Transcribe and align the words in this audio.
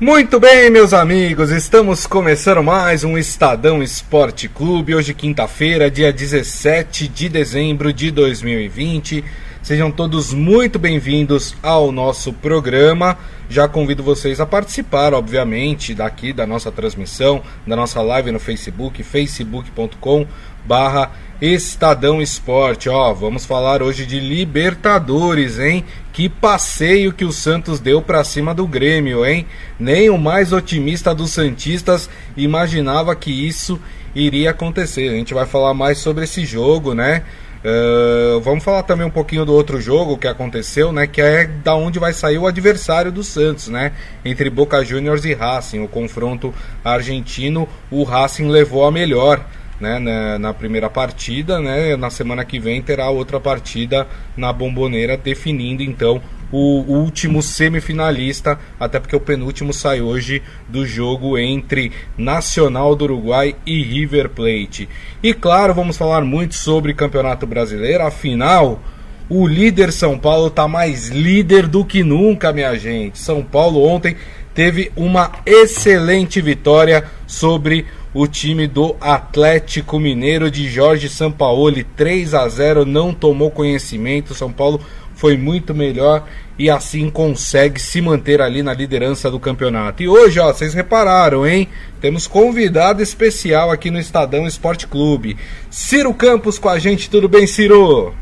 Muito 0.00 0.40
bem, 0.40 0.70
meus 0.70 0.92
amigos, 0.92 1.52
estamos 1.52 2.04
começando 2.04 2.64
mais 2.64 3.04
um 3.04 3.16
Estadão 3.16 3.80
Esporte 3.80 4.48
Clube. 4.48 4.92
Hoje, 4.92 5.14
quinta-feira, 5.14 5.88
dia 5.88 6.12
17 6.12 7.06
de 7.06 7.28
dezembro 7.28 7.92
de 7.92 8.10
2020. 8.10 9.24
Sejam 9.62 9.92
todos 9.92 10.34
muito 10.34 10.80
bem-vindos 10.80 11.54
ao 11.62 11.92
nosso 11.92 12.32
programa. 12.32 13.16
Já 13.48 13.68
convido 13.68 14.02
vocês 14.02 14.40
a 14.40 14.46
participar, 14.46 15.14
obviamente, 15.14 15.94
daqui 15.94 16.32
da 16.32 16.44
nossa 16.44 16.72
transmissão, 16.72 17.40
da 17.64 17.76
nossa 17.76 18.02
live 18.02 18.32
no 18.32 18.40
Facebook, 18.40 19.00
facebook.com 19.04 20.26
barra 20.64 21.10
Estadão 21.40 22.22
Esporte. 22.22 22.88
Ó, 22.88 23.12
vamos 23.12 23.44
falar 23.44 23.82
hoje 23.82 24.06
de 24.06 24.18
Libertadores, 24.20 25.58
hein? 25.58 25.84
Que 26.12 26.28
passeio 26.28 27.12
que 27.12 27.24
o 27.24 27.32
Santos 27.32 27.80
deu 27.80 28.00
para 28.00 28.24
cima 28.24 28.54
do 28.54 28.66
Grêmio, 28.66 29.26
hein? 29.26 29.46
Nem 29.78 30.08
o 30.10 30.16
mais 30.16 30.52
otimista 30.52 31.14
dos 31.14 31.32
Santistas 31.32 32.08
imaginava 32.36 33.14
que 33.16 33.30
isso 33.30 33.80
iria 34.14 34.50
acontecer. 34.50 35.08
A 35.08 35.14
gente 35.16 35.34
vai 35.34 35.44
falar 35.44 35.74
mais 35.74 35.98
sobre 35.98 36.24
esse 36.24 36.44
jogo, 36.44 36.94
né? 36.94 37.22
Uh, 37.64 38.40
vamos 38.40 38.62
falar 38.62 38.82
também 38.82 39.06
um 39.06 39.10
pouquinho 39.10 39.44
do 39.46 39.54
outro 39.54 39.80
jogo 39.80 40.18
que 40.18 40.28
aconteceu, 40.28 40.92
né? 40.92 41.06
Que 41.06 41.22
é 41.22 41.46
da 41.46 41.74
onde 41.74 41.98
vai 41.98 42.12
sair 42.12 42.36
o 42.36 42.46
adversário 42.46 43.10
do 43.10 43.24
Santos, 43.24 43.68
né? 43.68 43.92
Entre 44.22 44.50
Boca 44.50 44.84
Juniors 44.84 45.24
e 45.24 45.32
Racing, 45.32 45.80
o 45.80 45.88
confronto 45.88 46.54
argentino, 46.84 47.66
o 47.90 48.04
Racing 48.04 48.48
levou 48.48 48.84
a 48.84 48.92
melhor. 48.92 49.44
Né, 49.84 49.98
na, 49.98 50.38
na, 50.38 50.54
primeira 50.54 50.88
partida, 50.88 51.60
né, 51.60 51.94
na 51.94 52.08
semana 52.08 52.42
que 52.42 52.58
vem 52.58 52.80
terá 52.80 53.10
outra 53.10 53.38
partida 53.38 54.06
na 54.34 54.50
Bomboneira, 54.50 55.14
definindo 55.14 55.82
então 55.82 56.22
o 56.50 56.84
último 56.88 57.42
semifinalista, 57.42 58.58
até 58.80 58.98
porque 58.98 59.14
o 59.14 59.20
penúltimo 59.20 59.74
sai 59.74 60.00
hoje 60.00 60.42
do 60.66 60.86
jogo 60.86 61.36
entre 61.36 61.92
Nacional 62.16 62.96
do 62.96 63.04
Uruguai 63.04 63.54
e 63.66 63.82
River 63.82 64.30
Plate. 64.30 64.88
E 65.22 65.34
claro, 65.34 65.74
vamos 65.74 65.98
falar 65.98 66.22
muito 66.22 66.54
sobre 66.54 66.94
Campeonato 66.94 67.46
Brasileiro, 67.46 68.06
afinal, 68.06 68.80
o 69.28 69.46
líder 69.46 69.92
São 69.92 70.18
Paulo 70.18 70.46
está 70.46 70.66
mais 70.66 71.08
líder 71.08 71.66
do 71.66 71.84
que 71.84 72.02
nunca, 72.02 72.54
minha 72.54 72.74
gente. 72.74 73.18
São 73.18 73.42
Paulo 73.42 73.84
ontem 73.84 74.16
teve 74.54 74.90
uma 74.96 75.32
excelente 75.44 76.40
vitória 76.40 77.04
sobre 77.26 77.84
o 78.14 78.28
time 78.28 78.68
do 78.68 78.94
Atlético 79.00 79.98
Mineiro 79.98 80.48
de 80.48 80.70
Jorge 80.70 81.08
Sampaoli, 81.08 81.82
3 81.82 82.32
a 82.32 82.48
0, 82.48 82.86
não 82.86 83.12
tomou 83.12 83.50
conhecimento. 83.50 84.34
São 84.34 84.52
Paulo 84.52 84.80
foi 85.16 85.36
muito 85.36 85.74
melhor 85.74 86.24
e 86.56 86.70
assim 86.70 87.10
consegue 87.10 87.80
se 87.80 88.00
manter 88.00 88.40
ali 88.40 88.62
na 88.62 88.72
liderança 88.72 89.28
do 89.28 89.40
campeonato. 89.40 90.00
E 90.00 90.08
hoje, 90.08 90.38
ó, 90.38 90.52
vocês 90.52 90.72
repararam, 90.74 91.44
hein? 91.44 91.68
Temos 92.00 92.28
convidado 92.28 93.02
especial 93.02 93.72
aqui 93.72 93.90
no 93.90 93.98
Estadão 93.98 94.46
Esporte 94.46 94.86
Clube. 94.86 95.36
Ciro 95.68 96.14
Campos 96.14 96.56
com 96.56 96.68
a 96.68 96.78
gente, 96.78 97.10
tudo 97.10 97.28
bem, 97.28 97.48
Ciro? 97.48 98.14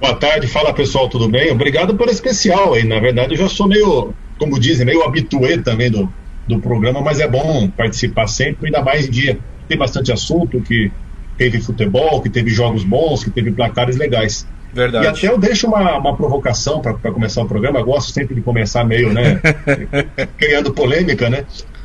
Boa 0.00 0.14
tarde, 0.14 0.46
fala 0.46 0.72
pessoal, 0.72 1.10
tudo 1.10 1.28
bem? 1.28 1.52
Obrigado 1.52 1.94
pelo 1.94 2.10
especial 2.10 2.72
aí. 2.72 2.84
Na 2.84 2.98
verdade, 2.98 3.34
eu 3.34 3.38
já 3.38 3.48
sou 3.50 3.68
meio, 3.68 4.14
como 4.38 4.58
dizem, 4.58 4.86
meio 4.86 5.02
habituê 5.02 5.58
também 5.58 5.90
do, 5.90 6.12
do 6.46 6.58
programa, 6.60 7.00
mas 7.00 7.20
é 7.20 7.28
bom 7.28 7.68
participar 7.68 8.26
sempre, 8.26 8.66
ainda 8.66 8.82
mais 8.82 9.06
em 9.06 9.10
dia. 9.10 9.38
Tem 9.68 9.78
bastante 9.78 10.12
assunto, 10.12 10.60
que 10.60 10.90
teve 11.36 11.60
futebol, 11.60 12.20
que 12.20 12.28
teve 12.28 12.50
jogos 12.50 12.84
bons, 12.84 13.24
que 13.24 13.30
teve 13.30 13.50
placares 13.52 13.96
legais. 13.96 14.46
Verdade. 14.72 15.04
E 15.04 15.08
até 15.08 15.28
eu 15.28 15.38
deixo 15.38 15.66
uma, 15.66 15.98
uma 15.98 16.16
provocação 16.16 16.80
para 16.80 16.94
começar 17.12 17.42
o 17.42 17.46
programa. 17.46 17.80
Eu 17.80 17.84
gosto 17.84 18.12
sempre 18.12 18.34
de 18.34 18.40
começar 18.40 18.84
meio, 18.84 19.12
né? 19.12 19.40
criando 20.38 20.72
polêmica, 20.72 21.28
né? 21.28 21.44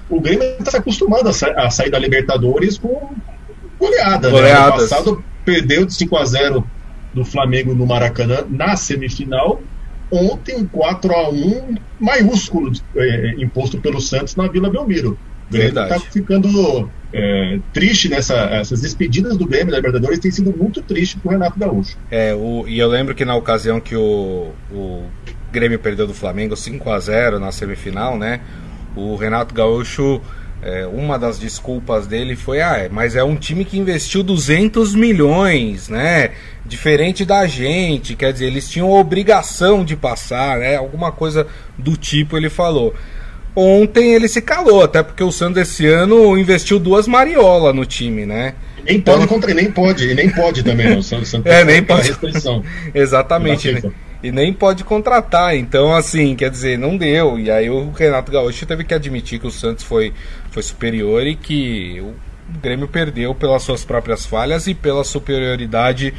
O 0.10 0.22
Grêmio 0.22 0.44
está 0.60 0.72
se 0.72 0.78
acostumado 0.78 1.28
a, 1.28 1.34
sa 1.34 1.52
a, 1.52 1.70
sair 1.70 1.90
da 1.90 2.00
Libertadores 2.00 2.78
com 2.78 3.14
goleada. 3.78 4.32
Né? 4.32 4.52
Ano 4.52 4.72
passado 4.72 5.24
perdeu 5.44 5.86
de 5.86 5.94
5 5.94 6.18
a 6.18 6.26
0 6.26 6.68
do 7.14 7.26
Flamengo 7.26 7.76
no 7.76 7.86
Maracanã 7.86 8.46
na 8.50 8.78
semifinal. 8.78 9.62
Ontem, 10.12 10.66
4 10.66 11.14
a 11.14 11.30
1 11.30 11.76
maiúsculo 12.00 12.72
é, 12.96 13.36
imposto 13.38 13.80
pelo 13.80 14.00
Santos 14.00 14.36
na 14.36 14.48
Vila 14.48 14.70
Belmiro. 14.70 15.18
O 15.50 15.54
Grêmio 15.54 15.82
está 15.82 16.00
ficando 16.00 16.90
é, 17.14 17.60
triste 17.74 18.10
nessa. 18.10 18.36
Essas 18.36 18.82
despedidas 18.82 19.38
do 19.38 19.46
Grêmio 19.46 19.72
da 19.72 19.78
Libertadores 19.78 20.20
tem 20.20 20.32
sido 20.32 20.56
muito 20.56 20.82
triste 20.82 21.18
pro 21.18 21.32
Renato 21.32 21.58
Gaúcho. 21.58 21.98
É, 22.12 22.34
o, 22.34 22.68
e 22.68 22.78
eu 22.80 22.88
lembro 22.88 23.16
que 23.16 23.24
na 23.24 23.36
ocasião 23.36 23.80
que 23.80 23.96
o, 23.96 24.52
o 24.72 25.04
Grêmio 25.52 25.80
perdeu 25.80 26.06
do 26.06 26.14
Flamengo 26.14 26.56
5 26.56 26.90
a 26.90 27.00
0 27.00 27.40
na 27.40 27.52
semifinal, 27.52 28.18
né? 28.18 28.42
O 28.96 29.16
Renato 29.16 29.54
Gaúcho. 29.54 30.22
É, 30.62 30.88
uma 30.88 31.20
das 31.20 31.38
desculpas 31.38 32.08
dele 32.08 32.36
foi: 32.36 32.62
ah, 32.62 32.78
é, 32.78 32.90
mas 32.90 33.16
é 33.16 33.24
um 33.24 33.36
time 33.36 33.64
que 33.64 33.78
investiu 33.78 34.24
200 34.24 34.96
milhões, 34.96 35.88
né? 35.88 36.32
Diferente 36.66 37.24
da 37.24 37.46
gente, 37.46 38.16
quer 38.16 38.34
dizer, 38.34 38.48
eles 38.48 38.70
tinham 38.70 38.92
obrigação 38.92 39.86
de 39.86 39.96
passar, 39.96 40.58
né? 40.60 40.76
Alguma 40.76 41.12
coisa 41.12 41.48
do 41.78 41.96
tipo 41.96 42.36
ele 42.36 42.50
falou. 42.50 42.94
Ontem 43.60 44.14
ele 44.14 44.28
se 44.28 44.40
calou, 44.40 44.84
até 44.84 45.02
porque 45.02 45.24
o 45.24 45.32
Santos 45.32 45.60
esse 45.60 45.88
ano 45.88 46.38
investiu 46.38 46.78
duas 46.78 47.08
Mariola 47.08 47.74
no 47.74 47.86
time, 47.86 48.24
né? 48.24 48.54
Nem 48.86 49.02
pode 49.02 49.24
então... 49.24 49.28
contra, 49.28 49.54
nem 49.54 49.72
pode, 49.72 50.10
e 50.10 50.14
nem 50.14 50.30
pode 50.30 50.64
também, 50.64 50.92
não. 50.92 51.00
O 51.00 51.04
Santos, 51.04 51.30
Santos 51.30 51.50
é, 51.52 51.64
nem 51.64 51.84
pode. 51.84 52.08
restrição. 52.08 52.64
Exatamente. 52.94 53.72
Né? 53.72 53.82
E 54.22 54.32
nem 54.32 54.52
pode 54.52 54.84
contratar, 54.84 55.56
então 55.56 55.94
assim, 55.94 56.36
quer 56.36 56.50
dizer, 56.50 56.78
não 56.78 56.98
deu. 56.98 57.40
E 57.40 57.52
aí 57.52 57.70
o 57.70 57.92
Renato 57.92 58.32
Gaúcho 58.32 58.66
teve 58.66 58.84
que 58.84 58.94
admitir 58.94 59.40
que 59.40 59.48
o 59.48 59.52
Santos 59.52 59.84
foi, 59.84 60.14
foi 60.58 60.64
superior 60.64 61.28
e 61.28 61.36
que 61.36 62.02
o 62.02 62.16
Grêmio 62.60 62.88
perdeu 62.88 63.36
pelas 63.36 63.62
suas 63.62 63.86
próprias 63.86 64.26
falhas 64.26 64.66
e 64.66 64.74
pela 64.74 65.04
superioridade 65.04 66.14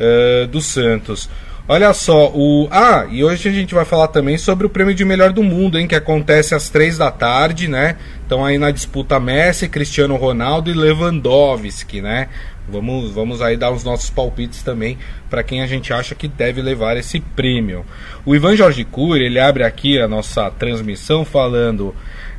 uh, 0.00 0.46
do 0.46 0.62
Santos. 0.62 1.28
Olha 1.68 1.92
só, 1.92 2.30
o. 2.34 2.68
Ah, 2.70 3.06
e 3.10 3.22
hoje 3.22 3.48
a 3.48 3.52
gente 3.52 3.74
vai 3.74 3.84
falar 3.84 4.08
também 4.08 4.38
sobre 4.38 4.66
o 4.66 4.70
prêmio 4.70 4.94
de 4.94 5.04
melhor 5.04 5.32
do 5.32 5.42
mundo, 5.42 5.78
hein? 5.78 5.86
Que 5.86 5.94
acontece 5.94 6.54
às 6.54 6.70
três 6.70 6.98
da 6.98 7.10
tarde, 7.10 7.68
né? 7.68 7.96
Então 8.26 8.44
aí 8.44 8.58
na 8.58 8.70
disputa 8.70 9.20
Messi, 9.20 9.68
Cristiano 9.68 10.16
Ronaldo 10.16 10.70
e 10.70 10.74
Lewandowski, 10.74 12.00
né? 12.00 12.28
Vamos, 12.68 13.10
vamos 13.10 13.42
aí 13.42 13.56
dar 13.56 13.70
os 13.70 13.84
nossos 13.84 14.08
palpites 14.08 14.62
também 14.62 14.96
para 15.28 15.42
quem 15.42 15.62
a 15.62 15.66
gente 15.66 15.92
acha 15.92 16.14
que 16.14 16.26
deve 16.26 16.62
levar 16.62 16.96
esse 16.96 17.20
prêmio. 17.20 17.84
O 18.24 18.34
Ivan 18.34 18.56
Jorge 18.56 18.84
Cury, 18.84 19.24
ele 19.24 19.38
abre 19.38 19.64
aqui 19.64 20.00
a 20.00 20.08
nossa 20.08 20.50
transmissão 20.50 21.24
falando 21.24 21.94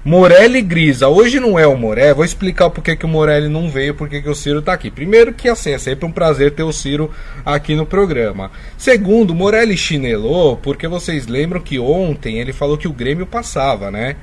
Morelli 0.05 0.61
Grisa. 0.61 1.07
Hoje 1.07 1.39
não 1.39 1.57
é 1.57 1.65
o 1.65 1.77
Morelli. 1.77 2.13
Vou 2.13 2.25
explicar 2.25 2.69
porque 2.69 2.95
que 2.95 3.05
o 3.05 3.09
Morelli 3.09 3.47
não 3.47 3.69
veio, 3.69 3.95
porque 3.95 4.21
que 4.21 4.29
o 4.29 4.35
Ciro 4.35 4.59
está 4.59 4.73
aqui. 4.73 4.91
Primeiro 4.91 5.33
que 5.33 5.47
assim, 5.47 5.71
é 5.71 5.77
sempre 5.77 6.05
um 6.05 6.11
prazer 6.11 6.51
ter 6.51 6.63
o 6.63 6.73
Ciro 6.73 7.09
aqui 7.45 7.73
no 7.73 7.85
programa. 7.85 8.51
Segundo, 8.77 9.33
Morelli 9.33 9.77
chinelou, 9.77 10.57
porque 10.57 10.87
vocês 10.87 11.27
lembram 11.27 11.61
que 11.61 11.79
ontem 11.79 12.39
ele 12.39 12.51
falou 12.51 12.77
que 12.77 12.87
o 12.87 12.93
Grêmio 12.93 13.25
passava, 13.25 13.89
né? 13.89 14.17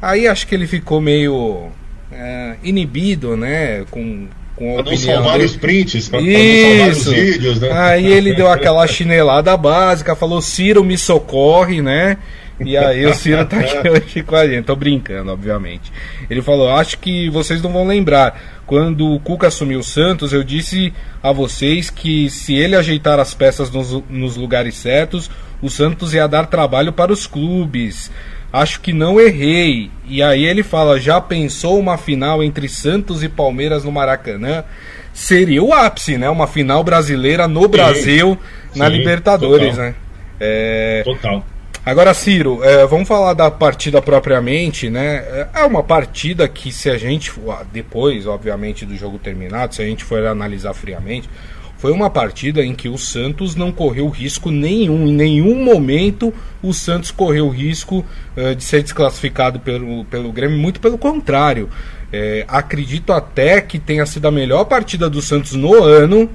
Aí 0.00 0.26
acho 0.26 0.46
que 0.46 0.54
ele 0.54 0.66
ficou 0.66 1.00
meio 1.00 1.68
é, 2.10 2.54
inibido, 2.62 3.36
né? 3.36 3.84
Com, 3.90 4.26
com 4.56 4.78
a 4.78 4.82
pra 4.82 4.92
não 4.92 4.98
salvar 4.98 5.32
dele. 5.34 5.44
os 5.44 5.56
prints, 5.56 6.08
pra, 6.08 6.20
Isso. 6.20 6.30
pra 6.30 6.86
não 6.86 6.94
salvar 6.94 7.18
os 7.18 7.32
vídeos, 7.32 7.60
né? 7.60 7.72
Aí 7.72 8.06
ele 8.06 8.34
deu 8.34 8.48
aquela 8.52 8.86
chinelada 8.86 9.54
básica, 9.54 10.16
falou 10.16 10.40
Ciro 10.40 10.82
me 10.82 10.96
socorre, 10.96 11.82
né? 11.82 12.16
E 12.64 12.76
aí 12.76 13.06
o 13.06 13.14
Ciro 13.14 13.44
tá 13.44 13.58
aqui 13.58 13.76
hoje 13.88 14.22
com 14.22 14.36
a 14.36 14.46
gente. 14.46 14.64
Tô 14.64 14.74
brincando, 14.76 15.30
obviamente. 15.30 15.92
Ele 16.28 16.42
falou: 16.42 16.70
Acho 16.70 16.98
que 16.98 17.28
vocês 17.30 17.62
não 17.62 17.72
vão 17.72 17.86
lembrar. 17.86 18.40
Quando 18.66 19.12
o 19.12 19.20
Cuca 19.20 19.48
assumiu 19.48 19.80
o 19.80 19.84
Santos, 19.84 20.32
eu 20.32 20.42
disse 20.42 20.92
a 21.22 21.30
vocês 21.32 21.90
que 21.90 22.30
se 22.30 22.54
ele 22.54 22.74
ajeitar 22.74 23.20
as 23.20 23.34
peças 23.34 23.70
nos, 23.70 24.02
nos 24.08 24.36
lugares 24.36 24.74
certos, 24.74 25.30
o 25.60 25.68
Santos 25.68 26.14
ia 26.14 26.26
dar 26.26 26.46
trabalho 26.46 26.92
para 26.92 27.12
os 27.12 27.26
clubes. 27.26 28.10
Acho 28.52 28.80
que 28.80 28.92
não 28.92 29.20
errei. 29.20 29.90
E 30.06 30.22
aí 30.22 30.44
ele 30.44 30.62
fala: 30.62 31.00
já 31.00 31.20
pensou 31.20 31.78
uma 31.78 31.98
final 31.98 32.42
entre 32.42 32.68
Santos 32.68 33.22
e 33.22 33.28
Palmeiras 33.28 33.84
no 33.84 33.92
Maracanã? 33.92 34.64
Seria 35.12 35.62
o 35.62 35.72
ápice, 35.72 36.16
né? 36.16 36.28
Uma 36.28 36.46
final 36.46 36.82
brasileira 36.82 37.46
no 37.46 37.68
Brasil, 37.68 38.38
sim, 38.72 38.78
na 38.78 38.86
sim, 38.86 38.96
Libertadores, 38.96 39.70
total. 39.70 39.84
né? 39.84 39.94
É... 40.40 41.02
Total. 41.04 41.44
Agora, 41.86 42.14
Ciro, 42.14 42.64
é, 42.64 42.86
vamos 42.86 43.06
falar 43.06 43.34
da 43.34 43.50
partida 43.50 44.00
propriamente, 44.00 44.88
né? 44.88 45.48
É 45.52 45.64
uma 45.66 45.82
partida 45.82 46.48
que, 46.48 46.72
se 46.72 46.88
a 46.88 46.96
gente, 46.96 47.30
depois, 47.70 48.26
obviamente, 48.26 48.86
do 48.86 48.96
jogo 48.96 49.18
terminado, 49.18 49.74
se 49.74 49.82
a 49.82 49.84
gente 49.84 50.02
for 50.02 50.24
analisar 50.24 50.72
friamente, 50.72 51.28
foi 51.76 51.92
uma 51.92 52.08
partida 52.08 52.64
em 52.64 52.74
que 52.74 52.88
o 52.88 52.96
Santos 52.96 53.54
não 53.54 53.70
correu 53.70 54.08
risco 54.08 54.50
nenhum. 54.50 55.06
Em 55.06 55.12
nenhum 55.12 55.62
momento 55.62 56.32
o 56.62 56.72
Santos 56.72 57.10
correu 57.10 57.50
risco 57.50 58.02
uh, 58.34 58.54
de 58.54 58.64
ser 58.64 58.82
desclassificado 58.82 59.60
pelo, 59.60 60.06
pelo 60.06 60.32
Grêmio, 60.32 60.56
muito 60.56 60.80
pelo 60.80 60.96
contrário. 60.96 61.68
É, 62.10 62.46
acredito 62.48 63.12
até 63.12 63.60
que 63.60 63.78
tenha 63.78 64.06
sido 64.06 64.26
a 64.26 64.30
melhor 64.30 64.64
partida 64.64 65.10
do 65.10 65.20
Santos 65.20 65.52
no 65.52 65.74
ano 65.74 66.30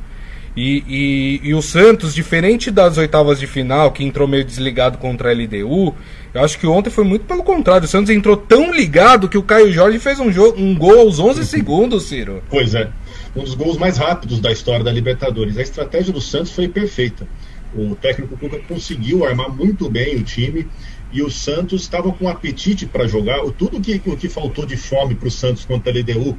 E, 0.61 0.83
e, 0.89 1.39
e, 1.47 1.53
o 1.53 1.61
Santos, 1.61 2.13
diferente 2.13 2.69
das 2.69 2.97
oitavas 2.97 3.39
de 3.39 3.47
final, 3.47 3.93
que 3.93 4.03
entrou 4.03 4.27
meio 4.27 4.43
desligado 4.43 4.97
contra 4.97 5.29
a 5.29 5.33
LDU, 5.33 5.95
eu 6.33 6.43
acho 6.43 6.59
que 6.59 6.67
ontem 6.67 6.89
foi 6.89 7.05
muito 7.05 7.23
pelo 7.23 7.43
contrário. 7.43 7.85
O 7.85 7.87
Santos 7.87 8.09
entrou 8.09 8.35
tão 8.35 8.69
ligado 8.73 9.29
que 9.29 9.37
o 9.37 9.41
Caio 9.41 9.71
Jorge 9.71 9.99
fez 9.99 10.19
um, 10.19 10.29
jogo, 10.29 10.59
um 10.59 10.77
gol 10.77 10.99
aos 10.99 11.17
11 11.17 11.45
segundos, 11.45 12.03
Ciro. 12.03 12.43
Pois 12.49 12.75
é. 12.75 12.89
Um 13.33 13.41
dos 13.41 13.55
gols 13.55 13.77
mais 13.77 13.95
rápidos 13.95 14.41
da 14.41 14.51
história 14.51 14.83
da 14.83 14.91
Libertadores. 14.91 15.57
A 15.57 15.61
estratégia 15.61 16.11
do 16.11 16.19
Santos 16.19 16.51
foi 16.51 16.67
perfeita. 16.67 17.25
O 17.73 17.95
técnico 17.95 18.35
Cuca 18.35 18.59
conseguiu 18.67 19.25
armar 19.25 19.49
muito 19.49 19.89
bem 19.89 20.17
o 20.17 20.23
time 20.23 20.67
e 21.13 21.21
o 21.21 21.31
Santos 21.31 21.83
estava 21.83 22.11
com 22.11 22.27
apetite 22.27 22.85
para 22.85 23.07
jogar. 23.07 23.39
Tudo 23.57 23.79
que, 23.79 24.01
o 24.05 24.17
que 24.17 24.27
faltou 24.27 24.65
de 24.65 24.75
fome 24.75 25.15
para 25.15 25.29
o 25.29 25.31
Santos 25.31 25.63
contra 25.63 25.89
a 25.89 25.95
LDU 25.95 26.37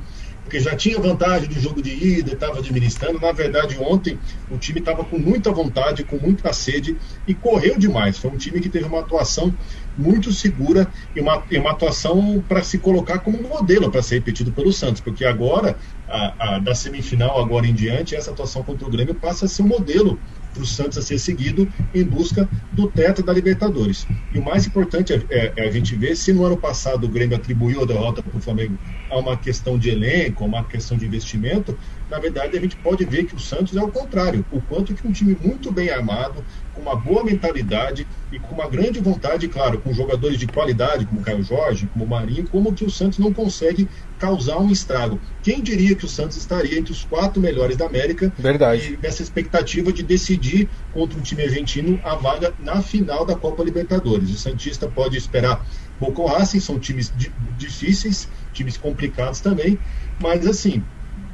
porque 0.51 0.59
já 0.59 0.75
tinha 0.75 0.99
vantagem 0.99 1.49
do 1.49 1.61
jogo 1.61 1.81
de 1.81 1.91
ida, 1.91 2.33
estava 2.33 2.59
administrando. 2.59 3.21
Na 3.21 3.31
verdade, 3.31 3.79
ontem 3.79 4.19
o 4.51 4.59
time 4.59 4.81
estava 4.81 5.05
com 5.05 5.17
muita 5.17 5.53
vontade, 5.53 6.03
com 6.03 6.17
muita 6.17 6.53
sede 6.53 6.97
e 7.25 7.33
correu 7.33 7.79
demais. 7.79 8.19
Foi 8.19 8.33
um 8.33 8.37
time 8.37 8.59
que 8.59 8.69
teve 8.69 8.85
uma 8.87 8.99
atuação 8.99 9.55
muito 9.97 10.33
segura 10.33 10.89
e 11.15 11.21
uma, 11.21 11.45
e 11.49 11.57
uma 11.57 11.71
atuação 11.71 12.43
para 12.49 12.65
se 12.65 12.79
colocar 12.79 13.21
como 13.21 13.41
modelo 13.41 13.93
para 13.93 14.03
ser 14.03 14.17
repetido 14.17 14.51
pelo 14.51 14.73
Santos, 14.73 15.01
porque 15.01 15.25
agora, 15.25 15.77
a, 16.09 16.57
a, 16.57 16.59
da 16.59 16.75
semifinal 16.75 17.41
agora 17.41 17.65
em 17.65 17.75
diante, 17.75 18.17
essa 18.17 18.33
atuação 18.33 18.65
contra 18.65 18.85
o 18.85 18.91
Grêmio 18.91 19.15
passa 19.15 19.45
a 19.45 19.49
ser 19.49 19.63
um 19.63 19.69
modelo 19.69 20.19
para 20.51 20.63
o 20.63 20.67
Santos 20.67 20.99
a 20.99 21.03
ser 21.03 21.19
seguido 21.19 21.69
em 21.95 22.05
busca 22.05 22.49
do 22.73 22.91
teto 22.91 23.23
da 23.23 23.33
Libertadores. 23.33 24.07
E 24.33 24.39
o 24.39 24.45
mais 24.45 24.67
importante 24.67 25.13
é, 25.13 25.25
é, 25.31 25.53
é 25.57 25.69
a 25.69 25.71
gente 25.71 25.95
ver 25.97 26.17
se 26.17 26.33
no 26.33 26.45
ano 26.45 26.57
passado 26.57 27.05
o 27.05 27.09
Grêmio 27.09 27.37
atribuiu 27.37 27.83
a 27.83 27.87
derrota 27.87 28.23
para 28.23 28.37
o 28.37 28.41
Flamengo 28.41 28.79
a 29.09 29.19
uma 29.19 29.37
questão 29.37 29.79
de 29.79 29.91
elenco, 29.91 30.45
a 30.45 30.47
uma 30.47 30.65
questão 30.65 30.97
de 30.97 31.07
investimento, 31.07 31.77
na 32.11 32.19
verdade 32.19 32.57
a 32.57 32.61
gente 32.61 32.77
pode 32.77 33.05
ver 33.05 33.25
que 33.25 33.35
o 33.35 33.39
Santos 33.39 33.77
é 33.77 33.83
o 33.83 33.89
contrário, 33.89 34.45
o 34.51 34.61
quanto 34.61 34.95
que 34.95 35.07
um 35.07 35.13
time 35.13 35.37
muito 35.41 35.71
bem 35.71 35.91
armado, 35.91 36.45
com 36.75 36.83
uma 36.83 36.97
boa 36.97 37.23
mentalidade 37.23 38.07
e 38.33 38.39
com 38.39 38.55
uma 38.55 38.69
grande 38.69 39.01
vontade, 39.01 39.47
claro, 39.49 39.79
com 39.79 39.93
jogadores 39.93 40.39
de 40.39 40.47
qualidade, 40.47 41.07
como 41.07 41.21
o 41.21 41.25
Caio 41.25 41.43
Jorge, 41.43 41.89
como 41.93 42.05
o 42.05 42.09
Marinho, 42.09 42.49
como 42.49 42.73
que 42.73 42.85
o 42.85 42.91
Santos 42.91 43.19
não 43.19 43.33
consegue 43.33 43.89
causar 44.19 44.59
um 44.59 44.71
estrago. 44.71 45.21
Quem 45.43 45.63
diria 45.63 45.95
que 45.95 46.05
o 46.05 46.09
Santos 46.09 46.37
estaria 46.37 46.79
entre 46.79 46.93
os 46.93 47.05
quatro 47.05 47.41
melhores 47.41 47.77
da 47.77 47.87
América? 47.87 48.33
Verdade. 48.37 48.95
E 48.95 48.97
nessa 49.03 49.23
expectativa 49.23 49.93
de 49.93 50.03
decidir 50.03 50.69
contra 50.93 51.19
um 51.19 51.23
time 51.23 51.43
argentino 51.43 52.01
a 52.05 52.15
vaga 52.15 52.53
na 52.59 52.83
final 52.83 53.25
da 53.25 53.35
Copa 53.37 53.63
Libertadores. 53.63 54.31
O 54.31 54.39
Santista 54.39 54.89
pode 54.89 55.17
esperar 55.17 55.65
Boca 56.01 56.27
Racing, 56.27 56.61
são 56.61 56.79
times 56.79 57.13
difíceis, 57.59 58.27
times 58.53 58.79
complicados 58.79 59.41
também, 59.41 59.79
mas 60.19 60.47
assim, 60.47 60.83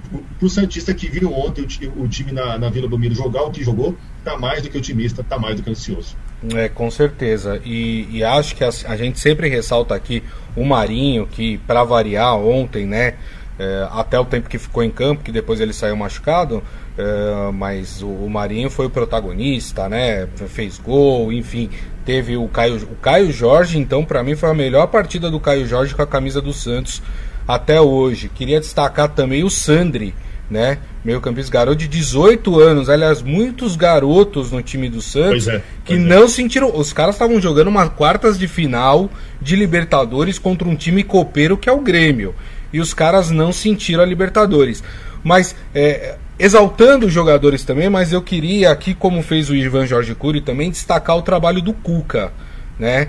para 0.07 0.47
o 0.47 0.51
Santista 0.51 0.95
que 0.95 1.09
viu 1.09 1.33
ontem 1.33 1.63
o, 1.63 2.03
o 2.03 2.09
time 2.09 2.33
na, 2.33 2.59
na, 2.59 2.69
Vila 2.71 2.89
Belmiro 2.89 3.15
jogar 3.15 3.43
o 3.43 3.51
que 3.51 3.63
jogou, 3.63 3.97
está 4.19 4.39
mais 4.39 4.63
do 4.63 4.69
que 4.69 4.79
otimista, 4.79 5.23
está 5.23 5.39
mais 5.39 5.57
do 5.57 5.63
que 5.63 5.71
ansioso. 5.71 6.17
É, 6.55 6.69
com 6.69 6.91
certeza. 6.91 7.61
E, 7.65 8.09
e 8.11 8.25
acho 8.25 8.55
que 8.55 8.65
a, 8.65 8.69
a, 8.69 8.97
gente 8.97 9.19
sempre 9.19 9.49
ressalta 9.49 9.95
aqui 9.95 10.23
o 10.55 10.65
Marinho, 10.65 11.27
que 11.27 11.59
para 11.59 11.85
variar 11.85 12.37
ontem, 12.37 12.87
né? 12.87 13.15
É, 13.59 13.89
até 13.91 14.21
o 14.21 14.25
tempo 14.25 14.51
que 14.51 14.59
ficou 14.59 14.83
em 14.83 14.91
campo, 14.91 15.23
que 15.23 15.33
depois 15.33 15.61
ele 15.61 15.73
saiu 15.73 15.97
machucado, 15.97 16.63
é, 16.99 17.51
mas 17.53 18.03
o, 18.03 18.07
o, 18.07 18.29
Marinho 18.29 18.69
foi 18.69 18.85
o 18.85 18.91
protagonista, 18.91 19.89
né? 19.89 20.29
Fez 20.49 20.79
gol, 20.79 21.33
enfim, 21.33 21.71
teve 22.05 22.37
o 22.37 22.47
Caio, 22.49 22.77
o 22.85 22.97
Caio 22.97 23.33
Jorge, 23.33 23.79
então 23.79 24.05
para 24.05 24.23
mim 24.23 24.37
foi 24.37 24.51
a 24.51 24.55
melhor 24.55 24.87
partida 24.89 25.31
do 25.31 25.41
Caio 25.41 25.67
Jorge 25.67 25.95
com 25.95 26.03
a 26.03 26.07
camisa 26.07 26.43
do 26.43 26.53
Santos 26.53 27.03
até 27.47 27.81
hoje. 27.81 28.29
Queria 28.29 28.61
destacar 28.61 29.09
também 29.09 29.45
o 29.45 29.51
Sandri, 29.51 30.15
né? 30.51 30.79
Meio 31.05 31.21
campista 31.21 31.53
garoto 31.53 31.77
de 31.77 31.89
18 31.89 32.61
anos. 32.61 32.89
Aliás, 32.89 33.23
muitos 33.23 33.77
garotos 33.77 34.51
no 34.51 34.63
time 34.63 34.89
do 34.89 35.01
Santos 35.01 35.47
é, 35.49 35.63
que 35.85 35.95
é. 35.95 35.99
não 35.99 36.29
sentiram. 36.29 36.75
Os 36.75 36.93
caras 36.93 37.15
estavam 37.15 37.41
jogando 37.41 37.69
uma 37.69 37.89
quartas 37.89 38.39
de 38.39 38.49
final 38.49 39.11
de 39.41 39.55
Libertadores 39.55 40.39
contra 40.39 40.69
um 40.69 40.77
time 40.77 41.03
copeiro 41.03 41.57
que 41.57 41.69
é 41.69 41.73
o 41.73 41.81
Grêmio. 41.81 42.35
E 42.73 42.81
os 42.81 42.93
caras 42.93 43.31
não 43.31 43.53
sentiram 43.53 44.03
a 44.03 44.07
Libertadores. 44.07 44.83
Mas 45.23 45.55
é, 45.75 46.17
exaltando 46.39 47.07
os 47.07 47.13
jogadores 47.13 47.65
também, 47.65 47.89
mas 47.89 48.13
eu 48.13 48.23
queria 48.23 48.71
aqui, 48.71 48.95
como 48.95 49.23
fez 49.23 49.49
o 49.49 49.55
Ivan 49.55 49.87
Jorge 49.87 50.15
Cury, 50.15 50.41
também 50.41 50.71
destacar 50.71 51.17
o 51.17 51.23
trabalho 51.23 51.63
do 51.63 51.73
Cuca, 51.73 52.33
né? 52.79 53.09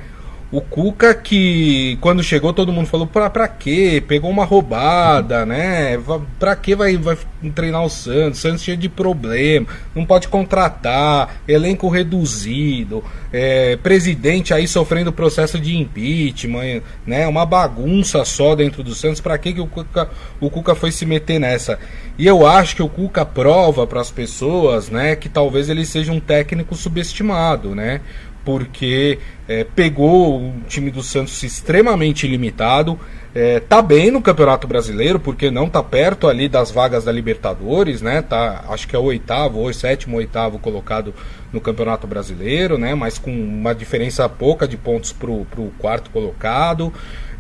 O 0.49 0.61
Cuca 0.61 1.13
que 1.13 1.97
quando 1.99 2.23
chegou 2.23 2.53
todo 2.53 2.71
mundo 2.71 2.87
falou 2.87 3.05
pra, 3.05 3.29
pra 3.29 3.49
quê? 3.49 4.01
Pegou 4.07 4.29
uma 4.29 4.45
roubada, 4.45 5.45
né? 5.45 5.99
Pra 6.39 6.55
que 6.55 6.73
vai, 6.73 6.95
vai 6.95 7.17
treinar 7.53 7.83
o 7.83 7.89
Santos? 7.89 8.39
Santos 8.39 8.63
cheio 8.63 8.77
de 8.77 8.87
problema, 8.87 9.67
não 9.93 10.05
pode 10.05 10.29
contratar, 10.29 11.41
elenco 11.45 11.89
reduzido, 11.89 13.03
é, 13.33 13.75
presidente 13.75 14.53
aí 14.53 14.69
sofrendo 14.69 15.11
processo 15.11 15.59
de 15.59 15.75
impeachment, 15.75 16.81
né? 17.05 17.27
Uma 17.27 17.45
bagunça 17.45 18.23
só 18.23 18.55
dentro 18.55 18.81
do 18.81 18.95
Santos. 18.95 19.19
Pra 19.19 19.37
que, 19.37 19.51
que 19.51 19.59
o, 19.59 19.67
Cuca, 19.67 20.09
o 20.39 20.49
Cuca 20.49 20.75
foi 20.75 20.93
se 20.93 21.05
meter 21.05 21.39
nessa? 21.39 21.77
E 22.17 22.25
eu 22.25 22.47
acho 22.47 22.75
que 22.75 22.81
o 22.81 22.89
Cuca 22.89 23.25
prova 23.25 23.85
para 23.85 24.01
as 24.01 24.09
pessoas, 24.09 24.89
né, 24.89 25.15
que 25.15 25.29
talvez 25.29 25.69
ele 25.69 25.85
seja 25.85 26.11
um 26.11 26.19
técnico 26.19 26.73
subestimado, 26.73 27.75
né? 27.75 28.01
Porque 28.47 29.19
é, 29.45 29.65
pegou 29.65 30.39
o 30.39 30.53
time 30.69 30.89
do 30.89 31.03
Santos 31.03 31.43
extremamente 31.43 32.25
limitado. 32.25 32.97
É, 33.35 33.59
tá 33.59 33.81
bem 33.81 34.09
no 34.09 34.21
Campeonato 34.21 34.65
Brasileiro, 34.65 35.19
porque 35.19 35.51
não 35.51 35.69
tá 35.69 35.83
perto 35.83 36.29
ali 36.29 36.47
das 36.47 36.71
vagas 36.71 37.03
da 37.03 37.11
Libertadores, 37.11 38.01
né? 38.01 38.21
Tá, 38.21 38.63
acho 38.69 38.87
que 38.87 38.95
é 38.95 38.99
o 38.99 39.03
oitavo, 39.03 39.59
ou 39.59 39.73
sétimo, 39.73 40.15
oitavo 40.15 40.59
colocado 40.59 41.13
no 41.51 41.59
Campeonato 41.59 42.07
Brasileiro, 42.07 42.77
né? 42.77 42.95
Mas 42.95 43.17
com 43.17 43.31
uma 43.31 43.75
diferença 43.75 44.29
pouca 44.29 44.65
de 44.65 44.77
pontos 44.77 45.11
pro, 45.11 45.43
pro 45.51 45.65
quarto 45.77 46.09
colocado. 46.11 46.93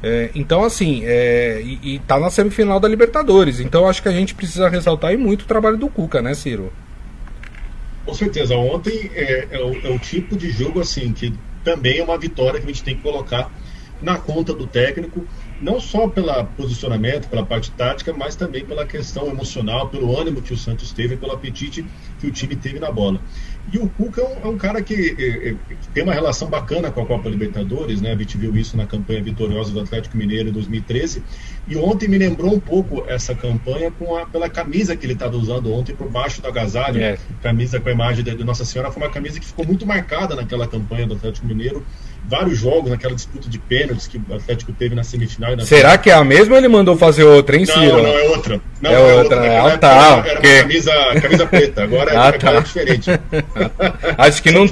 É, 0.03 0.29
então, 0.35 0.65
assim, 0.65 1.03
é, 1.05 1.61
e, 1.63 1.95
e 1.95 1.99
tá 1.99 2.19
na 2.19 2.29
semifinal 2.29 2.81
da 2.81 2.87
Libertadores. 2.89 3.61
Então, 3.61 3.87
acho 3.87 4.03
que 4.03 4.09
a 4.09 4.11
gente 4.13 4.35
precisa 4.35 4.67
ressaltar 4.67 5.11
aí 5.11 5.17
muito 5.17 5.43
o 5.43 5.47
trabalho 5.47 5.77
do 5.77 5.87
Cuca, 5.87 6.21
né, 6.21 6.33
Ciro? 6.33 6.69
Com 8.07 8.13
certeza. 8.13 8.55
Ontem 8.55 9.11
é, 9.13 9.49
é, 9.51 9.59
o, 9.59 9.85
é, 9.85 9.89
o, 9.89 9.99
tipo 9.99 10.37
de 10.37 10.49
jogo 10.49 10.79
assim 10.79 11.11
que 11.11 11.33
também 11.61 11.99
é 11.99 12.03
uma 12.03 12.17
vitória 12.17 12.57
que 12.57 12.65
a 12.65 12.69
gente 12.69 12.81
tem 12.81 12.95
que 12.95 13.01
colocar 13.01 13.51
na 14.01 14.17
conta 14.17 14.53
do 14.53 14.65
técnico, 14.65 15.27
não 15.61 15.77
só 15.81 16.07
pelo 16.07 16.31
posicionamento, 16.55 17.27
pela 17.27 17.45
parte 17.45 17.69
tática, 17.71 18.13
mas 18.13 18.33
também 18.37 18.63
pela 18.63 18.85
questão 18.85 19.27
emocional, 19.27 19.89
pelo 19.89 20.17
ânimo 20.17 20.41
que 20.41 20.53
o 20.53 20.57
Santos 20.57 20.93
teve, 20.93 21.17
pelo 21.17 21.33
apetite 21.33 21.85
que 22.17 22.27
o 22.27 22.31
time 22.31 22.55
teve 22.55 22.79
na 22.79 22.91
bola. 22.91 23.19
E 23.71 23.77
o 23.77 23.89
Cuca 23.89 24.21
é 24.21 24.23
um, 24.23 24.47
é 24.47 24.47
um 24.47 24.57
cara 24.57 24.81
que, 24.81 25.15
é, 25.19 25.75
que, 25.75 25.87
tem 25.93 26.03
uma 26.03 26.13
relação 26.13 26.47
bacana 26.47 26.89
com 26.89 27.01
a 27.01 27.05
Copa 27.05 27.27
Libertadores, 27.27 28.01
né? 28.01 28.13
A 28.13 28.15
gente 28.15 28.37
viu 28.37 28.55
isso 28.55 28.77
na 28.77 28.85
campanha 28.85 29.21
vitoriosa 29.21 29.71
do 29.71 29.81
Atlético 29.81 30.15
Mineiro 30.15 30.49
em 30.49 30.51
2013. 30.53 31.21
E 31.67 31.75
ontem 31.75 32.07
me 32.07 32.17
lembrou 32.17 32.53
um 32.53 32.59
pouco 32.59 33.03
essa 33.07 33.35
campanha 33.35 33.91
com 33.91 34.15
a, 34.15 34.25
pela 34.25 34.49
camisa 34.49 34.95
que 34.95 35.05
ele 35.05 35.13
estava 35.13 35.35
usando 35.35 35.71
ontem 35.73 35.93
por 35.93 36.09
baixo 36.09 36.41
do 36.41 36.47
agasalho, 36.47 37.01
é. 37.01 37.17
camisa 37.41 37.79
com 37.79 37.89
a 37.89 37.91
imagem 37.91 38.23
de, 38.23 38.33
de 38.33 38.43
Nossa 38.43 38.63
Senhora. 38.63 38.89
Foi 38.91 39.03
uma 39.03 39.11
camisa 39.11 39.39
que 39.39 39.45
ficou 39.45 39.65
muito 39.65 39.85
marcada 39.85 40.35
naquela 40.35 40.65
campanha 40.65 41.05
do 41.05 41.15
Atlético 41.15 41.45
Mineiro 41.45 41.85
vários 42.27 42.59
jogos 42.59 42.91
naquela 42.91 43.15
disputa 43.15 43.49
de 43.49 43.57
pênaltis 43.57 44.07
que 44.07 44.17
o 44.17 44.35
Atlético 44.35 44.73
teve 44.73 44.93
na 44.93 45.03
semifinal. 45.03 45.55
Na 45.55 45.63
Será 45.63 45.91
final. 45.91 45.97
que 45.99 46.09
é 46.09 46.13
a 46.13 46.23
mesma 46.23 46.53
ou 46.53 46.59
ele 46.59 46.67
mandou 46.67 46.97
fazer 46.97 47.23
outra, 47.23 47.55
hein, 47.55 47.65
Ciro? 47.65 47.79
Não, 47.79 48.03
não, 48.03 48.09
é 48.09 48.23
outra. 48.29 48.61
Não, 48.81 48.91
é, 48.91 48.93
é 48.93 49.13
outra, 49.15 49.35
outra. 49.37 49.73
Ah, 49.73 49.77
tá. 49.77 50.23
Era, 50.25 50.39
uma 50.39 50.61
camisa, 50.61 50.91
camisa 51.21 51.45
preta, 51.45 51.83
agora, 51.83 52.11
é, 52.11 52.17
ah, 52.17 52.31
tá. 52.33 52.49
agora 52.49 52.57
é 52.57 52.61
diferente. 52.61 53.09
acho, 54.17 54.43
que 54.43 54.51
não, 54.51 54.65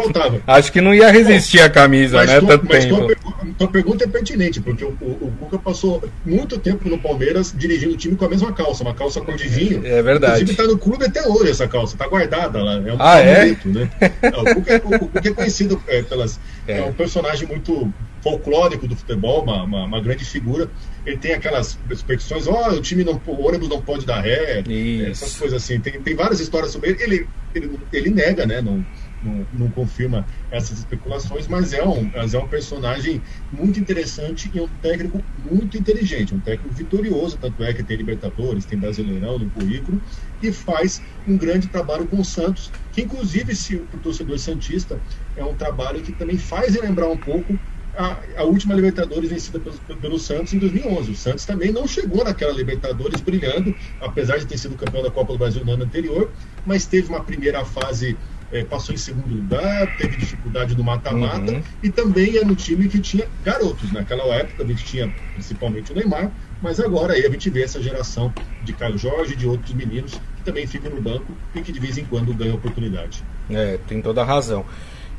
acho 0.46 0.72
que 0.72 0.82
não 0.82 0.94
ia 0.94 1.10
resistir 1.10 1.60
Bom, 1.60 1.66
a 1.66 1.70
camisa, 1.70 2.26
né? 2.26 2.40
Tu, 2.40 2.48
tanto 2.48 2.68
tempo. 2.68 3.35
Tua, 3.58 3.68
pergunta 3.68 4.04
é 4.04 4.08
pertinente, 4.08 4.60
porque 4.60 4.84
o, 4.84 4.90
o, 5.02 5.28
o 5.28 5.32
Cuca 5.40 5.58
passou 5.58 6.04
muito 6.26 6.58
tempo 6.60 6.90
no 6.90 6.98
Palmeiras 6.98 7.54
dirigindo 7.56 7.94
o 7.94 7.98
time 7.98 8.16
com 8.16 8.26
a 8.26 8.30
mesma 8.30 8.52
calça, 8.52 8.84
uma 8.84 8.94
calça 8.94 9.22
cor 9.22 9.36
de 9.36 9.48
vinho. 9.48 9.86
É 9.86 10.02
verdade. 10.02 10.44
Inclusive 10.44 10.58
tá 10.58 10.64
no 10.64 10.78
clube 10.78 11.06
até 11.06 11.28
hoje 11.28 11.52
essa 11.52 11.68
calça, 11.68 11.98
tá 11.98 12.08
guardada 12.08 12.62
lá. 12.62 12.74
É 12.74 12.94
um 12.94 12.98
ah, 13.00 13.20
é? 13.20 13.46
Bonito, 13.46 13.70
né? 13.70 13.90
o, 14.24 14.56
Cuca, 14.56 14.82
o, 14.84 14.96
o 14.96 15.00
Cuca 15.10 15.30
é 15.30 15.34
conhecido 15.34 15.82
é, 15.88 16.02
pelas. 16.02 16.40
É. 16.68 16.80
é 16.80 16.84
um 16.84 16.94
personagem 16.94 17.48
muito 17.48 17.94
folclórico 18.22 18.88
do 18.88 18.96
futebol, 18.96 19.44
uma, 19.44 19.64
uma, 19.64 19.84
uma, 19.86 20.02
grande 20.02 20.26
figura. 20.26 20.68
Ele 21.06 21.18
tem 21.18 21.34
aquelas 21.34 21.78
superstições, 21.96 22.48
ó, 22.48 22.72
oh, 22.72 22.74
o 22.74 22.82
time 22.82 23.04
não, 23.04 23.22
o 23.26 23.48
ônibus 23.48 23.70
não 23.70 23.80
pode 23.80 24.04
dar 24.04 24.20
ré, 24.20 24.64
Isso. 24.68 25.12
essas 25.12 25.38
coisas 25.38 25.64
assim. 25.64 25.80
Tem, 25.80 26.02
tem 26.02 26.16
várias 26.16 26.40
histórias 26.40 26.72
sobre 26.72 26.90
ele. 26.90 27.04
Ele, 27.04 27.28
ele, 27.54 27.80
ele 27.94 28.10
nega, 28.10 28.46
né? 28.46 28.62
Não, 28.62 28.84
não, 29.26 29.46
não, 29.54 29.70
confirma 29.70 30.26
essas 30.52 30.80
especulações, 30.80 31.48
mas 31.48 31.74
é 31.74 31.84
um, 31.84 32.10
mas 32.14 32.34
é 32.34 32.40
um 32.40 32.48
personagem 32.48 33.22
muito 33.52 33.80
interessante 33.80 34.50
e 34.54 34.62
um 34.62 34.68
técnico 34.82 35.22
muito 35.50 35.78
inteligente, 35.78 36.34
um 36.34 36.40
técnico 36.40 36.74
vitorioso, 36.74 37.38
tanto 37.38 37.64
é 37.64 37.74
que 37.74 37.84
tem 37.84 37.98
Libertadores, 37.98 38.66
tem 38.66 38.78
Brasileirão 38.78 39.40
no 39.40 39.50
currículo, 39.50 40.02
e 40.42 40.52
faz 40.52 41.02
um 41.28 41.38
grande 41.38 41.68
trabalho 41.68 42.06
com 42.06 42.20
o 42.20 42.26
Santos, 42.26 42.72
que 42.92 43.02
inclusive, 43.02 43.56
se 43.56 43.76
o 43.76 43.98
torcedor 44.02 44.38
Santista, 44.38 45.00
é 45.36 45.44
um 45.44 45.56
trabalho 45.56 46.02
que 46.02 46.12
também 46.12 46.38
faz 46.38 46.76
lembrar 46.76 47.10
um 47.10 47.18
pouco 47.18 47.58
a, 47.98 48.18
a 48.38 48.44
última 48.44 48.74
Libertadores 48.74 49.30
vencida 49.30 49.60
pelo, 49.60 49.78
pelo, 49.98 50.20
Santos 50.20 50.54
em 50.54 50.60
2011. 50.60 51.12
O 51.12 51.16
Santos 51.16 51.46
também 51.46 51.72
não 51.72 51.88
chegou 51.88 52.24
naquela 52.24 52.54
Libertadores 52.54 53.22
brilhando, 53.22 53.76
apesar 54.02 54.38
de 54.38 54.46
ter 54.46 54.58
sido 54.58 54.76
campeão 54.76 55.02
da 55.02 55.10
Copa 55.10 55.34
do 55.34 55.40
Brasil 55.40 55.64
no 55.64 55.72
ano 55.72 55.84
anterior, 55.84 56.32
mas 56.66 56.86
teve 56.86 57.08
uma 57.08 57.24
primeira 57.24 57.64
fase 57.64 58.18
é, 58.52 58.64
passou 58.64 58.94
em 58.94 58.98
segundo 58.98 59.34
lugar, 59.34 59.98
teve 59.98 60.18
dificuldade 60.18 60.76
no 60.78 60.84
mata-mata 60.84 61.52
uhum. 61.52 61.64
e 61.82 61.90
também 61.90 62.38
era 62.38 62.46
um 62.46 62.56
time 62.56 62.88
que 62.88 63.00
tinha 63.00 63.28
garotos. 63.44 63.92
Naquela 63.92 64.24
época 64.36 64.64
a 64.64 64.68
gente 64.68 64.86
tinha 64.86 65.14
principalmente 65.34 65.92
o 65.92 65.96
Neymar, 65.96 66.32
mas 66.62 66.80
agora 66.80 67.14
aí 67.14 67.26
a 67.26 67.30
gente 67.30 67.50
vê 67.50 67.64
essa 67.64 67.82
geração 67.82 68.34
de 68.64 68.74
Caio 68.74 68.98
Jorge 68.98 69.34
e 69.34 69.36
de 69.36 69.48
outros 69.48 69.74
meninos 69.74 70.14
que 70.38 70.44
também 70.44 70.66
ficam 70.66 70.92
no 70.92 71.02
banco 71.02 71.26
e 71.54 71.62
que 71.62 71.72
de 71.72 71.80
vez 71.80 71.98
em 71.98 72.06
quando 72.06 72.34
ganham 72.34 72.56
oportunidade. 72.56 73.24
É, 73.50 73.80
tem 73.88 74.02
toda 74.02 74.22
a 74.22 74.26
razão. 74.26 74.66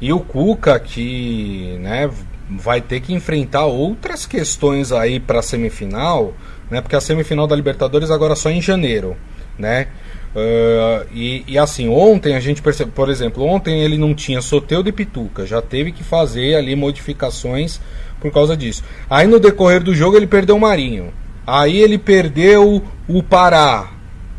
E 0.00 0.12
o 0.12 0.20
Cuca 0.20 0.78
que, 0.78 1.78
né, 1.80 2.10
vai 2.50 2.80
ter 2.80 3.00
que 3.00 3.12
enfrentar 3.12 3.64
outras 3.64 4.26
questões 4.26 4.92
aí 4.92 5.18
para 5.18 5.40
a 5.40 5.42
semifinal, 5.42 6.34
né? 6.70 6.80
Porque 6.80 6.96
a 6.96 7.00
semifinal 7.00 7.46
da 7.46 7.56
Libertadores 7.56 8.10
agora 8.10 8.36
só 8.36 8.50
em 8.50 8.60
janeiro, 8.60 9.16
né? 9.58 9.88
Uh, 10.36 11.06
e, 11.14 11.44
e, 11.48 11.58
assim, 11.58 11.88
ontem 11.88 12.36
a 12.36 12.40
gente 12.40 12.60
percebeu, 12.60 12.92
por 12.92 13.08
exemplo, 13.08 13.42
ontem 13.42 13.80
ele 13.80 13.96
não 13.96 14.14
tinha 14.14 14.42
Soteudo 14.42 14.86
e 14.86 14.92
Pituca, 14.92 15.46
já 15.46 15.62
teve 15.62 15.92
que 15.92 16.04
fazer 16.04 16.56
ali 16.56 16.76
modificações 16.76 17.80
por 18.20 18.30
causa 18.30 18.54
disso. 18.54 18.84
Aí 19.08 19.26
no 19.26 19.40
decorrer 19.40 19.82
do 19.82 19.94
jogo 19.94 20.14
ele 20.14 20.26
perdeu 20.26 20.56
o 20.56 20.60
Marinho. 20.60 21.10
Aí 21.46 21.80
ele 21.80 21.96
perdeu 21.96 22.82
o 23.08 23.22
Pará 23.22 23.90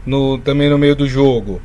no, 0.05 0.37
também 0.37 0.69
no 0.69 0.77
meio 0.77 0.95
do 0.95 1.07
jogo. 1.07 1.59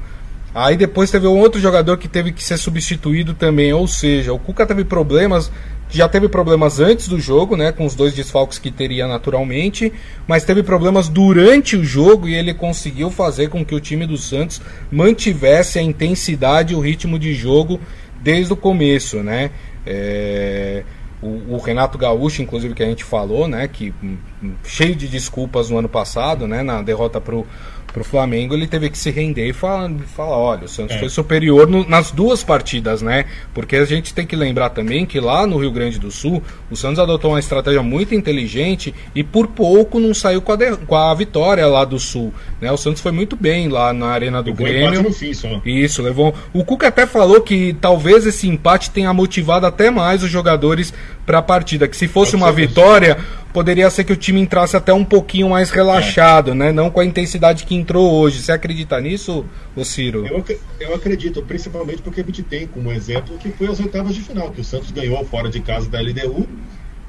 Aí 0.54 0.78
depois 0.78 1.10
teve 1.10 1.26
um 1.26 1.38
outro 1.38 1.60
jogador 1.60 1.98
que 1.98 2.08
teve 2.08 2.32
que 2.32 2.42
ser 2.42 2.56
substituído 2.56 3.34
também, 3.34 3.72
ou 3.74 3.86
seja, 3.86 4.32
o 4.32 4.38
Cuca 4.38 4.66
teve 4.66 4.84
problemas 4.84 5.52
já 5.92 6.08
teve 6.08 6.28
problemas 6.28 6.80
antes 6.80 7.06
do 7.06 7.20
jogo, 7.20 7.56
né, 7.56 7.70
com 7.70 7.84
os 7.84 7.94
dois 7.94 8.14
desfalques 8.14 8.58
que 8.58 8.70
teria 8.70 9.06
naturalmente, 9.06 9.92
mas 10.26 10.44
teve 10.44 10.62
problemas 10.62 11.08
durante 11.08 11.76
o 11.76 11.84
jogo 11.84 12.26
e 12.28 12.34
ele 12.34 12.54
conseguiu 12.54 13.10
fazer 13.10 13.48
com 13.48 13.64
que 13.64 13.74
o 13.74 13.80
time 13.80 14.06
do 14.06 14.16
Santos 14.16 14.60
mantivesse 14.90 15.78
a 15.78 15.82
intensidade 15.82 16.72
e 16.72 16.76
o 16.76 16.80
ritmo 16.80 17.18
de 17.18 17.34
jogo 17.34 17.78
desde 18.22 18.52
o 18.52 18.56
começo, 18.56 19.22
né? 19.22 19.50
É, 19.86 20.84
o, 21.20 21.54
o, 21.54 21.58
Renato 21.58 21.96
Gaúcho, 21.96 22.42
inclusive, 22.42 22.74
que 22.74 22.82
a 22.82 22.86
gente 22.86 23.04
falou, 23.04 23.46
né, 23.46 23.68
que 23.68 23.94
hum, 24.02 24.16
hum, 24.42 24.54
cheio 24.64 24.94
de 24.94 25.06
desculpas 25.06 25.70
no 25.70 25.78
ano 25.78 25.88
passado, 25.88 26.48
né, 26.48 26.62
na 26.62 26.82
derrota 26.82 27.20
pro 27.20 27.46
pro 27.92 28.02
Flamengo, 28.02 28.54
ele 28.54 28.66
teve 28.66 28.88
que 28.88 28.98
se 28.98 29.10
render 29.10 29.48
e 29.48 29.52
falar, 29.52 29.90
falar 30.16 30.36
olha, 30.36 30.64
o 30.64 30.68
Santos 30.68 30.96
é. 30.96 30.98
foi 30.98 31.08
superior 31.08 31.68
no, 31.68 31.88
nas 31.88 32.10
duas 32.10 32.42
partidas, 32.42 33.02
né? 33.02 33.26
Porque 33.52 33.76
a 33.76 33.84
gente 33.84 34.14
tem 34.14 34.26
que 34.26 34.34
lembrar 34.34 34.70
também 34.70 35.04
que 35.04 35.20
lá 35.20 35.46
no 35.46 35.58
Rio 35.58 35.70
Grande 35.70 35.98
do 35.98 36.10
Sul, 36.10 36.42
o 36.70 36.76
Santos 36.76 36.98
adotou 36.98 37.32
uma 37.32 37.38
estratégia 37.38 37.82
muito 37.82 38.14
inteligente 38.14 38.94
e 39.14 39.22
por 39.22 39.48
pouco 39.48 40.00
não 40.00 40.14
saiu 40.14 40.40
com 40.40 40.52
a, 40.52 40.56
de, 40.56 40.76
com 40.76 40.96
a 40.96 41.14
vitória 41.14 41.66
lá 41.66 41.84
do 41.84 41.98
Sul, 41.98 42.32
né? 42.60 42.72
O 42.72 42.76
Santos 42.76 43.02
foi 43.02 43.12
muito 43.12 43.36
bem 43.36 43.68
lá 43.68 43.92
na 43.92 44.06
Arena 44.06 44.42
do 44.42 44.50
levou 44.50 44.66
Grêmio. 44.66 45.02
No 45.02 45.12
fim, 45.12 45.34
só. 45.34 45.60
Isso, 45.64 46.02
levou. 46.02 46.34
O 46.52 46.64
Cuca 46.64 46.88
até 46.88 47.06
falou 47.06 47.40
que 47.40 47.76
talvez 47.80 48.26
esse 48.26 48.48
empate 48.48 48.90
tenha 48.90 49.12
motivado 49.12 49.66
até 49.66 49.90
mais 49.90 50.22
os 50.22 50.30
jogadores 50.30 50.94
para 51.24 51.38
a 51.38 51.42
partida, 51.42 51.86
que 51.86 51.96
se 51.96 52.08
fosse 52.08 52.34
uma 52.34 52.50
vitória, 52.50 53.16
poderia 53.52 53.88
ser 53.90 54.04
que 54.04 54.12
o 54.12 54.16
time 54.16 54.40
entrasse 54.40 54.76
até 54.76 54.92
um 54.92 55.04
pouquinho 55.04 55.50
mais 55.50 55.70
relaxado, 55.70 56.50
é. 56.50 56.54
né? 56.54 56.72
Não 56.72 56.90
com 56.90 57.00
a 57.00 57.04
intensidade 57.04 57.64
que 57.64 57.74
entrou 57.74 58.12
hoje. 58.12 58.42
Você 58.42 58.52
acredita 58.52 59.00
nisso, 59.00 59.44
ô 59.76 59.84
Ciro? 59.84 60.26
Eu, 60.26 60.44
eu 60.80 60.94
acredito, 60.94 61.42
principalmente 61.42 62.02
porque 62.02 62.20
a 62.20 62.24
gente 62.24 62.42
tem 62.42 62.66
como 62.66 62.90
exemplo 62.92 63.38
que 63.38 63.50
foi 63.50 63.68
as 63.68 63.78
oitavas 63.78 64.14
de 64.14 64.20
final, 64.22 64.50
que 64.50 64.60
o 64.60 64.64
Santos 64.64 64.90
ganhou 64.90 65.24
fora 65.24 65.48
de 65.48 65.60
casa 65.60 65.88
da 65.88 66.00
LDU 66.00 66.48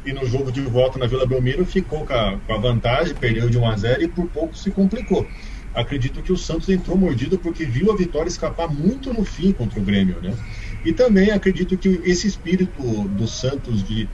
e 0.06 0.12
no 0.12 0.26
jogo 0.26 0.52
de 0.52 0.62
volta 0.62 1.00
na 1.00 1.08
Vila 1.08 1.26
Belmiro 1.26 1.66
ficou 1.66 2.06
com 2.06 2.14
a, 2.14 2.38
com 2.46 2.54
a 2.54 2.58
vantagem, 2.58 3.16
perdeu 3.16 3.50
de 3.50 3.58
1 3.58 3.68
a 3.68 3.78
0 3.78 4.04
e 4.04 4.08
por 4.08 4.28
pouco 4.28 4.56
se 4.56 4.70
complicou. 4.70 5.26
Acredito 5.74 6.22
que 6.22 6.32
o 6.32 6.38
Santos 6.38 6.70
entrou 6.70 6.96
mordido 6.96 7.40
porque 7.40 7.66
viu 7.66 7.92
a 7.92 7.96
vitória 7.96 8.28
escapar 8.28 8.68
muito 8.68 9.12
no 9.12 9.26
fim 9.26 9.52
contra 9.52 9.80
o 9.80 9.84
Grêmio, 9.84 10.18
né? 10.22 10.34
E 10.86 10.92
também 10.92 11.32
acredito 11.32 11.78
que 11.78 12.02
esse 12.04 12.28
espírito 12.28 12.82
do 13.10 13.28
Santos 13.28 13.84
de 13.84 14.10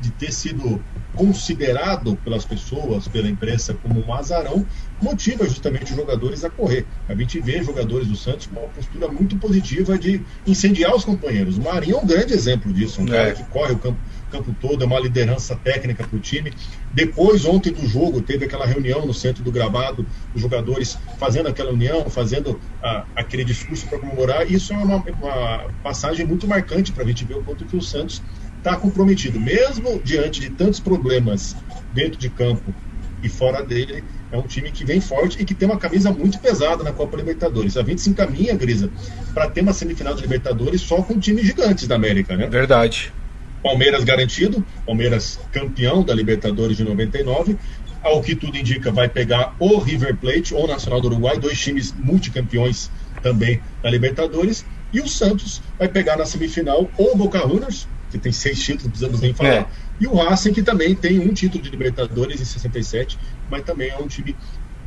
de 0.00 0.10
ter 0.12 0.32
sido 0.32 0.82
considerado 1.14 2.16
pelas 2.16 2.44
pessoas, 2.44 3.08
pela 3.08 3.28
imprensa, 3.28 3.74
como 3.74 4.04
um 4.06 4.14
azarão, 4.14 4.64
motiva 5.02 5.44
justamente 5.46 5.90
os 5.90 5.96
jogadores 5.96 6.44
a 6.44 6.50
correr. 6.50 6.86
A 7.08 7.14
gente 7.14 7.40
vê 7.40 7.62
jogadores 7.62 8.06
do 8.06 8.16
Santos 8.16 8.46
com 8.46 8.60
uma 8.60 8.68
postura 8.68 9.08
muito 9.08 9.36
positiva 9.36 9.98
de 9.98 10.22
incendiar 10.46 10.94
os 10.94 11.04
companheiros. 11.04 11.58
O 11.58 11.62
Marinho 11.62 11.96
é 11.96 12.00
um 12.00 12.06
grande 12.06 12.34
exemplo 12.34 12.72
disso, 12.72 13.00
um 13.00 13.06
é. 13.06 13.10
cara 13.10 13.32
que 13.32 13.42
corre 13.44 13.72
o 13.72 13.78
campo, 13.78 13.98
campo 14.28 14.54
todo, 14.60 14.82
é 14.82 14.86
uma 14.86 15.00
liderança 15.00 15.56
técnica 15.56 16.04
para 16.04 16.16
o 16.16 16.20
time. 16.20 16.52
Depois, 16.92 17.44
ontem 17.44 17.72
do 17.72 17.86
jogo, 17.86 18.20
teve 18.20 18.44
aquela 18.44 18.66
reunião 18.66 19.06
no 19.06 19.14
centro 19.14 19.42
do 19.42 19.50
gravado, 19.50 20.06
os 20.34 20.40
jogadores 20.40 20.98
fazendo 21.18 21.48
aquela 21.48 21.72
união, 21.72 22.08
fazendo 22.08 22.60
a, 22.82 23.04
aquele 23.16 23.44
discurso 23.44 23.86
para 23.86 23.98
comemorar. 23.98 24.50
Isso 24.50 24.72
é 24.72 24.76
uma, 24.76 24.96
uma 24.96 25.66
passagem 25.82 26.26
muito 26.26 26.46
marcante 26.46 26.92
para 26.92 27.04
a 27.04 27.06
gente 27.06 27.24
ver 27.24 27.34
o 27.34 27.42
quanto 27.42 27.64
que 27.64 27.76
o 27.76 27.82
Santos 27.82 28.22
está 28.58 28.76
comprometido, 28.76 29.40
mesmo 29.40 30.00
diante 30.04 30.40
de 30.40 30.50
tantos 30.50 30.80
problemas 30.80 31.56
dentro 31.94 32.18
de 32.18 32.28
campo 32.28 32.74
e 33.22 33.28
fora 33.28 33.64
dele, 33.64 34.04
é 34.30 34.36
um 34.36 34.42
time 34.42 34.70
que 34.70 34.84
vem 34.84 35.00
forte 35.00 35.40
e 35.40 35.44
que 35.44 35.54
tem 35.54 35.68
uma 35.68 35.78
camisa 35.78 36.12
muito 36.12 36.38
pesada 36.38 36.84
na 36.84 36.92
Copa 36.92 37.16
Libertadores. 37.16 37.76
A 37.76 37.82
gente 37.82 38.00
se 38.00 38.10
encaminha, 38.10 38.54
Grisa, 38.54 38.90
para 39.34 39.48
ter 39.48 39.62
uma 39.62 39.72
semifinal 39.72 40.14
de 40.14 40.22
Libertadores 40.22 40.80
só 40.82 41.02
com 41.02 41.18
times 41.18 41.46
gigantes 41.46 41.86
da 41.86 41.96
América, 41.96 42.36
né? 42.36 42.46
Verdade. 42.46 43.12
Palmeiras 43.62 44.04
garantido, 44.04 44.64
Palmeiras 44.86 45.38
campeão 45.52 46.02
da 46.02 46.14
Libertadores 46.14 46.76
de 46.76 46.84
99. 46.84 47.56
Ao 48.02 48.22
que 48.22 48.36
tudo 48.36 48.56
indica, 48.56 48.92
vai 48.92 49.08
pegar 49.08 49.54
o 49.58 49.78
River 49.78 50.16
Plate 50.16 50.54
ou 50.54 50.64
o 50.64 50.68
Nacional 50.68 51.00
do 51.00 51.08
Uruguai, 51.08 51.38
dois 51.38 51.58
times 51.60 51.92
multicampeões 51.92 52.90
também 53.22 53.60
da 53.82 53.90
Libertadores. 53.90 54.64
E 54.92 55.00
o 55.00 55.08
Santos 55.08 55.60
vai 55.78 55.88
pegar 55.88 56.16
na 56.16 56.24
semifinal 56.24 56.90
ou 56.96 57.12
o 57.12 57.16
Boca 57.16 57.40
Juniors, 57.40 57.86
que 58.10 58.18
tem 58.18 58.32
seis 58.32 58.58
títulos, 58.60 58.84
não 58.84 58.90
precisamos 58.90 59.20
nem 59.20 59.34
falar. 59.34 59.50
É. 59.50 59.66
E 60.00 60.06
o 60.06 60.14
Racing, 60.14 60.52
que 60.52 60.62
também 60.62 60.94
tem 60.94 61.18
um 61.18 61.32
título 61.34 61.62
de 61.62 61.70
Libertadores 61.70 62.40
em 62.40 62.44
67, 62.44 63.18
mas 63.50 63.62
também 63.62 63.90
é 63.90 63.98
um 63.98 64.06
time 64.06 64.36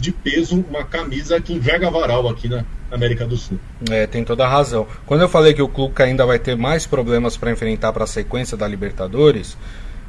de 0.01 0.11
peso, 0.11 0.65
uma 0.67 0.83
camisa 0.83 1.39
que 1.39 1.53
enverga 1.53 1.89
varal 1.89 2.27
aqui 2.27 2.49
na 2.49 2.65
América 2.91 3.25
do 3.25 3.37
Sul. 3.37 3.59
É, 3.89 4.07
tem 4.07 4.23
toda 4.23 4.43
a 4.43 4.49
razão. 4.49 4.87
Quando 5.05 5.21
eu 5.21 5.29
falei 5.29 5.53
que 5.53 5.61
o 5.61 5.67
Clube 5.67 5.93
ainda 6.01 6.25
vai 6.25 6.39
ter 6.39 6.57
mais 6.57 6.85
problemas 6.87 7.37
para 7.37 7.51
enfrentar 7.51 7.93
para 7.93 8.03
a 8.03 8.07
sequência 8.07 8.57
da 8.57 8.67
Libertadores, 8.67 9.55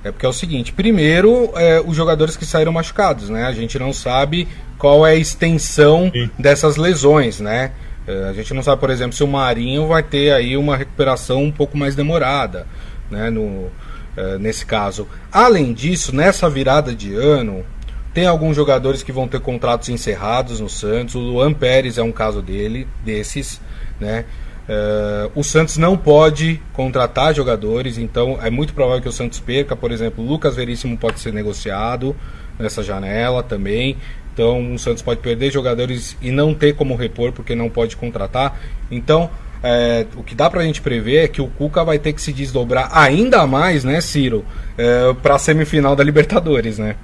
é 0.03 0.11
porque 0.11 0.27
é 0.27 0.29
o 0.29 0.33
seguinte: 0.33 0.73
primeiro, 0.73 1.53
é, 1.55 1.81
os 1.81 1.95
jogadores 1.95 2.37
que 2.37 2.47
saíram 2.47 2.73
machucados, 2.73 3.29
né? 3.29 3.45
A 3.45 3.53
gente 3.53 3.79
não 3.79 3.93
sabe 3.93 4.49
qual 4.79 5.07
é 5.07 5.13
a 5.13 5.17
extensão 5.17 6.11
Sim. 6.13 6.31
dessas 6.39 6.77
lesões, 6.77 7.39
né? 7.39 7.73
É, 8.07 8.31
a 8.31 8.33
gente 8.33 8.53
não 8.53 8.63
sabe, 8.63 8.81
por 8.81 8.91
exemplo, 8.91 9.13
se 9.13 9.23
o 9.23 9.29
Marinho 9.29 9.87
vai 9.87 10.03
ter 10.03 10.33
aí 10.33 10.57
uma 10.57 10.77
recuperação 10.77 11.45
um 11.45 11.53
pouco 11.53 11.79
mais 11.79 11.95
demorada 11.95 12.67
né, 13.09 13.31
no, 13.31 13.71
é, 14.17 14.39
nesse 14.39 14.67
caso. 14.67 15.07
Além 15.31 15.73
disso, 15.73 16.15
nessa 16.15 16.51
virada 16.51 16.93
de 16.95 17.15
ano, 17.15 17.65
tem 18.13 18.27
alguns 18.27 18.57
jogadores 18.57 19.03
que 19.03 19.13
vão 19.13 19.27
ter 19.27 19.41
contratos 19.41 19.89
encerrados 19.89 20.61
no 20.61 20.69
Santos. 20.69 21.15
O 21.15 21.21
Luan 21.21 21.53
Pérez 21.53 21.99
é 21.99 22.03
um 22.03 22.13
caso 22.13 22.43
dele, 22.43 22.87
desses, 23.05 23.61
né? 23.99 24.25
Uh, 24.69 25.31
o 25.35 25.43
Santos 25.43 25.77
não 25.77 25.97
pode 25.97 26.63
contratar 26.73 27.35
jogadores, 27.35 27.99
então 27.99 28.39
é 28.41 28.49
muito 28.49 28.73
provável 28.75 29.03
que 29.03 29.09
o 29.09 29.13
Santos 29.13 29.41
perca. 29.41 29.75
Por 29.75 29.91
exemplo, 29.91 30.25
o 30.25 30.29
Lucas 30.29 30.55
Veríssimo 30.55 30.97
pode 30.97 31.21
ser 31.21 31.33
negociado 31.33 32.15
nessa 32.59 32.83
janela 32.83 33.43
também. 33.43 33.97
Então 34.33 34.75
o 34.75 34.79
Santos 34.79 35.03
pode 35.03 35.21
perder 35.21 35.51
jogadores 35.51 36.17
e 36.23 36.31
não 36.31 36.55
ter 36.55 36.75
como 36.75 36.95
repor 36.95 37.33
porque 37.33 37.55
não 37.55 37.69
pode 37.69 37.97
contratar. 37.97 38.59
Então 38.91 39.31
é, 39.63 40.07
o 40.17 40.23
que 40.23 40.35
dá 40.35 40.51
pra 40.51 40.63
gente 40.63 40.81
prever 40.81 41.25
é 41.25 41.29
que 41.29 41.41
o 41.41 41.47
Cuca 41.47 41.85
vai 41.85 41.99
ter 41.99 42.13
que 42.13 42.21
se 42.21 42.33
desdobrar 42.33 42.91
ainda 42.93 43.47
mais, 43.47 43.85
né, 43.85 44.01
Ciro, 44.01 44.45
é, 44.77 45.15
pra 45.23 45.39
semifinal 45.39 45.95
da 45.95 46.03
Libertadores, 46.03 46.79
né? 46.79 46.97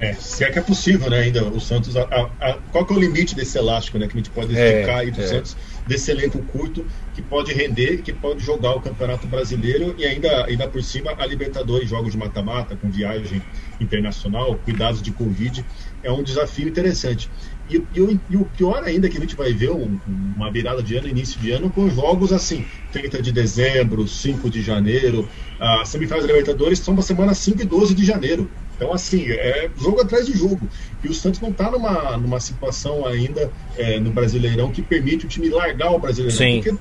É, 0.00 0.14
se 0.14 0.42
é 0.44 0.50
que 0.50 0.58
é 0.58 0.62
possível, 0.62 1.10
né, 1.10 1.18
ainda, 1.18 1.44
o 1.44 1.60
Santos, 1.60 1.94
a, 1.94 2.02
a, 2.40 2.58
qual 2.72 2.86
que 2.86 2.92
é 2.94 2.96
o 2.96 2.98
limite 2.98 3.34
desse 3.34 3.58
elástico, 3.58 3.98
né, 3.98 4.06
que 4.06 4.14
a 4.14 4.16
gente 4.16 4.30
pode 4.30 4.56
é, 4.56 4.76
esticar 4.76 4.96
é, 4.96 5.00
aí 5.00 5.10
do 5.10 5.20
é. 5.20 5.26
Santos, 5.26 5.54
desse 5.86 6.10
elenco 6.10 6.38
curto, 6.44 6.86
que 7.14 7.20
pode 7.20 7.52
render, 7.52 7.98
que 8.00 8.10
pode 8.10 8.42
jogar 8.42 8.74
o 8.74 8.80
Campeonato 8.80 9.26
Brasileiro 9.26 9.94
e 9.98 10.06
ainda, 10.06 10.46
ainda 10.46 10.66
por 10.66 10.82
cima 10.82 11.12
a 11.18 11.26
Libertadores, 11.26 11.86
jogos 11.86 12.12
de 12.12 12.18
mata-mata, 12.18 12.74
com 12.76 12.90
viagem 12.90 13.42
internacional, 13.78 14.54
cuidados 14.64 15.02
de 15.02 15.10
Covid, 15.10 15.62
é 16.02 16.10
um 16.10 16.22
desafio 16.22 16.66
interessante. 16.66 17.30
E, 17.68 17.76
e, 17.76 18.20
e, 18.30 18.36
o 18.36 18.44
pior 18.44 18.82
ainda 18.82 19.06
é 19.06 19.10
que 19.10 19.18
a 19.18 19.20
gente 19.20 19.36
vai 19.36 19.52
ver 19.52 19.70
um, 19.70 20.00
uma 20.34 20.50
virada 20.50 20.82
de 20.82 20.96
ano, 20.96 21.08
início 21.08 21.38
de 21.38 21.50
ano, 21.50 21.68
com 21.68 21.90
jogos 21.90 22.32
assim, 22.32 22.64
30 22.90 23.20
de 23.20 23.32
dezembro, 23.32 24.08
5 24.08 24.48
de 24.48 24.62
janeiro, 24.62 25.28
a 25.58 25.84
semifinais 25.84 26.22
da 26.22 26.28
Libertadores 26.28 26.78
são 26.78 26.94
para 26.94 27.02
semana 27.02 27.34
5 27.34 27.60
e 27.60 27.64
12 27.66 27.94
de 27.94 28.04
janeiro. 28.04 28.50
Então, 28.80 28.94
assim, 28.94 29.30
é 29.30 29.68
jogo 29.76 30.00
atrás 30.00 30.24
de 30.24 30.32
jogo. 30.32 30.66
E 31.04 31.08
o 31.08 31.12
Santos 31.12 31.38
não 31.38 31.50
está 31.50 31.70
numa, 31.70 32.16
numa 32.16 32.40
situação 32.40 33.06
ainda 33.06 33.52
é, 33.76 34.00
no 34.00 34.10
Brasileirão 34.10 34.72
que 34.72 34.80
permite 34.80 35.26
o 35.26 35.28
time 35.28 35.50
largar 35.50 35.90
o 35.90 35.98
Brasileirão. 35.98 36.38
Sim. 36.38 36.62
Porque 36.62 36.78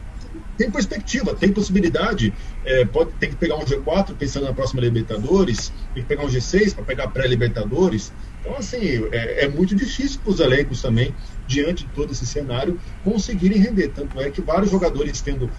tem 0.58 0.72
perspectiva, 0.72 1.36
tem 1.36 1.52
possibilidade. 1.52 2.34
É, 2.64 2.86
pode, 2.86 3.12
tem 3.20 3.30
que 3.30 3.36
pegar 3.36 3.58
um 3.58 3.66
G4 3.66 4.16
pensando 4.18 4.46
na 4.46 4.54
próxima 4.54 4.80
Libertadores, 4.80 5.74
tem 5.94 6.04
que 6.04 6.08
pegar 6.08 6.24
um 6.24 6.30
G6 6.30 6.74
para 6.74 6.86
pegar 6.86 7.10
pré-Libertadores. 7.10 8.14
Então, 8.40 8.56
assim, 8.56 9.06
é, 9.12 9.44
é 9.44 9.48
muito 9.50 9.76
difícil 9.76 10.22
para 10.22 10.32
os 10.32 10.40
elencos 10.40 10.82
também, 10.82 11.14
diante 11.46 11.86
de 11.86 11.92
todo 11.92 12.12
esse 12.12 12.26
cenário, 12.26 12.80
conseguirem 13.04 13.60
render. 13.60 13.90
Tanto 13.90 14.20
é 14.22 14.30
que 14.30 14.42
vários 14.42 14.72
jogadores 14.72 15.20
tendo, 15.20 15.50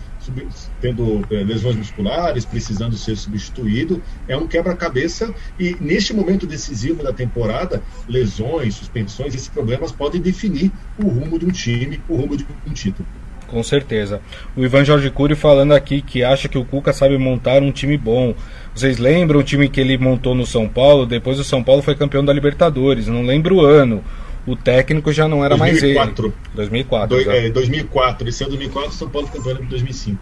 tendo 0.81 1.25
é, 1.31 1.43
lesões 1.43 1.77
musculares, 1.77 2.45
precisando 2.45 2.97
ser 2.97 3.17
substituído, 3.17 4.03
é 4.29 4.37
um 4.37 4.47
quebra-cabeça. 4.47 5.35
E 5.59 5.77
neste 5.81 6.15
momento 6.15 6.47
decisivo 6.47 7.03
da 7.03 7.13
temporada, 7.13 7.83
lesões, 8.09 8.75
suspensões, 8.75 9.35
esses 9.35 9.49
problemas 9.49 9.93
podem 9.93 10.21
definir 10.21 10.71
o 10.99 11.09
rumo 11.09 11.39
de 11.39 11.47
um 11.47 11.51
time, 11.51 12.01
o 12.09 12.17
rumo 12.17 12.37
de 12.37 12.47
um 12.67 12.73
título. 12.73 13.07
Com 13.51 13.63
certeza. 13.65 14.21
O 14.57 14.65
Ivan 14.65 14.85
Jorge 14.85 15.11
Cury 15.11 15.35
falando 15.35 15.73
aqui 15.73 16.01
que 16.01 16.23
acha 16.23 16.49
que 16.49 16.57
o 16.57 16.65
Cuca 16.65 16.93
sabe 16.93 17.19
montar 17.19 17.63
um 17.63 17.73
time 17.73 17.97
bom. 17.97 18.33
Vocês 18.73 18.99
lembram 18.99 19.41
o 19.41 19.43
time 19.43 19.69
que 19.69 19.81
ele 19.81 19.99
montou 19.99 20.37
no 20.37 20.47
São 20.47 20.69
Paulo? 20.69 21.05
Depois 21.05 21.39
o 21.41 21.45
São 21.45 21.63
Paulo 21.63 21.83
foi 21.83 21.97
campeão 21.97 22.25
da 22.25 22.33
Libertadores. 22.33 23.09
Não 23.09 23.25
lembro 23.25 23.57
o 23.57 23.61
ano. 23.61 24.05
O 24.47 24.57
técnico 24.57 25.13
já 25.13 25.29
não 25.29 25.45
era 25.45 25.57
2004. 25.57 26.23
mais 26.23 26.35
ele. 26.35 26.55
2004. 26.55 27.25
Do, 27.25 27.31
é, 27.31 27.51
2004. 27.51 28.29
Esse 28.29 28.45
é 28.45 28.47
2004, 28.47 28.93
São 28.93 29.09
Paulo 29.09 29.29
campeão 29.29 29.59
em 29.61 29.67
2005. 29.67 30.19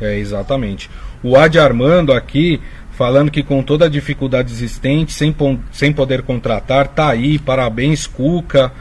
É, 0.00 0.18
exatamente. 0.18 0.90
O 1.22 1.36
Adi 1.36 1.58
Armando 1.58 2.12
aqui 2.12 2.60
falando 2.92 3.30
que 3.30 3.42
com 3.42 3.62
toda 3.62 3.86
a 3.86 3.88
dificuldade 3.88 4.52
existente, 4.52 5.12
sem, 5.12 5.34
sem 5.70 5.92
poder 5.92 6.22
contratar, 6.22 6.88
tá 6.88 7.08
aí, 7.08 7.38
parabéns 7.38 8.06
Cuca. 8.06 8.72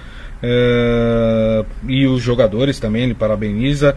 Uh, 0.44 1.66
e 1.88 2.08
os 2.08 2.22
jogadores 2.22 2.80
também, 2.80 3.04
ele 3.04 3.14
parabeniza. 3.14 3.96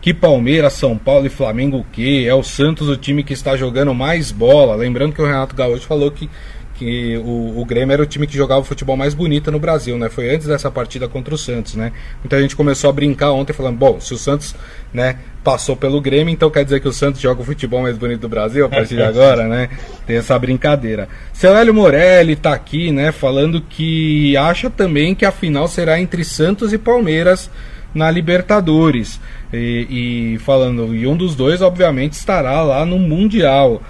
Que 0.00 0.12
Palmeiras, 0.12 0.74
São 0.74 0.98
Paulo 0.98 1.26
e 1.26 1.30
Flamengo 1.30 1.78
o 1.78 1.86
quê? 1.90 2.26
É 2.28 2.34
o 2.34 2.42
Santos 2.42 2.88
o 2.88 2.96
time 2.96 3.24
que 3.24 3.32
está 3.32 3.56
jogando 3.56 3.94
mais 3.94 4.30
bola. 4.30 4.74
Lembrando 4.74 5.14
que 5.14 5.22
o 5.22 5.26
Renato 5.26 5.56
Gaúcho 5.56 5.86
falou 5.86 6.10
que, 6.10 6.28
que 6.74 7.16
o, 7.18 7.60
o 7.60 7.64
Grêmio 7.64 7.92
era 7.92 8.02
o 8.02 8.06
time 8.06 8.26
que 8.26 8.36
jogava 8.36 8.60
o 8.60 8.64
futebol 8.64 8.96
mais 8.96 9.14
bonito 9.14 9.50
no 9.50 9.58
Brasil, 9.58 9.96
né? 9.96 10.08
Foi 10.08 10.34
antes 10.34 10.46
dessa 10.46 10.70
partida 10.70 11.08
contra 11.08 11.34
o 11.34 11.38
Santos, 11.38 11.74
né? 11.74 11.92
Então 12.24 12.38
a 12.38 12.42
gente 12.42 12.56
começou 12.56 12.90
a 12.90 12.92
brincar 12.92 13.32
ontem 13.32 13.52
falando, 13.52 13.76
bom, 13.76 14.00
se 14.00 14.12
o 14.12 14.18
Santos, 14.18 14.54
né, 14.92 15.18
passou 15.42 15.76
pelo 15.76 16.00
Grêmio, 16.00 16.32
então 16.32 16.50
quer 16.50 16.64
dizer 16.64 16.80
que 16.80 16.88
o 16.88 16.92
Santos 16.92 17.20
joga 17.20 17.42
o 17.42 17.44
futebol 17.44 17.82
mais 17.82 17.96
bonito 17.96 18.22
do 18.22 18.28
Brasil 18.28 18.64
a 18.66 18.68
partir 18.68 18.96
de 18.96 19.02
agora, 19.04 19.46
né? 19.46 19.68
Tem 20.06 20.16
essa 20.16 20.38
brincadeira. 20.38 21.08
Celélio 21.32 21.72
Morelli 21.72 22.34
tá 22.34 22.52
aqui, 22.52 22.90
né, 22.90 23.12
falando 23.12 23.60
que 23.60 24.36
acha 24.36 24.68
também 24.68 25.14
que 25.14 25.24
a 25.24 25.30
final 25.30 25.68
será 25.68 26.00
entre 26.00 26.24
Santos 26.24 26.72
e 26.72 26.78
Palmeiras 26.78 27.50
na 27.94 28.10
Libertadores. 28.10 29.20
E, 29.52 30.34
e 30.34 30.38
falando, 30.38 30.94
e 30.94 31.06
um 31.06 31.16
dos 31.16 31.36
dois, 31.36 31.62
obviamente, 31.62 32.14
estará 32.14 32.60
lá 32.62 32.84
no 32.84 32.98
Mundial. 32.98 33.80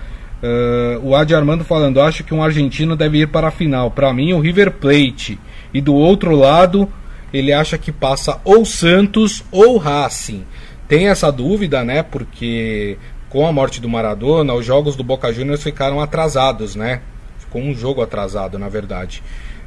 Uh, 0.45 1.01
o 1.03 1.17
Adi 1.17 1.35
Armando 1.35 1.65
falando, 1.65 2.03
acho 2.03 2.23
que 2.23 2.35
um 2.35 2.43
argentino 2.43 2.95
deve 2.95 3.23
ir 3.23 3.29
para 3.29 3.49
a 3.49 3.51
final. 3.51 3.91
Para 3.91 4.13
mim, 4.13 4.35
o 4.35 4.41
River 4.41 4.73
Plate. 4.73 5.41
E 5.73 5.81
do 5.81 5.95
outro 5.95 6.37
lado, 6.37 6.87
ele 7.33 7.51
acha 7.51 7.79
que 7.79 7.91
passa 7.91 8.39
ou 8.45 8.63
Santos 8.63 9.43
ou 9.51 9.79
Racing. 9.79 10.45
Tem 10.87 11.09
essa 11.09 11.33
dúvida, 11.33 11.83
né? 11.83 12.03
Porque 12.03 12.99
com 13.31 13.47
a 13.47 13.53
morte 13.53 13.81
do 13.81 13.89
Maradona, 13.89 14.53
os 14.53 14.67
jogos 14.67 14.97
do 14.97 15.03
Boca 15.03 15.33
Juniors 15.33 15.63
ficaram 15.63 15.99
atrasados, 15.99 16.77
né? 16.77 17.01
Ficou 17.39 17.63
um 17.63 17.75
jogo 17.75 18.03
atrasado, 18.03 18.59
na 18.59 18.69
verdade. 18.69 19.23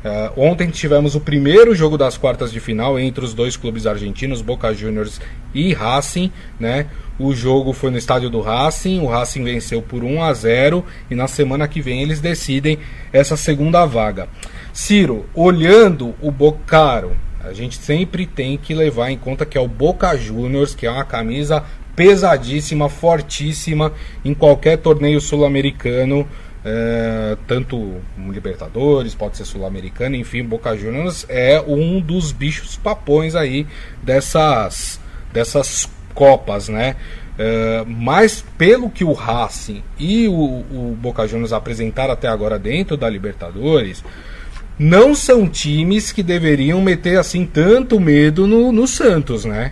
Uh, 0.05 0.39
ontem 0.39 0.69
tivemos 0.69 1.15
o 1.15 1.19
primeiro 1.19 1.73
jogo 1.75 1.97
das 1.97 2.17
quartas 2.17 2.51
de 2.51 2.59
final 2.59 2.99
entre 2.99 3.25
os 3.25 3.33
dois 3.33 3.57
clubes 3.57 3.87
argentinos, 3.87 4.41
Boca 4.41 4.73
Juniors 4.73 5.19
e 5.53 5.73
Racing, 5.73 6.31
né? 6.59 6.87
O 7.19 7.33
jogo 7.33 7.73
foi 7.73 7.89
no 7.89 7.97
estádio 7.97 8.29
do 8.29 8.39
Racing, 8.39 8.99
o 8.99 9.07
Racing 9.07 9.43
venceu 9.43 9.81
por 9.81 10.03
1 10.03 10.21
a 10.21 10.33
0 10.33 10.85
e 11.09 11.15
na 11.15 11.27
semana 11.27 11.67
que 11.67 11.81
vem 11.81 12.03
eles 12.03 12.21
decidem 12.21 12.77
essa 13.11 13.35
segunda 13.35 13.85
vaga. 13.85 14.27
Ciro, 14.71 15.25
olhando 15.33 16.13
o 16.21 16.29
Bocaro, 16.29 17.17
a 17.43 17.53
gente 17.53 17.77
sempre 17.77 18.27
tem 18.27 18.57
que 18.57 18.75
levar 18.75 19.09
em 19.09 19.17
conta 19.17 19.45
que 19.45 19.57
é 19.57 19.61
o 19.61 19.67
Boca 19.67 20.15
Juniors, 20.15 20.75
que 20.75 20.85
é 20.85 20.91
uma 20.91 21.05
camisa 21.05 21.63
pesadíssima, 21.95 22.87
fortíssima 22.87 23.91
em 24.23 24.35
qualquer 24.35 24.77
torneio 24.77 25.19
sul-americano. 25.19 26.27
É, 26.69 27.37
tanto 27.47 28.01
Libertadores, 28.17 29.15
pode 29.15 29.37
ser 29.37 29.45
Sul-Americano, 29.45 30.17
enfim, 30.17 30.43
Boca 30.43 30.75
Juniors 30.75 31.25
é 31.29 31.63
um 31.65 32.01
dos 32.01 32.33
bichos 32.33 32.75
papões 32.75 33.35
aí 33.35 33.65
dessas, 34.03 34.99
dessas 35.31 35.89
Copas, 36.13 36.67
né? 36.67 36.97
É, 37.39 37.85
mas 37.87 38.43
pelo 38.57 38.89
que 38.89 39.05
o 39.05 39.13
Racing 39.13 39.81
e 39.97 40.27
o, 40.27 40.33
o 40.33 40.97
Boca 40.99 41.25
Juniors 41.25 41.53
apresentaram 41.53 42.11
até 42.11 42.27
agora 42.27 42.59
dentro 42.59 42.97
da 42.97 43.09
Libertadores, 43.09 44.03
não 44.77 45.15
são 45.15 45.47
times 45.47 46.11
que 46.11 46.21
deveriam 46.21 46.81
meter 46.81 47.17
assim 47.17 47.45
tanto 47.45 47.97
medo 47.97 48.45
no, 48.45 48.73
no 48.73 48.85
Santos, 48.85 49.45
né? 49.45 49.71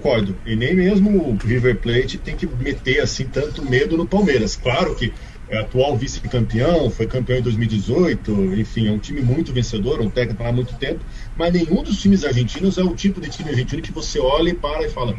Concordo. 0.00 0.36
E 0.46 0.54
nem 0.54 0.74
mesmo 0.74 1.18
o 1.18 1.36
River 1.36 1.78
Plate 1.78 2.18
tem 2.18 2.36
que 2.36 2.46
meter 2.46 3.00
assim 3.00 3.24
tanto 3.24 3.64
medo 3.64 3.96
no 3.96 4.06
Palmeiras. 4.06 4.54
Claro 4.54 4.94
que 4.94 5.12
é 5.48 5.58
atual 5.58 5.96
vice-campeão, 5.96 6.90
foi 6.90 7.06
campeão 7.06 7.38
em 7.38 7.42
2018, 7.42 8.54
enfim, 8.54 8.88
é 8.88 8.92
um 8.92 8.98
time 8.98 9.20
muito 9.20 9.52
vencedor, 9.52 10.00
um 10.00 10.10
técnico 10.10 10.42
há 10.42 10.52
muito 10.52 10.74
tempo, 10.74 11.04
mas 11.36 11.52
nenhum 11.52 11.82
dos 11.82 12.00
times 12.00 12.24
argentinos 12.24 12.78
é 12.78 12.82
o 12.82 12.94
tipo 12.94 13.20
de 13.20 13.28
time 13.28 13.50
argentino 13.50 13.82
que 13.82 13.92
você 13.92 14.18
olha 14.18 14.50
e 14.50 14.54
para 14.54 14.86
e 14.86 14.90
fala, 14.90 15.16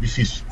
difícil. 0.00 0.44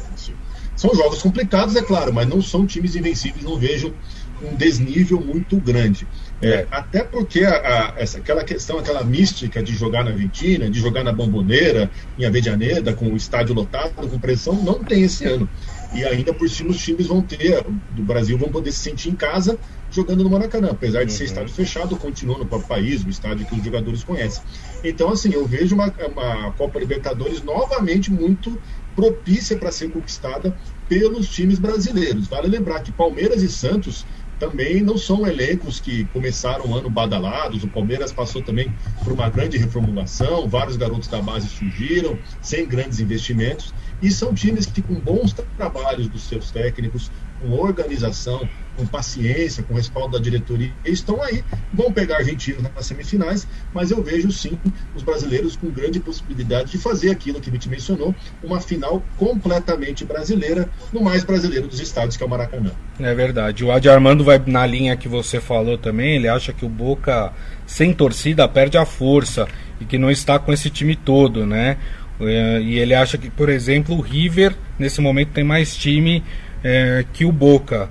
São 0.76 0.94
jogos 0.94 1.20
complicados, 1.20 1.74
é 1.74 1.82
claro, 1.82 2.12
mas 2.12 2.28
não 2.28 2.40
são 2.40 2.64
times 2.64 2.94
invencíveis, 2.94 3.44
não 3.44 3.58
vejo 3.58 3.92
um 4.40 4.54
desnível 4.54 5.20
muito 5.20 5.56
grande. 5.56 6.06
É. 6.40 6.66
Até 6.70 7.02
porque 7.02 7.42
a, 7.42 7.56
a, 7.56 7.94
essa, 7.96 8.18
aquela 8.18 8.44
questão, 8.44 8.78
aquela 8.78 9.02
mística 9.02 9.60
de 9.60 9.74
jogar 9.74 10.04
na 10.04 10.12
Argentina, 10.12 10.70
de 10.70 10.78
jogar 10.78 11.02
na 11.02 11.12
Bomboneira, 11.12 11.90
em 12.16 12.24
Avedianeda, 12.24 12.92
com 12.92 13.12
o 13.12 13.16
estádio 13.16 13.54
lotado, 13.54 14.08
com 14.08 14.18
pressão, 14.20 14.54
não 14.54 14.84
tem 14.84 15.02
esse 15.02 15.24
ano. 15.24 15.48
E 15.94 16.04
ainda 16.04 16.34
por 16.34 16.48
cima 16.48 16.70
os 16.70 16.78
times 16.78 17.06
vão 17.06 17.22
ter, 17.22 17.64
do 17.92 18.02
Brasil 18.02 18.36
vão 18.36 18.50
poder 18.50 18.72
se 18.72 18.80
sentir 18.80 19.08
em 19.08 19.14
casa 19.14 19.58
jogando 19.90 20.22
no 20.22 20.30
Maracanã, 20.30 20.68
apesar 20.70 21.04
de 21.04 21.12
uhum. 21.12 21.18
ser 21.18 21.24
estádio 21.24 21.54
fechado, 21.54 21.96
continua 21.96 22.38
no 22.38 22.46
próprio 22.46 22.68
país, 22.68 23.04
o 23.04 23.08
estádio 23.08 23.46
que 23.46 23.54
os 23.54 23.64
jogadores 23.64 24.04
conhecem. 24.04 24.42
Então, 24.84 25.10
assim, 25.10 25.32
eu 25.32 25.46
vejo 25.46 25.74
uma, 25.74 25.86
uma 25.86 26.52
Copa 26.52 26.78
Libertadores 26.78 27.42
novamente 27.42 28.10
muito 28.10 28.60
propícia 28.94 29.56
para 29.56 29.72
ser 29.72 29.90
conquistada 29.90 30.56
pelos 30.88 31.28
times 31.28 31.58
brasileiros. 31.58 32.26
Vale 32.26 32.48
lembrar 32.48 32.80
que 32.80 32.92
Palmeiras 32.92 33.42
e 33.42 33.48
Santos 33.48 34.04
também 34.38 34.82
não 34.82 34.96
são 34.96 35.26
elencos 35.26 35.80
que 35.80 36.04
começaram 36.06 36.66
o 36.66 36.74
ano 36.74 36.88
badalados. 36.88 37.64
O 37.64 37.68
Palmeiras 37.68 38.12
passou 38.12 38.42
também 38.42 38.72
por 39.02 39.12
uma 39.12 39.28
grande 39.28 39.58
reformulação, 39.58 40.48
vários 40.48 40.76
garotos 40.76 41.08
da 41.08 41.20
base 41.20 41.48
surgiram, 41.48 42.18
sem 42.40 42.66
grandes 42.66 43.00
investimentos. 43.00 43.74
E 44.00 44.10
são 44.10 44.32
times 44.32 44.66
que, 44.66 44.80
com 44.80 44.94
bons 44.94 45.34
trabalhos 45.56 46.08
dos 46.08 46.22
seus 46.22 46.50
técnicos, 46.50 47.10
com 47.40 47.50
organização, 47.52 48.48
com 48.76 48.86
paciência, 48.86 49.62
com 49.62 49.74
respaldo 49.74 50.16
da 50.16 50.22
diretoria, 50.22 50.72
estão 50.84 51.22
aí. 51.22 51.44
Vão 51.72 51.92
pegar 51.92 52.16
argentinos 52.16 52.62
nas 52.62 52.86
semifinais, 52.86 53.46
mas 53.74 53.90
eu 53.90 54.02
vejo 54.02 54.30
sim 54.30 54.58
os 54.94 55.02
brasileiros 55.02 55.56
com 55.56 55.68
grande 55.68 55.98
possibilidade 56.00 56.72
de 56.72 56.78
fazer 56.78 57.10
aquilo 57.10 57.40
que 57.40 57.50
gente 57.50 57.68
mencionou, 57.68 58.14
uma 58.42 58.60
final 58.60 59.02
completamente 59.16 60.04
brasileira, 60.04 60.68
no 60.92 61.02
mais 61.02 61.24
brasileiro 61.24 61.66
dos 61.66 61.80
estados, 61.80 62.16
que 62.16 62.22
é 62.22 62.26
o 62.26 62.30
Maracanã. 62.30 62.70
É 63.00 63.14
verdade. 63.14 63.64
O 63.64 63.72
Adi 63.72 63.88
Armando 63.88 64.24
vai 64.24 64.40
na 64.46 64.64
linha 64.64 64.96
que 64.96 65.08
você 65.08 65.40
falou 65.40 65.76
também, 65.76 66.16
ele 66.16 66.28
acha 66.28 66.52
que 66.52 66.64
o 66.64 66.68
Boca 66.68 67.32
sem 67.66 67.92
torcida 67.92 68.48
perde 68.48 68.78
a 68.78 68.86
força 68.86 69.46
e 69.80 69.84
que 69.84 69.98
não 69.98 70.10
está 70.10 70.38
com 70.38 70.52
esse 70.52 70.70
time 70.70 70.96
todo, 70.96 71.44
né? 71.44 71.76
É, 72.20 72.60
e 72.60 72.78
ele 72.78 72.94
acha 72.94 73.16
que, 73.16 73.30
por 73.30 73.48
exemplo, 73.48 73.96
o 73.96 74.00
River 74.00 74.54
nesse 74.78 75.00
momento 75.00 75.30
tem 75.30 75.44
mais 75.44 75.76
time 75.76 76.22
é, 76.62 77.04
que 77.12 77.24
o 77.24 77.32
Boca. 77.32 77.88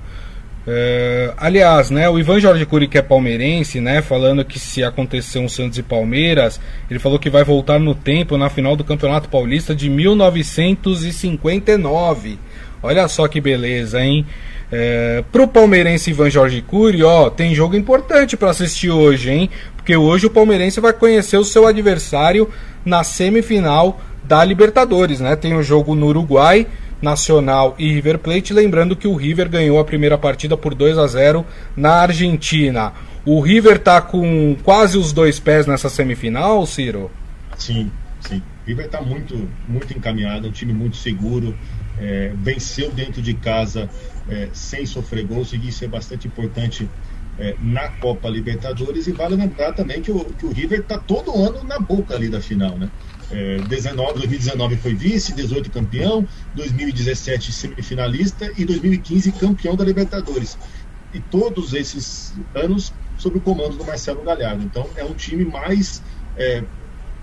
É, 0.70 1.34
aliás, 1.38 1.90
né, 1.90 2.10
o 2.10 2.20
Ivan 2.20 2.42
Jorge 2.42 2.66
Cury, 2.66 2.90
que 2.90 2.98
é 2.98 3.02
palmeirense, 3.02 3.80
né, 3.80 4.02
falando 4.02 4.44
que 4.44 4.60
se 4.60 4.84
acontecer 4.84 5.40
um 5.40 5.48
Santos 5.48 5.78
e 5.78 5.84
Palmeiras, 5.84 6.60
ele 6.92 7.00
falou 7.00 7.18
que 7.18 7.30
vai 7.30 7.46
voltar 7.46 7.80
no 7.80 7.96
tempo 7.96 8.38
na 8.38 8.50
final 8.50 8.76
do 8.76 8.84
Campeonato 8.84 9.30
Paulista 9.30 9.74
de 9.74 9.90
1959. 9.90 12.38
Olha 12.84 13.08
só 13.08 13.30
que 13.30 13.40
beleza, 13.40 14.02
hein? 14.02 14.26
É, 14.70 15.24
pro 15.32 15.48
palmeirense 15.48 16.10
Ivan 16.10 16.30
Jorge 16.30 16.62
Cury, 16.62 17.02
ó, 17.02 17.30
tem 17.30 17.56
jogo 17.56 17.78
importante 17.78 18.36
para 18.36 18.50
assistir 18.50 18.90
hoje, 18.90 19.32
hein? 19.32 19.50
Porque 19.78 19.96
hoje 19.96 20.26
o 20.26 20.30
palmeirense 20.30 20.82
vai 20.82 20.92
conhecer 20.92 21.38
o 21.38 21.46
seu 21.46 21.66
adversário 21.66 22.50
na 22.84 23.06
semifinal 23.06 24.02
da 24.28 24.44
Libertadores, 24.44 25.20
né? 25.20 25.36
Tem 25.36 25.56
o 25.56 25.64
jogo 25.64 25.96
no 25.96 26.08
Uruguai, 26.08 26.68
Nacional 27.02 27.76
e 27.78 27.92
River 27.92 28.20
Plate, 28.20 28.54
lembrando 28.54 28.96
que 28.96 29.08
o 29.08 29.16
River 29.16 29.50
ganhou 29.50 29.80
a 29.80 29.86
primeira 29.86 30.18
partida 30.18 30.58
por 30.58 30.74
2 30.74 30.98
a 30.98 31.08
0 31.08 31.46
na 31.76 31.94
Argentina. 31.94 32.94
O 33.26 33.40
River 33.40 33.80
tá 33.80 34.02
com 34.02 34.56
quase 34.64 34.98
os 34.98 35.12
dois 35.12 35.40
pés 35.40 35.68
nessa 35.68 35.90
semifinal, 35.90 36.66
Ciro? 36.66 37.12
Sim, 37.58 37.92
sim. 38.22 38.42
O 38.66 38.68
River 38.68 38.90
tá 38.90 39.02
muito 39.02 39.48
muito 39.68 39.96
encaminhado, 39.96 40.48
um 40.48 40.52
time 40.52 40.74
muito 40.74 40.98
seguro, 40.98 41.56
é, 42.00 42.32
venceu 42.36 42.92
dentro 42.92 43.22
de 43.22 43.34
casa 43.34 43.90
é, 44.30 44.50
sem 44.52 44.86
sofrer 44.86 45.26
gols, 45.26 45.54
e 45.54 45.68
isso 45.68 45.86
é 45.86 45.88
bastante 45.88 46.28
importante 46.28 46.90
é, 47.40 47.56
na 47.62 47.90
Copa 47.90 48.28
Libertadores. 48.30 49.08
E 49.08 49.12
vale 49.12 49.36
lembrar 49.36 49.74
também 49.74 50.02
que 50.02 50.12
o, 50.12 50.26
que 50.26 50.46
o 50.46 50.52
River 50.52 50.80
está 50.80 50.98
todo 50.98 51.32
ano 51.36 51.64
na 51.64 51.80
boca 51.80 52.16
ali 52.16 52.30
da 52.30 52.42
final, 52.42 52.78
né? 52.78 52.90
É, 53.32 53.58
19, 53.58 54.14
2019 54.14 54.78
foi 54.78 54.94
vice, 54.94 55.34
18 55.34 55.70
campeão, 55.70 56.28
2017 56.56 57.52
semifinalista 57.52 58.52
e 58.58 58.64
2015 58.64 59.32
campeão 59.34 59.76
da 59.76 59.84
Libertadores. 59.84 60.58
E 61.14 61.20
todos 61.20 61.74
esses 61.74 62.34
anos 62.56 62.94
sob 63.18 63.38
o 63.38 63.42
comando 63.42 63.78
do 63.78 63.84
Marcelo 63.84 64.24
Galhardo. 64.24 64.64
Então 64.64 64.88
é 64.96 65.04
um 65.04 65.14
time 65.14 65.44
mais 65.44 66.02
é, 66.38 66.64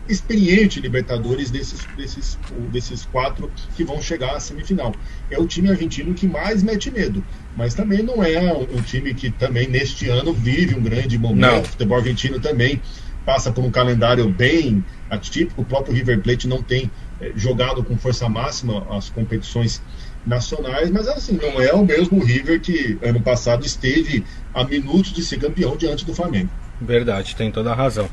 experiente 0.08 0.80
Libertadores 0.80 1.50
desses, 1.50 1.84
desses, 1.96 2.38
desses 2.70 3.04
quatro 3.06 3.50
que 3.76 3.84
vão 3.84 4.00
chegar 4.02 4.36
à 4.36 4.40
semifinal. 4.40 4.94
É 5.30 5.38
o 5.38 5.46
time 5.46 5.70
argentino 5.70 6.14
que 6.14 6.26
mais 6.26 6.62
mete 6.62 6.90
medo, 6.90 7.24
mas 7.56 7.74
também 7.74 8.02
não 8.02 8.22
é 8.22 8.52
um, 8.52 8.62
um 8.62 8.82
time 8.82 9.14
que 9.14 9.30
também 9.30 9.68
neste 9.68 10.08
ano 10.08 10.32
vive 10.32 10.74
um 10.74 10.82
grande 10.82 11.16
momento. 11.18 11.40
Não. 11.40 11.60
O 11.60 11.64
futebol 11.64 11.98
argentino 11.98 12.40
também 12.40 12.80
passa 13.24 13.50
por 13.50 13.64
um 13.64 13.70
calendário 13.70 14.28
bem 14.28 14.84
atípico. 15.10 15.62
O 15.62 15.64
próprio 15.64 15.94
River 15.94 16.20
Plate 16.20 16.46
não 16.46 16.62
tem 16.62 16.90
é, 17.20 17.32
jogado 17.36 17.82
com 17.82 17.96
força 17.96 18.28
máxima 18.28 18.86
as 18.90 19.08
competições 19.10 19.82
nacionais, 20.26 20.90
mas 20.90 21.06
assim, 21.08 21.38
não 21.40 21.60
é 21.60 21.72
o 21.72 21.84
mesmo 21.84 22.22
River 22.22 22.60
que 22.60 22.98
ano 23.02 23.20
passado 23.20 23.64
esteve 23.64 24.24
a 24.54 24.64
minutos 24.64 25.12
de 25.12 25.22
ser 25.22 25.38
campeão 25.38 25.76
diante 25.76 26.04
do 26.04 26.14
Flamengo. 26.14 26.48
Verdade, 26.80 27.36
tem 27.36 27.50
toda 27.50 27.72
a 27.72 27.74
razão. 27.74 28.08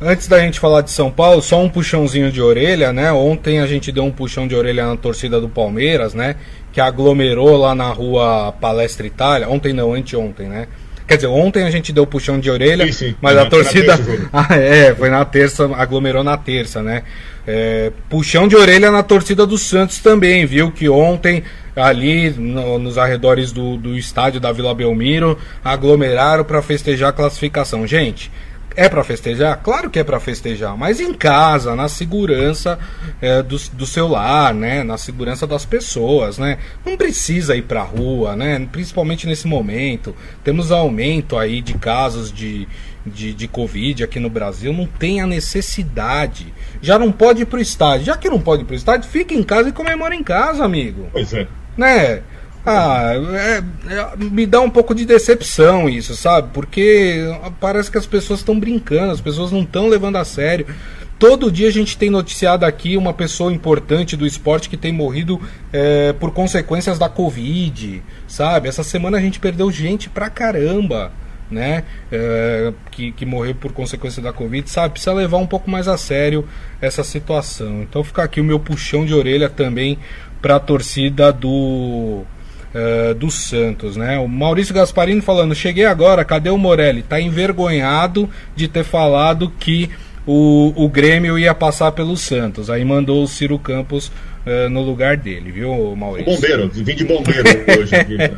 Antes 0.00 0.26
da 0.26 0.40
gente 0.40 0.58
falar 0.58 0.80
de 0.80 0.90
São 0.90 1.10
Paulo, 1.10 1.40
só 1.40 1.62
um 1.62 1.68
puxãozinho 1.68 2.30
de 2.32 2.42
orelha, 2.42 2.92
né? 2.92 3.12
Ontem 3.12 3.60
a 3.60 3.66
gente 3.66 3.92
deu 3.92 4.04
um 4.04 4.10
puxão 4.10 4.46
de 4.46 4.54
orelha 4.54 4.86
na 4.86 4.96
torcida 4.96 5.40
do 5.40 5.48
Palmeiras, 5.48 6.14
né? 6.14 6.34
Que 6.72 6.80
aglomerou 6.80 7.56
lá 7.56 7.74
na 7.76 7.88
rua 7.90 8.52
Palestra 8.60 9.06
Itália. 9.06 9.48
Ontem 9.48 9.72
não, 9.72 9.94
anteontem, 9.94 10.48
né? 10.48 10.66
Quer 11.06 11.16
dizer, 11.16 11.26
ontem 11.26 11.64
a 11.64 11.70
gente 11.70 11.92
deu 11.92 12.06
puxão 12.06 12.40
de 12.40 12.50
orelha, 12.50 12.86
sim, 12.86 12.92
sim. 12.92 13.14
mas 13.20 13.36
a 13.36 13.44
torcida. 13.44 13.98
ah, 14.32 14.56
é, 14.56 14.94
foi 14.94 15.10
na 15.10 15.24
terça, 15.24 15.70
aglomerou 15.76 16.24
na 16.24 16.36
terça, 16.36 16.82
né? 16.82 17.02
É, 17.46 17.92
puxão 18.08 18.48
de 18.48 18.56
orelha 18.56 18.90
na 18.90 19.02
torcida 19.02 19.46
do 19.46 19.58
Santos 19.58 19.98
também, 19.98 20.46
viu? 20.46 20.72
Que 20.72 20.88
ontem, 20.88 21.42
ali 21.76 22.30
no, 22.30 22.78
nos 22.78 22.96
arredores 22.96 23.52
do, 23.52 23.76
do 23.76 23.98
estádio 23.98 24.40
da 24.40 24.50
Vila 24.50 24.74
Belmiro, 24.74 25.38
aglomeraram 25.62 26.42
para 26.42 26.62
festejar 26.62 27.10
a 27.10 27.12
classificação. 27.12 27.86
Gente, 27.86 28.30
é 28.76 28.88
para 28.88 29.04
festejar? 29.04 29.60
Claro 29.62 29.88
que 29.88 29.98
é 29.98 30.04
para 30.04 30.18
festejar, 30.18 30.76
mas 30.76 31.00
em 31.00 31.14
casa, 31.14 31.76
na 31.76 31.88
segurança 31.88 32.78
é, 33.20 33.42
do, 33.42 33.56
do 33.72 33.86
seu 33.86 34.08
lar, 34.08 34.52
né? 34.52 34.82
Na 34.82 34.98
segurança 34.98 35.46
das 35.46 35.64
pessoas, 35.64 36.38
né? 36.38 36.58
Não 36.84 36.96
precisa 36.96 37.56
ir 37.56 37.62
para 37.62 37.80
a 37.80 37.84
rua, 37.84 38.34
né? 38.34 38.66
Principalmente 38.70 39.26
nesse 39.26 39.46
momento. 39.46 40.14
Temos 40.42 40.72
aumento 40.72 41.38
aí 41.38 41.60
de 41.60 41.74
casos 41.74 42.32
de, 42.32 42.66
de, 43.06 43.32
de 43.32 43.48
Covid 43.48 44.02
aqui 44.02 44.18
no 44.18 44.28
Brasil. 44.28 44.72
Não 44.72 44.86
tem 44.86 45.20
a 45.20 45.26
necessidade. 45.26 46.52
Já 46.82 46.98
não 46.98 47.12
pode 47.12 47.42
ir 47.42 47.46
pro 47.46 47.60
estádio. 47.60 48.06
Já 48.06 48.16
que 48.16 48.28
não 48.28 48.40
pode 48.40 48.62
ir 48.62 48.64
pro 48.64 48.74
estádio, 48.74 49.08
fica 49.08 49.34
em 49.34 49.42
casa 49.42 49.68
e 49.68 49.72
comemora 49.72 50.14
em 50.14 50.22
casa, 50.22 50.64
amigo. 50.64 51.08
Pois 51.12 51.32
é. 51.32 51.46
Né? 51.76 52.22
Ah, 52.66 53.12
é, 53.14 53.62
é, 53.92 54.16
me 54.16 54.46
dá 54.46 54.60
um 54.60 54.70
pouco 54.70 54.94
de 54.94 55.04
decepção 55.04 55.86
isso, 55.86 56.16
sabe? 56.16 56.48
Porque 56.52 57.20
parece 57.60 57.90
que 57.90 57.98
as 57.98 58.06
pessoas 58.06 58.40
estão 58.40 58.58
brincando, 58.58 59.12
as 59.12 59.20
pessoas 59.20 59.52
não 59.52 59.62
estão 59.62 59.86
levando 59.86 60.16
a 60.16 60.24
sério. 60.24 60.66
Todo 61.18 61.52
dia 61.52 61.68
a 61.68 61.70
gente 61.70 61.96
tem 61.96 62.08
noticiado 62.08 62.64
aqui 62.64 62.96
uma 62.96 63.12
pessoa 63.12 63.52
importante 63.52 64.16
do 64.16 64.26
esporte 64.26 64.68
que 64.68 64.78
tem 64.78 64.92
morrido 64.92 65.40
é, 65.72 66.12
por 66.14 66.32
consequências 66.32 66.98
da 66.98 67.08
Covid, 67.08 68.02
sabe? 68.26 68.68
Essa 68.68 68.82
semana 68.82 69.18
a 69.18 69.20
gente 69.20 69.38
perdeu 69.38 69.70
gente 69.70 70.08
pra 70.08 70.30
caramba, 70.30 71.12
né? 71.50 71.84
É, 72.10 72.72
que, 72.90 73.12
que 73.12 73.26
morreu 73.26 73.54
por 73.54 73.72
consequência 73.72 74.22
da 74.22 74.32
Covid, 74.32 74.68
sabe? 74.70 74.94
Precisa 74.94 75.12
levar 75.12 75.36
um 75.36 75.46
pouco 75.46 75.70
mais 75.70 75.86
a 75.86 75.98
sério 75.98 76.48
essa 76.80 77.04
situação. 77.04 77.82
Então 77.82 78.02
fica 78.02 78.22
aqui 78.22 78.40
o 78.40 78.44
meu 78.44 78.58
puxão 78.58 79.04
de 79.04 79.12
orelha 79.12 79.50
também 79.50 79.98
para 80.40 80.56
a 80.56 80.60
torcida 80.60 81.30
do 81.30 82.24
uh, 82.74 83.14
do 83.14 83.30
Santos, 83.30 83.96
né? 83.96 84.18
O 84.18 84.28
Maurício 84.28 84.74
Gasparini 84.74 85.20
falando: 85.20 85.54
cheguei 85.54 85.86
agora, 85.86 86.24
cadê 86.24 86.50
o 86.50 86.58
Morelli? 86.58 87.02
Tá 87.02 87.20
envergonhado 87.20 88.28
de 88.56 88.66
ter 88.68 88.84
falado 88.84 89.50
que 89.58 89.90
o, 90.26 90.72
o 90.76 90.88
Grêmio 90.88 91.38
ia 91.38 91.54
passar 91.54 91.92
pelo 91.92 92.16
Santos. 92.16 92.68
Aí 92.68 92.84
mandou 92.84 93.22
o 93.22 93.28
Ciro 93.28 93.58
Campos 93.58 94.08
uh, 94.08 94.68
no 94.68 94.82
lugar 94.82 95.16
dele, 95.16 95.52
viu, 95.52 95.94
Maurício? 95.96 96.32
O 96.32 96.34
bombeiro, 96.34 96.68
vim 96.68 96.94
de 96.94 97.04
bombeiro 97.04 97.48
hoje 97.80 97.94
aqui. 97.94 98.16
Né? 98.16 98.30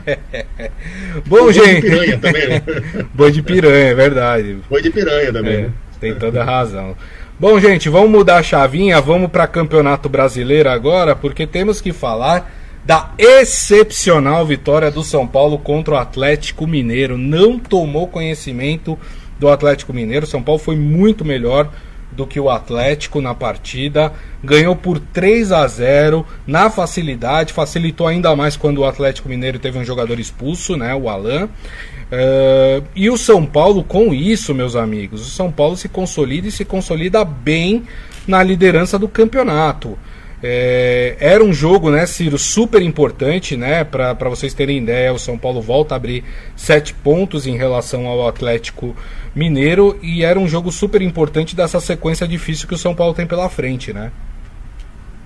Bom, 1.26 1.50
gente. 1.50 1.88
Boi 1.88 2.06
de 2.06 2.16
piranha 2.16 2.18
também, 2.18 2.48
né? 2.48 2.62
Boi 3.14 3.32
de 3.32 3.42
piranha, 3.42 3.90
é 3.90 3.94
verdade. 3.94 4.58
Boi 4.68 4.82
de 4.82 4.90
piranha 4.90 5.32
também. 5.32 5.54
É, 5.54 5.62
né? 5.62 5.72
Tem 6.00 6.14
toda 6.14 6.42
a 6.42 6.44
razão. 6.44 6.94
Bom, 7.38 7.60
gente, 7.60 7.88
vamos 7.88 8.10
mudar 8.10 8.38
a 8.38 8.42
chavinha, 8.42 8.98
vamos 9.00 9.30
para 9.30 9.46
Campeonato 9.46 10.08
Brasileiro 10.08 10.70
agora, 10.70 11.14
porque 11.14 11.46
temos 11.46 11.82
que 11.82 11.92
falar 11.92 12.50
da 12.86 13.10
excepcional 13.18 14.46
vitória 14.46 14.92
do 14.92 15.02
São 15.02 15.26
Paulo 15.26 15.58
contra 15.58 15.94
o 15.94 15.98
Atlético 15.98 16.68
Mineiro. 16.68 17.18
Não 17.18 17.58
tomou 17.58 18.06
conhecimento 18.06 18.96
do 19.40 19.48
Atlético 19.48 19.92
Mineiro. 19.92 20.24
São 20.24 20.40
Paulo 20.40 20.60
foi 20.60 20.76
muito 20.76 21.24
melhor 21.24 21.68
do 22.12 22.24
que 22.24 22.38
o 22.38 22.48
Atlético 22.48 23.20
na 23.20 23.34
partida. 23.34 24.12
Ganhou 24.42 24.76
por 24.76 25.00
3 25.00 25.50
a 25.50 25.66
0 25.66 26.24
na 26.46 26.70
facilidade. 26.70 27.52
Facilitou 27.52 28.06
ainda 28.06 28.36
mais 28.36 28.56
quando 28.56 28.78
o 28.78 28.84
Atlético 28.84 29.28
Mineiro 29.28 29.58
teve 29.58 29.76
um 29.76 29.84
jogador 29.84 30.20
expulso, 30.20 30.76
né, 30.76 30.94
o 30.94 31.08
Alan. 31.08 31.46
Uh, 31.46 32.86
e 32.94 33.10
o 33.10 33.18
São 33.18 33.44
Paulo, 33.44 33.82
com 33.82 34.14
isso, 34.14 34.54
meus 34.54 34.76
amigos, 34.76 35.26
o 35.26 35.30
São 35.30 35.50
Paulo 35.50 35.76
se 35.76 35.88
consolida 35.88 36.46
e 36.46 36.52
se 36.52 36.64
consolida 36.64 37.24
bem 37.24 37.82
na 38.28 38.44
liderança 38.44 38.96
do 38.96 39.08
campeonato. 39.08 39.98
É, 40.42 41.16
era 41.18 41.42
um 41.42 41.52
jogo, 41.52 41.90
né, 41.90 42.04
Ciro, 42.06 42.38
super 42.38 42.82
importante, 42.82 43.56
né? 43.56 43.84
Para 43.84 44.28
vocês 44.28 44.52
terem 44.52 44.78
ideia, 44.78 45.12
o 45.12 45.18
São 45.18 45.38
Paulo 45.38 45.60
volta 45.62 45.94
a 45.94 45.96
abrir 45.96 46.24
sete 46.54 46.92
pontos 46.92 47.46
em 47.46 47.56
relação 47.56 48.06
ao 48.06 48.28
Atlético 48.28 48.94
Mineiro 49.34 49.98
e 50.02 50.22
era 50.22 50.38
um 50.38 50.46
jogo 50.46 50.70
super 50.70 51.00
importante 51.00 51.56
dessa 51.56 51.80
sequência 51.80 52.28
difícil 52.28 52.68
que 52.68 52.74
o 52.74 52.78
São 52.78 52.94
Paulo 52.94 53.14
tem 53.14 53.26
pela 53.26 53.48
frente, 53.48 53.92
né? 53.92 54.12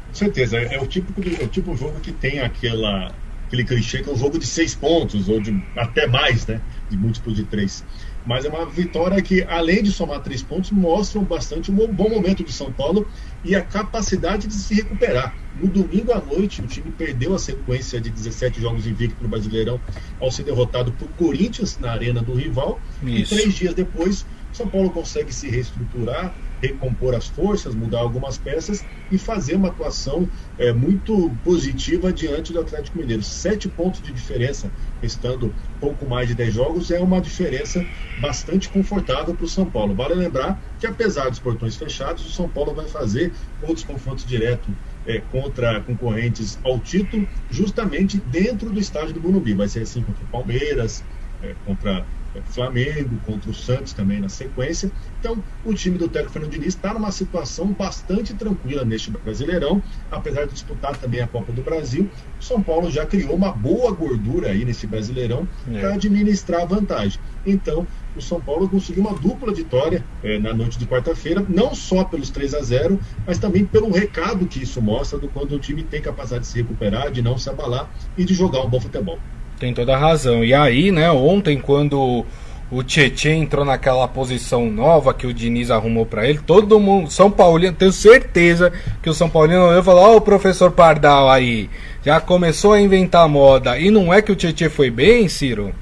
Com 0.09 0.15
certeza, 0.15 0.59
é 0.59 0.79
o 0.81 0.87
tipo 0.87 1.21
de, 1.21 1.41
é 1.41 1.45
o 1.45 1.49
tipo 1.49 1.73
de 1.73 1.81
jogo 1.81 2.01
que 2.01 2.13
tem 2.13 2.41
aquela, 2.41 3.13
aquele 3.51 3.65
clichê 3.65 4.01
que 4.01 4.09
é 4.09 4.13
um 4.13 4.17
jogo 4.17 4.39
de 4.39 4.47
seis 4.47 4.77
pontos, 4.77 5.29
ou 5.29 5.41
de 5.41 5.61
até 5.77 6.07
mais, 6.07 6.47
né? 6.47 6.61
De 6.89 6.97
múltiplo 6.97 7.35
de 7.35 7.43
três 7.43 7.85
mas 8.25 8.45
é 8.45 8.49
uma 8.49 8.67
vitória 8.67 9.21
que, 9.23 9.43
além 9.45 9.83
de 9.83 9.91
somar 9.91 10.21
três 10.21 10.43
pontos, 10.43 10.71
mostra 10.71 11.21
bastante 11.21 11.71
um 11.71 11.93
bom 11.93 12.09
momento 12.09 12.43
do 12.43 12.53
São 12.53 12.71
Paulo 12.71 13.09
e 13.43 13.55
a 13.55 13.63
capacidade 13.63 14.47
de 14.47 14.55
se 14.55 14.75
recuperar. 14.75 15.35
No 15.59 15.69
domingo 15.69 16.13
à 16.13 16.21
noite, 16.21 16.61
o 16.61 16.67
time 16.67 16.91
perdeu 16.91 17.35
a 17.35 17.39
sequência 17.39 18.01
de 18.01 18.11
17 18.11 18.61
jogos 18.61 18.87
invicto 18.87 19.23
no 19.23 19.29
Brasileirão 19.29 19.81
ao 20.21 20.31
ser 20.31 20.45
derrotado 20.45 20.93
por 20.93 21.09
Corinthians 21.13 21.79
na 21.79 21.93
arena 21.93 22.21
do 22.23 22.35
rival. 22.35 22.81
Isso. 23.03 23.35
E 23.35 23.39
três 23.39 23.55
dias 23.55 23.75
depois, 23.75 24.27
São 24.53 24.69
Paulo 24.69 24.91
consegue 24.91 25.33
se 25.33 25.49
reestruturar, 25.49 26.35
recompor 26.61 27.15
as 27.15 27.27
forças, 27.29 27.75
mudar 27.75 28.01
algumas 28.01 28.37
peças 28.37 28.85
e 29.11 29.19
fazer 29.19 29.55
uma 29.57 29.69
atuação 29.69 30.29
é, 30.59 30.73
muito 30.73 31.31
positiva 31.43 32.13
diante 32.13 32.53
do 32.53 32.61
Atlético 32.61 32.99
Mineiro. 32.99 33.23
Sete 33.23 33.69
pontos 33.69 34.03
de 34.03 34.13
diferença, 34.13 34.71
restando 35.01 35.55
pouco 35.81 36.07
mais 36.07 36.29
de 36.29 36.35
dez 36.35 36.53
jogos, 36.53 36.91
é 36.91 37.01
uma 37.01 37.21
diferença 37.21 37.87
bastante 38.17 38.69
confortável 38.69 39.35
para 39.35 39.45
o 39.45 39.49
São 39.49 39.71
Paulo. 39.71 39.95
Vale 39.95 40.15
lembrar 40.15 40.63
que, 40.79 40.87
apesar 40.87 41.31
dos 41.31 41.41
portões 41.41 41.77
fechados, 41.77 42.25
o 42.27 42.31
São 42.31 42.49
Paulo 42.49 42.75
vai 42.75 42.87
fazer 42.87 43.33
outros 43.61 43.85
confrontos 43.85 44.25
diretos 44.25 44.75
é, 45.07 45.21
contra 45.21 45.81
concorrentes 45.83 46.59
ao 46.63 46.79
título, 46.79 47.27
justamente 47.49 48.21
dentro 48.21 48.71
do 48.71 48.79
estádio 48.79 49.15
do 49.15 49.21
Morumbi. 49.21 49.55
Vai 49.55 49.69
ser 49.69 49.83
assim 49.83 50.03
contra 50.03 50.25
o 50.25 50.29
Palmeiras, 50.29 51.03
é, 51.41 51.57
contra 51.65 52.07
Flamengo, 52.45 53.19
contra 53.27 53.51
o 53.51 53.55
Santos 53.55 53.93
também 53.93 54.21
na 54.21 54.29
sequência. 54.29 54.91
Então, 55.19 55.43
o 55.65 55.75
time 55.75 55.99
do 55.99 56.09
Técnico 56.09 56.33
Fernando 56.33 56.53
Diniz 56.53 56.69
está 56.69 56.95
numa 56.95 57.11
situação 57.11 57.73
bastante 57.73 58.35
tranquila 58.35 58.85
neste 58.85 59.11
Brasileirão, 59.11 59.83
apesar 60.11 60.47
de 60.47 60.53
disputar 60.53 60.97
também 60.97 61.21
a 61.21 61.27
Copa 61.27 61.53
do 61.53 61.63
Brasil. 61.63 62.09
O 62.39 62.43
São 62.43 62.63
Paulo 62.63 62.91
já 62.91 63.05
criou 63.05 63.35
uma 63.35 63.53
boa 63.53 63.91
gordura 63.93 64.49
aí 64.49 64.65
nesse 64.65 64.87
Brasileirão 64.87 65.47
é. 65.71 65.81
para 65.81 65.95
administrar 65.95 66.63
a 66.63 66.67
vantagem. 66.67 67.21
Então, 67.45 67.87
o 68.17 68.21
São 68.21 68.41
Paulo 68.41 68.69
conseguiu 68.69 69.03
uma 69.03 69.15
dupla 69.15 69.53
vitória 69.53 70.05
é, 70.23 70.39
na 70.39 70.53
noite 70.53 70.79
de 70.79 70.87
quarta-feira, 70.87 71.45
não 71.49 71.75
só 71.75 72.05
pelos 72.05 72.31
3 72.31 72.55
a 72.55 72.63
0 72.63 73.01
mas 73.27 73.39
também 73.39 73.65
pelo 73.65 73.91
recado 73.91 74.47
que 74.47 74.63
isso 74.63 74.83
mostra 74.83 75.19
do 75.19 75.29
quando 75.29 75.55
o 75.55 75.59
time 75.59 75.83
tem 75.83 76.01
capacidade 76.01 76.43
de 76.43 76.51
se 76.51 76.59
recuperar, 76.59 77.11
de 77.11 77.23
não 77.23 77.39
se 77.39 77.49
abalar 77.49 77.91
e 78.17 78.25
de 78.25 78.35
jogar 78.35 78.63
um 78.63 78.69
bom 78.69 78.81
futebol. 78.81 79.19
Tem 79.61 79.75
toda 79.75 79.95
a 79.95 79.99
razão. 79.99 80.43
E 80.43 80.55
aí, 80.55 80.91
né, 80.91 81.11
ontem, 81.13 81.61
quando 81.61 82.25
o 82.71 82.83
Tietchan 82.83 83.35
entrou 83.35 83.63
naquela 83.63 84.09
posição 84.09 84.71
nova 84.71 85.13
que 85.13 85.27
o 85.27 85.35
Diniz 85.35 85.71
arrumou 85.71 86.07
para 86.07 86.27
ele. 86.27 86.39
Todo 86.39 86.81
mundo, 86.81 87.11
São 87.11 87.31
Paulino, 87.31 87.75
tenho 87.75 87.93
certeza 87.93 88.73
que 89.03 89.11
o 89.11 89.15
São 89.15 89.29
Paulino 89.29 89.67
olhou 89.67 89.81
e 89.81 89.85
falou: 89.85 90.03
Ó, 90.03 90.15
oh, 90.15 90.17
o 90.17 90.21
professor 90.21 90.71
Pardal 90.71 91.29
aí, 91.29 91.69
já 92.03 92.21
começou 92.21 92.73
a 92.73 92.81
inventar 92.81 93.29
moda. 93.29 93.79
E 93.79 93.91
não 93.91 94.15
é 94.15 94.23
que 94.23 94.33
o 94.33 94.37
Tietchan 94.37 94.71
foi 94.71 94.91
bem, 94.91 95.29
Ciro? 95.29 95.75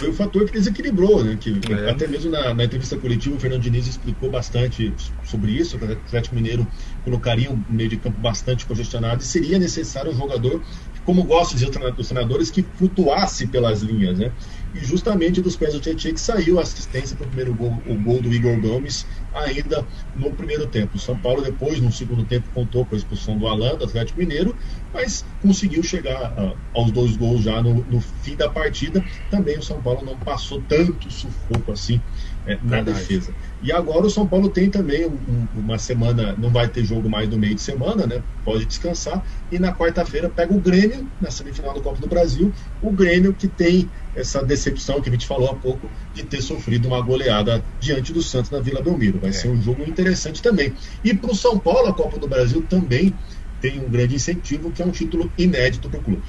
foi 0.00 0.08
o 0.08 0.14
fator 0.14 0.46
que 0.46 0.52
desequilibrou, 0.52 1.22
né? 1.22 1.36
Que, 1.38 1.60
é. 1.70 1.90
Até 1.90 2.06
mesmo 2.06 2.30
na, 2.30 2.54
na, 2.54 2.64
entrevista 2.64 2.96
coletiva, 2.96 3.36
o 3.36 3.38
Fernando 3.38 3.60
Diniz 3.60 3.86
explicou 3.86 4.30
bastante 4.30 4.92
sobre 5.24 5.52
isso. 5.52 5.76
O 5.76 5.84
Atlético 5.84 6.34
Mineiro 6.34 6.66
colocaria 7.04 7.50
um 7.50 7.62
meio 7.68 7.90
de 7.90 7.98
campo 7.98 8.18
bastante 8.18 8.64
congestionado 8.64 9.22
e 9.22 9.24
seria 9.24 9.58
necessário 9.58 10.10
um 10.10 10.16
jogador, 10.16 10.62
como 11.10 11.24
gosta 11.24 11.56
de 11.56 11.64
os 11.64 12.08
treinadores, 12.08 12.52
que 12.52 12.62
flutuasse 12.62 13.44
pelas 13.48 13.82
linhas, 13.82 14.16
né? 14.16 14.30
E 14.72 14.78
justamente 14.78 15.40
dos 15.40 15.56
pés 15.56 15.74
do 15.74 15.80
Tietchan 15.80 16.12
que 16.12 16.20
saiu 16.20 16.60
a 16.60 16.62
assistência 16.62 17.16
para 17.16 17.26
o 17.26 17.28
primeiro 17.28 17.52
gol, 17.52 17.76
o 17.84 17.96
gol 17.96 18.22
do 18.22 18.32
Igor 18.32 18.60
Gomes, 18.60 19.04
ainda 19.34 19.84
no 20.14 20.30
primeiro 20.30 20.68
tempo. 20.68 20.96
O 20.96 21.00
São 21.00 21.18
Paulo, 21.18 21.42
depois, 21.42 21.80
no 21.80 21.90
segundo 21.90 22.24
tempo, 22.24 22.48
contou 22.54 22.86
com 22.86 22.94
a 22.94 22.98
expulsão 22.98 23.36
do 23.36 23.48
Alan, 23.48 23.74
do 23.74 23.86
Atlético 23.86 24.20
Mineiro, 24.20 24.54
mas 24.94 25.24
conseguiu 25.42 25.82
chegar 25.82 26.32
uh, 26.38 26.56
aos 26.72 26.92
dois 26.92 27.16
gols 27.16 27.42
já 27.42 27.60
no, 27.60 27.84
no, 27.90 28.00
fim 28.00 28.36
da 28.36 28.48
partida. 28.48 29.04
Também 29.32 29.58
o 29.58 29.62
São 29.64 29.82
Paulo 29.82 30.04
não 30.04 30.16
passou 30.16 30.62
tanto 30.68 31.10
sufoco 31.10 31.72
assim 31.72 32.00
é, 32.46 32.58
na 32.62 32.82
defesa. 32.82 33.32
E 33.62 33.70
agora 33.70 34.06
o 34.06 34.10
São 34.10 34.26
Paulo 34.26 34.48
tem 34.48 34.70
também 34.70 35.06
um, 35.06 35.46
uma 35.54 35.78
semana, 35.78 36.34
não 36.38 36.50
vai 36.50 36.66
ter 36.68 36.84
jogo 36.84 37.08
mais 37.08 37.28
no 37.28 37.38
meio 37.38 37.54
de 37.54 37.60
semana, 37.60 38.06
né? 38.06 38.22
Pode 38.44 38.64
descansar. 38.64 39.22
E 39.52 39.58
na 39.58 39.72
quarta-feira 39.72 40.28
pega 40.28 40.54
o 40.54 40.58
Grêmio, 40.58 41.06
na 41.20 41.30
semifinal 41.30 41.74
do 41.74 41.82
Copa 41.82 42.00
do 42.00 42.06
Brasil. 42.06 42.52
O 42.80 42.90
Grêmio 42.90 43.34
que 43.34 43.46
tem 43.46 43.90
essa 44.16 44.42
decepção 44.42 45.00
que 45.00 45.08
a 45.08 45.12
gente 45.12 45.26
falou 45.26 45.50
há 45.50 45.54
pouco 45.54 45.88
de 46.14 46.22
ter 46.22 46.40
sofrido 46.40 46.88
uma 46.88 47.00
goleada 47.00 47.62
diante 47.78 48.12
do 48.12 48.22
Santos 48.22 48.50
na 48.50 48.60
Vila 48.60 48.80
Belmiro. 48.80 49.18
Vai 49.18 49.30
é. 49.30 49.32
ser 49.32 49.48
um 49.48 49.60
jogo 49.60 49.82
interessante 49.82 50.42
também. 50.42 50.72
E 51.04 51.14
para 51.14 51.30
o 51.30 51.34
São 51.34 51.58
Paulo, 51.58 51.88
a 51.88 51.92
Copa 51.92 52.18
do 52.18 52.26
Brasil 52.26 52.64
também 52.68 53.14
tem 53.60 53.78
um 53.78 53.88
grande 53.88 54.14
incentivo, 54.14 54.70
que 54.70 54.82
é 54.82 54.86
um 54.86 54.90
título 54.90 55.30
inédito 55.36 55.90
para 55.90 56.00
o 56.00 56.02
clube. 56.02 56.22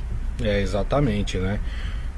É, 0.43 0.61
exatamente, 0.61 1.37
né? 1.37 1.59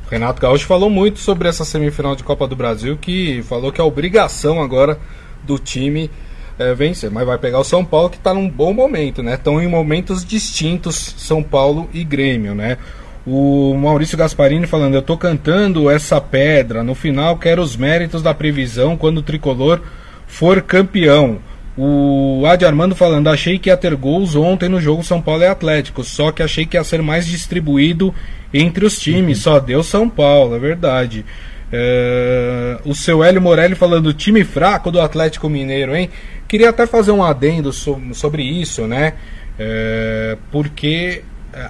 Renato 0.10 0.42
Gaúcho 0.42 0.66
falou 0.66 0.90
muito 0.90 1.20
sobre 1.20 1.48
essa 1.48 1.66
semifinal 1.66 2.16
de 2.16 2.24
Copa 2.24 2.48
do 2.48 2.56
Brasil, 2.56 2.98
que 2.98 3.42
falou 3.44 3.72
que 3.72 3.82
é 3.82 3.84
obrigação 3.84 4.62
agora 4.62 5.00
do 5.44 5.58
time 5.58 6.10
é, 6.58 6.74
vencer, 6.74 7.10
mas 7.10 7.26
vai 7.26 7.38
pegar 7.38 7.60
o 7.60 7.64
São 7.64 7.84
Paulo 7.84 8.10
que 8.10 8.18
está 8.18 8.34
num 8.34 8.50
bom 8.50 8.74
momento, 8.74 9.24
né? 9.24 9.34
Estão 9.34 9.62
em 9.62 9.68
momentos 9.68 10.24
distintos 10.24 11.16
São 11.18 11.42
Paulo 11.42 11.90
e 11.94 12.04
Grêmio, 12.04 12.54
né? 12.54 12.78
O 13.26 13.74
Maurício 13.76 14.18
Gasparini 14.18 14.68
falando, 14.68 14.96
eu 14.96 15.02
tô 15.02 15.18
cantando 15.18 15.90
essa 15.90 16.20
pedra, 16.20 16.84
no 16.84 16.94
final 16.94 17.38
quero 17.38 17.62
os 17.62 17.76
méritos 17.76 18.22
da 18.22 18.34
previsão 18.34 18.98
quando 18.98 19.20
o 19.20 19.24
tricolor 19.24 19.82
for 20.28 20.62
campeão. 20.62 21.40
O 21.76 22.44
Adi 22.46 22.66
Armando 22.66 22.96
falando, 22.96 23.30
achei 23.30 23.58
que 23.58 23.70
ia 23.70 23.78
ter 23.78 23.96
gols 23.96 24.36
ontem 24.36 24.70
no 24.70 24.80
jogo 24.80 25.04
São 25.04 25.20
Paulo 25.20 25.42
e 25.42 25.48
Atlético, 25.48 26.04
só 26.04 26.32
que 26.32 26.44
achei 26.44 26.66
que 26.66 26.78
ia 26.78 26.84
ser 26.84 27.02
mais 27.02 27.26
distribuído 27.26 28.14
entre 28.54 28.86
os 28.86 29.00
times, 29.00 29.40
só 29.40 29.60
deu 29.60 29.82
São 29.82 30.08
Paulo, 30.08 30.56
é 30.56 30.60
verdade. 30.60 31.26
É, 31.72 32.78
o 32.86 32.94
seu 32.94 33.24
Hélio 33.24 33.42
Morelli 33.42 33.74
falando, 33.74 34.14
time 34.14 34.44
fraco 34.44 34.92
do 34.92 35.02
Atlético 35.02 35.50
Mineiro, 35.50 35.96
hein? 35.96 36.12
Queria 36.48 36.70
até 36.70 36.86
fazer 36.86 37.12
um 37.12 37.24
adendo 37.24 37.74
so, 37.74 38.00
sobre 38.14 38.44
isso, 38.44 38.86
né? 38.86 39.14
É, 39.58 40.38
porque 40.52 41.24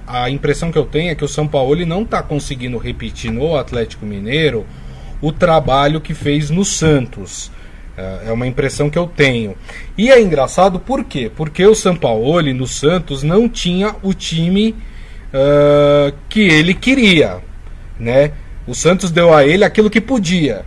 a 0.06 0.30
impressão 0.30 0.72
que 0.72 0.78
eu 0.78 0.86
tenho 0.86 1.12
é 1.12 1.16
que 1.16 1.24
o 1.24 1.28
São 1.30 1.48
Paulo 1.48 1.86
não 1.86 2.02
está 2.02 2.22
conseguindo 2.22 2.78
repetir 2.78 3.32
no 3.32 3.56
Atlético 3.56 4.06
Mineiro 4.06 4.66
o 5.22 5.32
trabalho 5.32 6.02
que 6.02 6.13
fez 6.13 6.50
no 6.50 6.66
Santos. 6.66 7.50
É, 7.97 8.29
é 8.29 8.32
uma 8.32 8.47
impressão 8.47 8.89
que 8.89 8.97
eu 8.97 9.08
tenho. 9.08 9.56
E 9.97 10.12
é 10.12 10.19
engraçado 10.21 10.79
por 10.79 11.03
quê? 11.03 11.32
Porque 11.34 11.65
o 11.65 11.75
São 11.75 11.95
Paulo 11.95 12.41
no 12.53 12.67
Santos 12.67 13.23
não 13.23 13.47
tinha 13.47 13.95
o 14.01 14.13
time 14.13 14.75
uh, 15.34 16.13
que 16.27 16.41
ele 16.41 16.73
queria, 16.73 17.38
né? 17.99 18.32
O 18.65 18.73
Santos 18.73 19.12
deu 19.12 19.34
a 19.34 19.45
ele 19.45 19.63
aquilo 19.63 19.89
que 19.89 20.01
podia. 20.01 20.65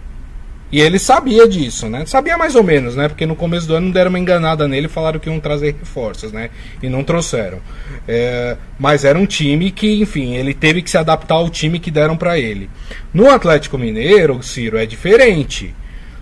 E 0.70 0.80
ele 0.80 0.98
sabia 0.98 1.48
disso, 1.48 1.88
né? 1.88 2.04
Sabia 2.06 2.36
mais 2.36 2.56
ou 2.56 2.62
menos, 2.62 2.96
né? 2.96 3.08
Porque 3.08 3.24
no 3.24 3.36
começo 3.36 3.68
do 3.68 3.74
ano 3.74 3.92
deram 3.92 4.10
uma 4.10 4.18
enganada 4.18 4.66
nele 4.66 4.86
e 4.86 4.90
falaram 4.90 5.20
que 5.20 5.28
iam 5.28 5.38
trazer 5.38 5.76
reforços, 5.78 6.32
né? 6.32 6.50
E 6.82 6.88
não 6.88 7.04
trouxeram. 7.04 7.60
É, 8.06 8.56
mas 8.76 9.04
era 9.04 9.16
um 9.16 9.26
time 9.26 9.70
que, 9.70 10.00
enfim, 10.00 10.34
ele 10.34 10.52
teve 10.52 10.82
que 10.82 10.90
se 10.90 10.98
adaptar 10.98 11.36
ao 11.36 11.48
time 11.48 11.78
que 11.78 11.90
deram 11.90 12.16
para 12.16 12.38
ele. 12.38 12.68
No 13.14 13.30
Atlético 13.30 13.78
Mineiro, 13.78 14.42
Ciro, 14.42 14.76
é 14.76 14.84
diferente. 14.84 15.72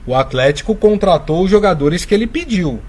O 0.07 0.15
Atlético 0.15 0.75
contratou 0.75 1.45
os 1.45 1.51
jogadores 1.51 2.05
que 2.05 2.15
ele 2.15 2.27
pediu. 2.27 2.81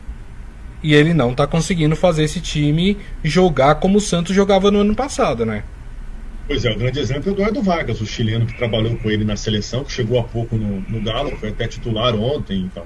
E 0.83 0.93
ele 0.93 1.13
não 1.13 1.31
está 1.31 1.47
conseguindo 1.47 1.95
fazer 1.95 2.23
esse 2.23 2.39
time 2.39 2.97
jogar 3.23 3.75
como 3.75 3.97
o 3.97 4.01
Santos 4.01 4.35
jogava 4.35 4.69
no 4.69 4.79
ano 4.79 4.95
passado, 4.95 5.45
né? 5.45 5.63
Pois 6.47 6.63
é, 6.63 6.71
o 6.71 6.77
grande 6.77 6.99
exemplo 6.99 7.29
é 7.29 7.31
o 7.31 7.35
Eduardo 7.35 7.61
Vargas, 7.63 8.01
o 8.01 8.05
chileno 8.05 8.45
que 8.45 8.55
trabalhou 8.55 8.95
com 8.97 9.09
ele 9.09 9.23
na 9.23 9.35
seleção, 9.35 9.83
que 9.83 9.91
chegou 9.91 10.19
há 10.19 10.23
pouco 10.23 10.55
no, 10.55 10.81
no 10.81 11.01
Galo, 11.01 11.35
foi 11.37 11.49
até 11.49 11.67
titular 11.67 12.15
ontem 12.15 12.65
e 12.65 12.69
tal. 12.69 12.85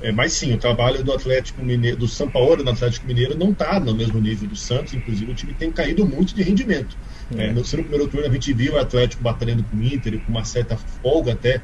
É, 0.00 0.12
mas 0.12 0.32
sim, 0.32 0.52
o 0.52 0.58
trabalho 0.58 1.02
do 1.02 1.12
Atlético 1.12 1.64
Mineiro, 1.64 1.96
do 1.96 2.08
São 2.08 2.28
Paulo 2.28 2.62
no 2.62 2.70
Atlético 2.70 3.06
Mineiro 3.06 3.36
não 3.36 3.50
está 3.50 3.78
no 3.78 3.94
mesmo 3.94 4.20
nível 4.20 4.48
do 4.48 4.56
Santos, 4.56 4.94
inclusive 4.94 5.30
o 5.30 5.34
time 5.34 5.54
tem 5.54 5.70
caído 5.70 6.04
muito 6.04 6.34
de 6.34 6.42
rendimento. 6.42 6.96
É. 7.36 7.46
É, 7.46 7.52
no, 7.52 7.60
no 7.60 7.64
primeiro 7.64 8.08
turno 8.08 8.26
a 8.26 8.30
gente 8.30 8.52
viu 8.52 8.74
o 8.74 8.78
Atlético 8.78 9.22
batendo 9.22 9.64
com 9.64 9.76
o 9.76 9.82
Inter, 9.82 10.20
com 10.20 10.30
uma 10.30 10.44
certa 10.44 10.76
folga 10.76 11.32
até 11.32 11.60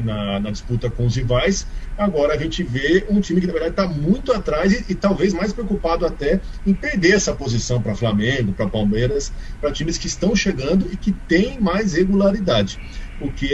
na, 0.00 0.40
na, 0.40 0.50
disputa 0.50 0.90
com 0.90 1.06
os 1.06 1.16
rivais. 1.16 1.66
Agora 1.96 2.34
a 2.34 2.38
gente 2.38 2.62
vê 2.62 3.06
um 3.08 3.20
time 3.20 3.40
que 3.40 3.46
na 3.46 3.52
verdade 3.52 3.72
está 3.72 3.86
muito 3.88 4.32
atrás 4.32 4.72
e, 4.72 4.92
e, 4.92 4.94
talvez 4.94 5.32
mais 5.32 5.52
preocupado 5.52 6.06
até 6.06 6.40
em 6.66 6.74
perder 6.74 7.14
essa 7.14 7.34
posição 7.34 7.80
para 7.80 7.94
Flamengo, 7.94 8.52
para 8.52 8.68
Palmeiras, 8.68 9.32
para 9.60 9.72
times 9.72 9.98
que 9.98 10.06
estão 10.06 10.34
chegando 10.34 10.88
e 10.92 10.96
que 10.96 11.12
têm 11.12 11.60
mais 11.60 11.94
regularidade 11.94 12.80
o 13.20 13.30
que 13.30 13.52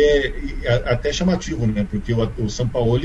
é 0.64 0.82
até 0.86 1.12
chamativo, 1.12 1.66
né? 1.66 1.84
Porque 1.90 2.12
o, 2.12 2.32
o 2.38 2.48
São 2.48 2.68
Paulo, 2.68 3.00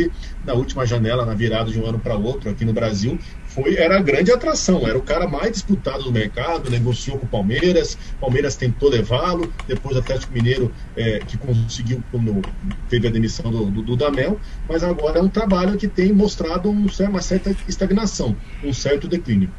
na 0.46 0.54
última 0.54 0.86
janela, 0.86 1.26
na 1.26 1.34
virada 1.34 1.72
de 1.72 1.80
um 1.80 1.86
ano 1.86 2.00
para 2.00 2.16
outro 2.16 2.50
aqui 2.50 2.64
no 2.64 2.72
Brasil, 2.72 3.18
foi 3.54 3.76
era 3.76 3.98
a 3.98 4.02
grande 4.02 4.32
atração, 4.32 4.88
era 4.88 4.98
o 4.98 5.02
cara 5.02 5.28
mais 5.28 5.52
disputado 5.52 6.04
do 6.04 6.12
mercado, 6.12 6.70
negociou 6.70 7.18
com 7.18 7.26
o 7.26 7.30
Palmeiras, 7.30 7.98
Palmeiras 8.20 8.56
tentou 8.56 8.90
levá-lo, 8.90 9.52
depois 9.68 9.96
o 9.96 10.00
Atlético 10.00 10.34
Mineiro 10.34 10.72
é, 10.96 11.20
que 11.20 11.38
conseguiu 11.38 12.04
quando 12.12 12.42
teve 12.90 13.08
a 13.08 13.12
demissão 13.12 13.52
do, 13.52 13.66
do, 13.66 13.82
do 13.82 13.96
Damel, 13.96 14.40
mas 14.70 14.84
agora 14.84 15.20
é 15.20 15.22
um 15.22 15.30
trabalho 15.30 15.78
que 15.78 15.88
tem 15.88 16.14
mostrado 16.14 16.70
um, 16.70 16.88
uma 17.10 17.22
certa 17.22 17.56
estagnação, 17.68 18.36
um 18.64 18.74
certo 18.74 19.08
declínio. 19.08 19.50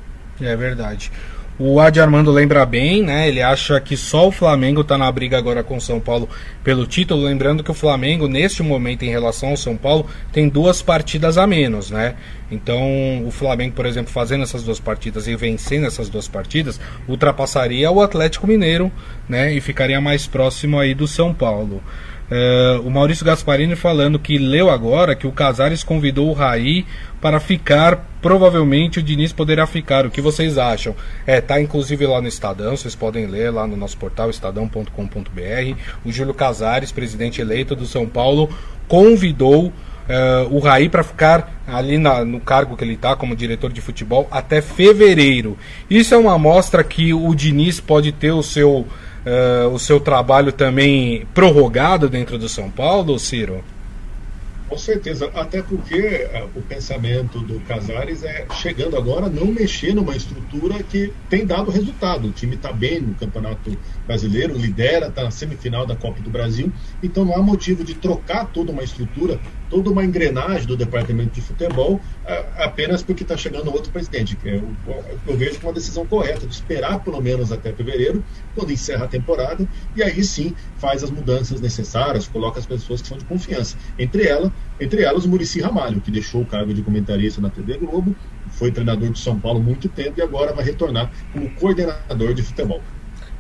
É 0.41 0.57
verdade. 0.57 1.13
O 1.59 1.79
Adi 1.79 2.01
Armando 2.01 2.31
lembra 2.31 2.65
bem, 2.65 3.03
né? 3.03 3.29
Ele 3.29 3.43
acha 3.43 3.79
que 3.79 3.95
só 3.95 4.27
o 4.27 4.33
Flamengo 4.33 4.81
está 4.81 4.97
na 4.97 5.13
briga 5.13 5.37
agora 5.37 5.63
com 5.63 5.77
o 5.77 5.81
São 5.81 6.01
Paulo 6.01 6.27
pelo 6.65 6.87
título. 6.87 7.25
Lembrando 7.25 7.63
que 7.63 7.71
o 7.71 7.75
Flamengo, 7.75 8.27
neste 8.27 8.63
momento, 8.63 9.03
em 9.03 9.11
relação 9.11 9.51
ao 9.51 9.57
São 9.57 9.77
Paulo, 9.77 10.07
tem 10.33 10.49
duas 10.49 10.81
partidas 10.81 11.37
a 11.37 11.47
menos, 11.47 11.91
né? 11.91 12.15
Então, 12.51 13.27
o 13.27 13.31
Flamengo, 13.31 13.75
por 13.75 13.85
exemplo, 13.85 14.11
fazendo 14.11 14.43
essas 14.43 14.63
duas 14.63 14.81
partidas 14.81 15.27
e 15.29 15.37
vencendo 15.37 15.87
essas 15.87 16.09
duas 16.09 16.27
partidas, 16.27 16.81
ultrapassaria 17.07 17.91
o 17.91 18.01
Atlético 18.01 18.47
Mineiro, 18.47 18.91
né? 19.29 19.53
E 19.53 19.61
ficaria 19.61 20.01
mais 20.01 20.27
próximo 20.27 20.79
aí 20.79 20.95
do 20.95 21.07
São 21.07 21.35
Paulo. 21.35 21.83
Uh, 22.33 22.81
o 22.81 22.91
Maurício 22.91 23.27
Gasparini 23.27 23.77
falando 23.77 24.19
que 24.19 24.39
leu 24.39 24.71
agora 24.71 25.15
que 25.15 25.27
o 25.27 25.33
Casares 25.33 25.85
convidou 25.85 26.31
o 26.31 26.33
Raí 26.33 26.87
para 27.21 27.39
ficar. 27.39 28.09
Provavelmente 28.23 29.01
o 29.01 29.03
Diniz 29.03 29.35
poderá 29.35 29.67
ficar. 29.67 30.07
O 30.07 30.11
que 30.11 30.23
vocês 30.23 30.57
acham? 30.57 30.97
É, 31.27 31.43
tá 31.43 31.61
inclusive 31.61 32.07
lá 32.07 32.23
no 32.23 32.29
Estadão, 32.29 32.75
vocês 32.75 32.95
podem 32.95 33.27
ler 33.27 33.51
lá 33.51 33.67
no 33.67 33.77
nosso 33.77 33.99
portal 33.99 34.31
estadão.com.br. 34.31 35.79
O 36.07 36.11
Júlio 36.11 36.33
Casares, 36.33 36.91
presidente 36.91 37.43
eleito 37.43 37.77
do 37.77 37.85
São 37.85 38.07
Paulo, 38.07 38.49
convidou 38.89 39.67
uh, 39.67 39.73
o 40.51 40.59
Raí 40.59 40.89
para 40.89 41.03
ficar 41.03 41.63
ali 41.67 41.99
na, 41.99 42.25
no 42.25 42.41
cargo 42.41 42.79
que 42.79 42.85
ele 42.85 42.95
está 42.95 43.15
como 43.15 43.37
diretor 43.37 43.71
de 43.71 43.83
futebol 43.83 44.27
até 44.31 44.63
fevereiro. 44.63 45.59
Isso 45.91 46.15
é 46.15 46.17
uma 46.17 46.35
amostra 46.35 46.83
que 46.83 47.13
o 47.13 47.35
Diniz 47.35 47.79
pode 47.79 48.11
ter 48.11 48.33
o 48.33 48.43
seu 48.43 48.87
uh, 49.27 49.69
o 49.69 49.79
seu 49.79 50.01
trabalho 50.01 50.53
também 50.53 51.27
prorrogado 51.35 52.09
dentro 52.09 52.39
do 52.39 52.49
São 52.49 52.71
Paulo, 52.71 53.19
Ciro? 53.19 53.63
Com 54.69 54.79
certeza, 54.79 55.31
até 55.35 55.61
porque 55.61 56.27
uh, 56.33 56.59
o 56.59 56.63
pensamento 56.63 57.41
do 57.41 57.61
Casares 57.61 58.25
é, 58.25 58.47
chegando 58.55 58.97
agora, 58.97 59.29
não 59.29 59.47
mexer 59.47 59.95
numa 59.95 60.17
estrutura 60.17 60.83
que 60.83 61.13
tem 61.29 61.45
dado 61.45 61.71
resultado. 61.71 62.29
O 62.29 62.33
time 62.33 62.55
está 62.55 62.73
bem 62.73 63.01
no 63.01 63.15
Campeonato 63.15 63.77
Brasileiro, 64.07 64.57
lidera, 64.57 65.09
está 65.09 65.25
na 65.25 65.31
semifinal 65.31 65.87
da 65.87 65.97
Copa 65.97 66.21
do 66.21 66.31
Brasil, 66.31 66.73
então 67.03 67.25
não 67.25 67.37
há 67.37 67.43
motivo 67.43 67.85
de 67.85 67.95
trocar 67.95 68.47
toda 68.47 68.73
uma 68.73 68.83
estrutura 68.83 69.39
toda 69.73 69.89
uma 69.89 70.05
engrenagem 70.05 70.67
do 70.67 70.77
departamento 70.77 71.33
de 71.33 71.41
futebol 71.41 71.99
apenas 72.59 73.03
porque 73.03 73.23
está 73.23 73.39
chegando 73.39 73.73
outro 73.73 73.91
presidente. 73.91 74.37
Eu, 74.45 74.69
eu 75.27 75.37
vejo 75.37 75.57
como 75.57 75.69
uma 75.69 75.73
decisão 75.73 76.07
correta 76.07 76.47
de 76.47 76.53
esperar 76.53 77.03
pelo 77.03 77.23
menos 77.23 77.51
até 77.51 77.73
fevereiro, 77.73 78.23
quando 78.55 78.71
encerra 78.71 79.07
a 79.07 79.09
temporada, 79.09 79.67
e 79.97 80.03
aí 80.03 80.23
sim 80.23 80.55
faz 80.77 81.03
as 81.03 81.11
mudanças 81.11 81.59
necessárias, 81.59 82.29
coloca 82.29 82.61
as 82.61 82.67
pessoas 82.67 83.01
que 83.01 83.09
são 83.09 83.17
de 83.17 83.25
confiança. 83.25 83.75
Entre, 83.99 84.27
ela, 84.27 84.53
entre 84.79 85.03
elas, 85.03 85.25
o 85.25 85.29
Murici 85.31 85.59
Ramalho, 85.63 86.03
que 86.03 86.11
deixou 86.11 86.43
o 86.43 86.47
cargo 86.47 86.75
de 86.75 86.83
comentarista 86.83 87.41
na 87.41 87.49
TV 87.49 87.79
Globo, 87.79 88.15
foi 88.51 88.71
treinador 88.71 89.11
de 89.11 89.21
São 89.21 89.41
Paulo 89.41 89.63
muito 89.63 89.89
tempo 89.89 90.21
e 90.21 90.23
agora 90.23 90.53
vai 90.53 90.67
retornar 90.67 91.11
como 91.33 91.51
coordenador 91.55 92.35
de 92.35 92.43
futebol. 92.43 92.83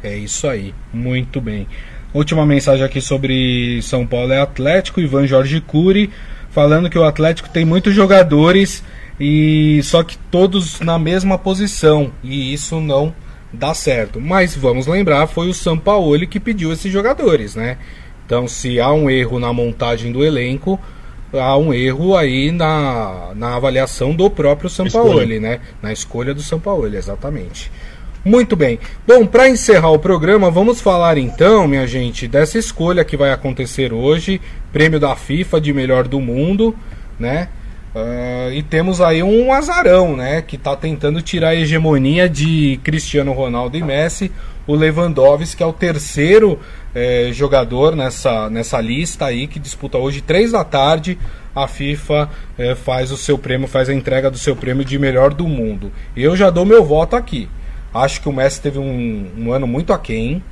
É 0.02 0.16
isso 0.16 0.48
aí, 0.48 0.74
muito 0.92 1.40
bem. 1.40 1.66
Última 2.12 2.44
mensagem 2.44 2.84
aqui 2.84 3.00
sobre 3.00 3.80
São 3.82 4.06
Paulo 4.06 4.32
é 4.32 4.40
Atlético, 4.40 5.00
Ivan 5.00 5.26
Jorge 5.26 5.60
Cury, 5.60 6.10
falando 6.50 6.90
que 6.90 6.98
o 6.98 7.04
Atlético 7.04 7.48
tem 7.48 7.64
muitos 7.64 7.94
jogadores 7.94 8.84
e 9.18 9.80
só 9.82 10.02
que 10.02 10.18
todos 10.30 10.80
na 10.80 10.98
mesma 10.98 11.38
posição 11.38 12.12
e 12.22 12.52
isso 12.52 12.80
não 12.80 13.14
dá 13.52 13.72
certo. 13.72 14.20
Mas 14.20 14.54
vamos 14.54 14.86
lembrar, 14.86 15.26
foi 15.26 15.48
o 15.48 15.54
São 15.54 15.78
Paulo 15.78 16.26
que 16.26 16.40
pediu 16.40 16.72
esses 16.72 16.92
jogadores, 16.92 17.54
né? 17.54 17.78
Então, 18.26 18.48
se 18.48 18.80
há 18.80 18.92
um 18.92 19.08
erro 19.08 19.38
na 19.38 19.52
montagem 19.52 20.12
do 20.12 20.24
elenco, 20.24 20.80
há 21.32 21.56
um 21.56 21.72
erro 21.72 22.16
aí 22.16 22.50
na, 22.50 23.32
na 23.34 23.56
avaliação 23.56 24.14
do 24.14 24.28
próprio 24.30 24.68
São 24.68 24.88
Paulo, 24.88 25.24
né? 25.24 25.60
Na 25.80 25.92
escolha 25.92 26.34
do 26.34 26.42
São 26.42 26.58
Paulo, 26.58 26.86
exatamente. 26.94 27.70
Muito 28.24 28.54
bem. 28.54 28.78
Bom, 29.04 29.26
para 29.26 29.48
encerrar 29.48 29.90
o 29.90 29.98
programa, 29.98 30.48
vamos 30.48 30.80
falar 30.80 31.18
então, 31.18 31.66
minha 31.66 31.86
gente, 31.88 32.28
dessa 32.28 32.56
escolha 32.56 33.04
que 33.04 33.16
vai 33.16 33.32
acontecer 33.32 33.92
hoje, 33.92 34.40
prêmio 34.72 35.00
da 35.00 35.16
FIFA 35.16 35.60
de 35.60 35.72
melhor 35.72 36.06
do 36.06 36.20
mundo, 36.20 36.76
né? 37.18 37.48
Uh, 37.94 38.50
e 38.52 38.62
temos 38.62 39.00
aí 39.00 39.22
um 39.22 39.52
azarão, 39.52 40.16
né? 40.16 40.40
Que 40.40 40.54
está 40.54 40.76
tentando 40.76 41.20
tirar 41.20 41.48
a 41.48 41.56
hegemonia 41.56 42.28
de 42.28 42.78
Cristiano 42.84 43.32
Ronaldo 43.32 43.76
e 43.76 43.82
Messi, 43.82 44.30
o 44.68 44.74
Lewandowski, 44.76 45.56
que 45.56 45.62
é 45.62 45.66
o 45.66 45.72
terceiro 45.72 46.60
eh, 46.94 47.30
jogador 47.32 47.96
nessa, 47.96 48.48
nessa 48.48 48.80
lista 48.80 49.26
aí, 49.26 49.48
que 49.48 49.58
disputa 49.58 49.98
hoje, 49.98 50.20
três 50.20 50.52
da 50.52 50.62
tarde, 50.62 51.18
a 51.54 51.66
FIFA 51.66 52.30
eh, 52.56 52.74
faz 52.76 53.10
o 53.10 53.16
seu 53.16 53.36
prêmio, 53.36 53.66
faz 53.66 53.88
a 53.88 53.94
entrega 53.94 54.30
do 54.30 54.38
seu 54.38 54.54
prêmio 54.54 54.84
de 54.84 54.98
melhor 54.98 55.34
do 55.34 55.48
mundo. 55.48 55.90
Eu 56.16 56.36
já 56.36 56.48
dou 56.48 56.64
meu 56.64 56.84
voto 56.84 57.16
aqui. 57.16 57.48
Acho 57.94 58.20
que 58.20 58.28
o 58.28 58.32
Messi 58.32 58.60
teve 58.60 58.78
um, 58.78 59.30
um 59.36 59.52
ano 59.52 59.66
muito 59.66 59.92
aquém, 59.92 60.42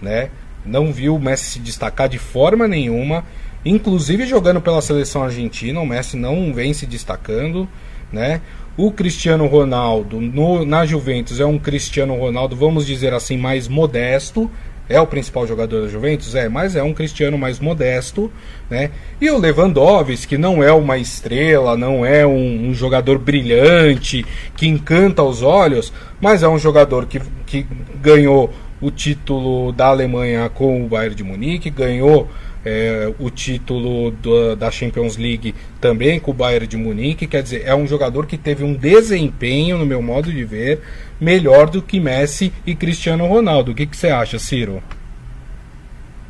né? 0.00 0.30
Não 0.64 0.92
viu 0.92 1.16
o 1.16 1.20
Messi 1.20 1.44
se 1.44 1.58
destacar 1.58 2.08
de 2.08 2.18
forma 2.18 2.66
nenhuma. 2.66 3.24
Inclusive 3.64 4.26
jogando 4.26 4.60
pela 4.60 4.80
seleção 4.80 5.24
argentina, 5.24 5.80
o 5.80 5.86
Messi 5.86 6.16
não 6.16 6.52
vem 6.54 6.72
se 6.72 6.86
destacando, 6.86 7.68
né? 8.12 8.40
O 8.76 8.90
Cristiano 8.92 9.46
Ronaldo 9.46 10.20
no, 10.20 10.64
na 10.64 10.84
Juventus 10.84 11.40
é 11.40 11.46
um 11.46 11.58
Cristiano 11.58 12.14
Ronaldo, 12.14 12.54
vamos 12.54 12.86
dizer 12.86 13.12
assim, 13.14 13.36
mais 13.36 13.68
modesto. 13.68 14.50
É 14.88 15.00
o 15.00 15.06
principal 15.06 15.46
jogador 15.46 15.82
da 15.82 15.88
Juventus? 15.88 16.34
É, 16.34 16.48
mas 16.48 16.76
é 16.76 16.82
um 16.82 16.94
Cristiano 16.94 17.36
mais 17.36 17.58
modesto, 17.58 18.30
né? 18.70 18.90
E 19.20 19.28
o 19.30 19.38
Lewandowski, 19.38 20.28
que 20.28 20.38
não 20.38 20.62
é 20.62 20.72
uma 20.72 20.96
estrela, 20.96 21.76
não 21.76 22.06
é 22.06 22.26
um, 22.26 22.68
um, 22.68 22.74
jogador 22.74 23.18
brilhante, 23.18 24.24
que 24.56 24.66
encanta 24.66 25.22
os 25.22 25.42
olhos, 25.42 25.92
mas 26.20 26.42
é 26.42 26.48
um 26.48 26.58
jogador 26.58 27.06
que, 27.06 27.20
que 27.46 27.66
ganhou 28.00 28.52
o 28.80 28.90
título 28.90 29.72
da 29.72 29.86
Alemanha 29.86 30.48
com 30.48 30.84
o 30.84 30.88
Bayern 30.88 31.14
de 31.14 31.24
Munique, 31.24 31.70
ganhou 31.70 32.28
é, 32.66 33.12
o 33.20 33.30
título 33.30 34.10
do, 34.10 34.56
da 34.56 34.72
Champions 34.72 35.16
League 35.16 35.54
também 35.80 36.18
com 36.18 36.32
o 36.32 36.34
Bayern 36.34 36.66
de 36.66 36.76
Munique, 36.76 37.26
quer 37.26 37.42
dizer, 37.42 37.62
é 37.64 37.74
um 37.74 37.86
jogador 37.86 38.26
que 38.26 38.36
teve 38.36 38.64
um 38.64 38.74
desempenho, 38.74 39.78
no 39.78 39.86
meu 39.86 40.02
modo 40.02 40.32
de 40.32 40.44
ver, 40.44 40.80
melhor 41.20 41.70
do 41.70 41.82
que 41.82 42.00
Messi 42.00 42.52
e 42.66 42.74
Cristiano 42.74 43.26
Ronaldo. 43.26 43.72
O 43.72 43.74
que, 43.74 43.88
você 43.90 44.08
acha, 44.08 44.38
Ciro? 44.38 44.82